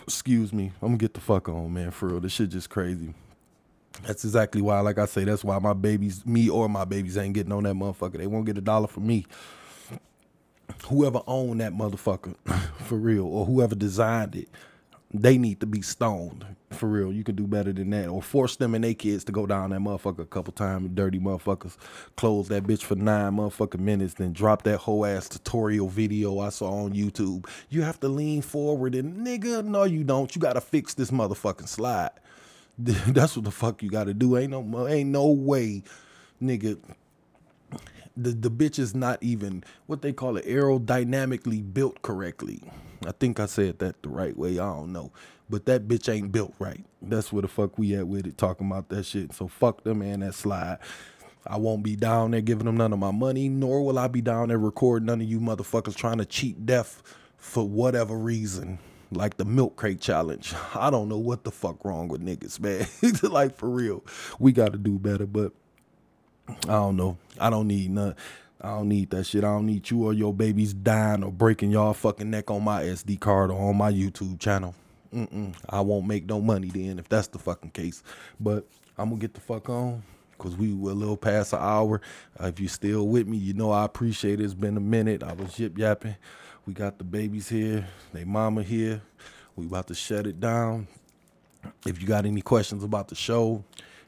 [0.03, 0.73] Excuse me.
[0.81, 1.91] I'm gonna get the fuck on, man.
[1.91, 2.19] For real.
[2.19, 3.13] This shit just crazy.
[4.03, 7.33] That's exactly why, like I say, that's why my babies, me or my babies ain't
[7.33, 8.17] getting on that motherfucker.
[8.17, 9.25] They won't get a dollar from me
[10.85, 12.35] whoever owned that motherfucker
[12.85, 14.49] for real or whoever designed it
[15.21, 17.11] they need to be stoned for real.
[17.11, 18.07] You can do better than that.
[18.07, 21.19] Or force them and their kids to go down that motherfucker a couple times dirty
[21.19, 21.77] motherfuckers.
[22.17, 26.49] Close that bitch for nine motherfucking minutes then drop that whole ass tutorial video i
[26.49, 27.47] saw on youtube.
[27.69, 30.33] You have to lean forward and nigga no you don't.
[30.35, 32.11] You gotta fix this motherfucking slide.
[32.77, 34.37] That's what the fuck you gotta do.
[34.37, 35.83] Ain't no ain't no way
[36.41, 36.77] nigga
[38.17, 42.61] the the bitch is not even what they call it aerodynamically built correctly.
[43.05, 44.53] I think I said that the right way.
[44.53, 45.11] I don't know.
[45.49, 46.83] But that bitch ain't built right.
[47.01, 49.33] That's where the fuck we at with it, talking about that shit.
[49.33, 50.79] So fuck them man, that slide.
[51.45, 54.21] I won't be down there giving them none of my money, nor will I be
[54.21, 57.03] down there recording none of you motherfuckers trying to cheat death
[57.37, 58.79] for whatever reason.
[59.11, 60.55] Like the milk crate challenge.
[60.73, 62.87] I don't know what the fuck wrong with niggas, man.
[63.31, 64.03] like for real.
[64.39, 65.53] We gotta do better, but
[66.47, 67.17] I don't know.
[67.39, 68.15] I don't need none.
[68.61, 69.43] I don't need that shit.
[69.43, 72.83] I don't need you or your babies dying or breaking y'all fucking neck on my
[72.83, 74.73] SD card or on my YouTube channel.
[75.13, 75.53] Mm-mm.
[75.69, 78.03] I won't make no money then if that's the fucking case.
[78.39, 78.67] But
[78.97, 80.03] I'm gonna get the fuck on
[80.37, 82.01] because we were a little past an hour.
[82.41, 84.43] Uh, if you're still with me, you know I appreciate it.
[84.43, 85.23] It's been a minute.
[85.23, 86.15] I was yip yapping.
[86.65, 89.01] We got the babies here, they mama here.
[89.55, 90.87] We about to shut it down.
[91.85, 93.63] If you got any questions about the show,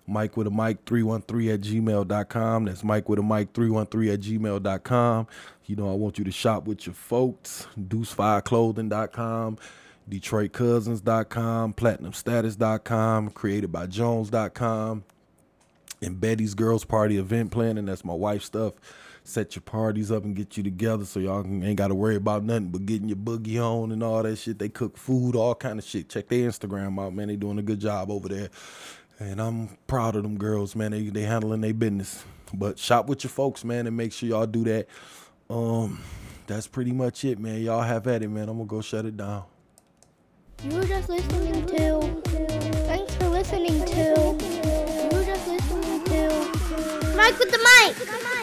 [0.07, 2.65] Mike with a mic 313 at gmail.com.
[2.65, 5.27] That's Mike with a mic 313 at gmail.com.
[5.65, 7.67] You know, I want you to shop with your folks.
[7.77, 9.57] Deuce5clothing.com,
[10.09, 15.03] DetroitCousins.com, PlatinumStatus.com, CreatedByJones.com,
[16.01, 17.85] and Betty's Girls Party event planning.
[17.85, 18.73] That's my wife's stuff.
[19.27, 22.45] Set your parties up and get you together so y'all ain't got to worry about
[22.45, 24.57] nothing but getting your boogie on and all that shit.
[24.57, 26.07] They cook food, all kind of shit.
[26.07, 27.27] Check their Instagram out, man.
[27.27, 28.49] They doing a good job over there.
[29.19, 30.91] And I'm proud of them girls, man.
[30.91, 32.23] They they handling their business.
[32.53, 34.87] But shop with your folks, man, and make sure y'all do that.
[35.49, 35.99] Um,
[36.45, 37.61] that's pretty much it, man.
[37.61, 38.47] Y'all have at it, man.
[38.47, 39.43] I'm gonna go shut it down.
[40.63, 42.21] You were just listening to.
[42.87, 43.93] Thanks for listening to.
[43.93, 47.15] You were just listening to.
[47.15, 48.36] Mike with the mic.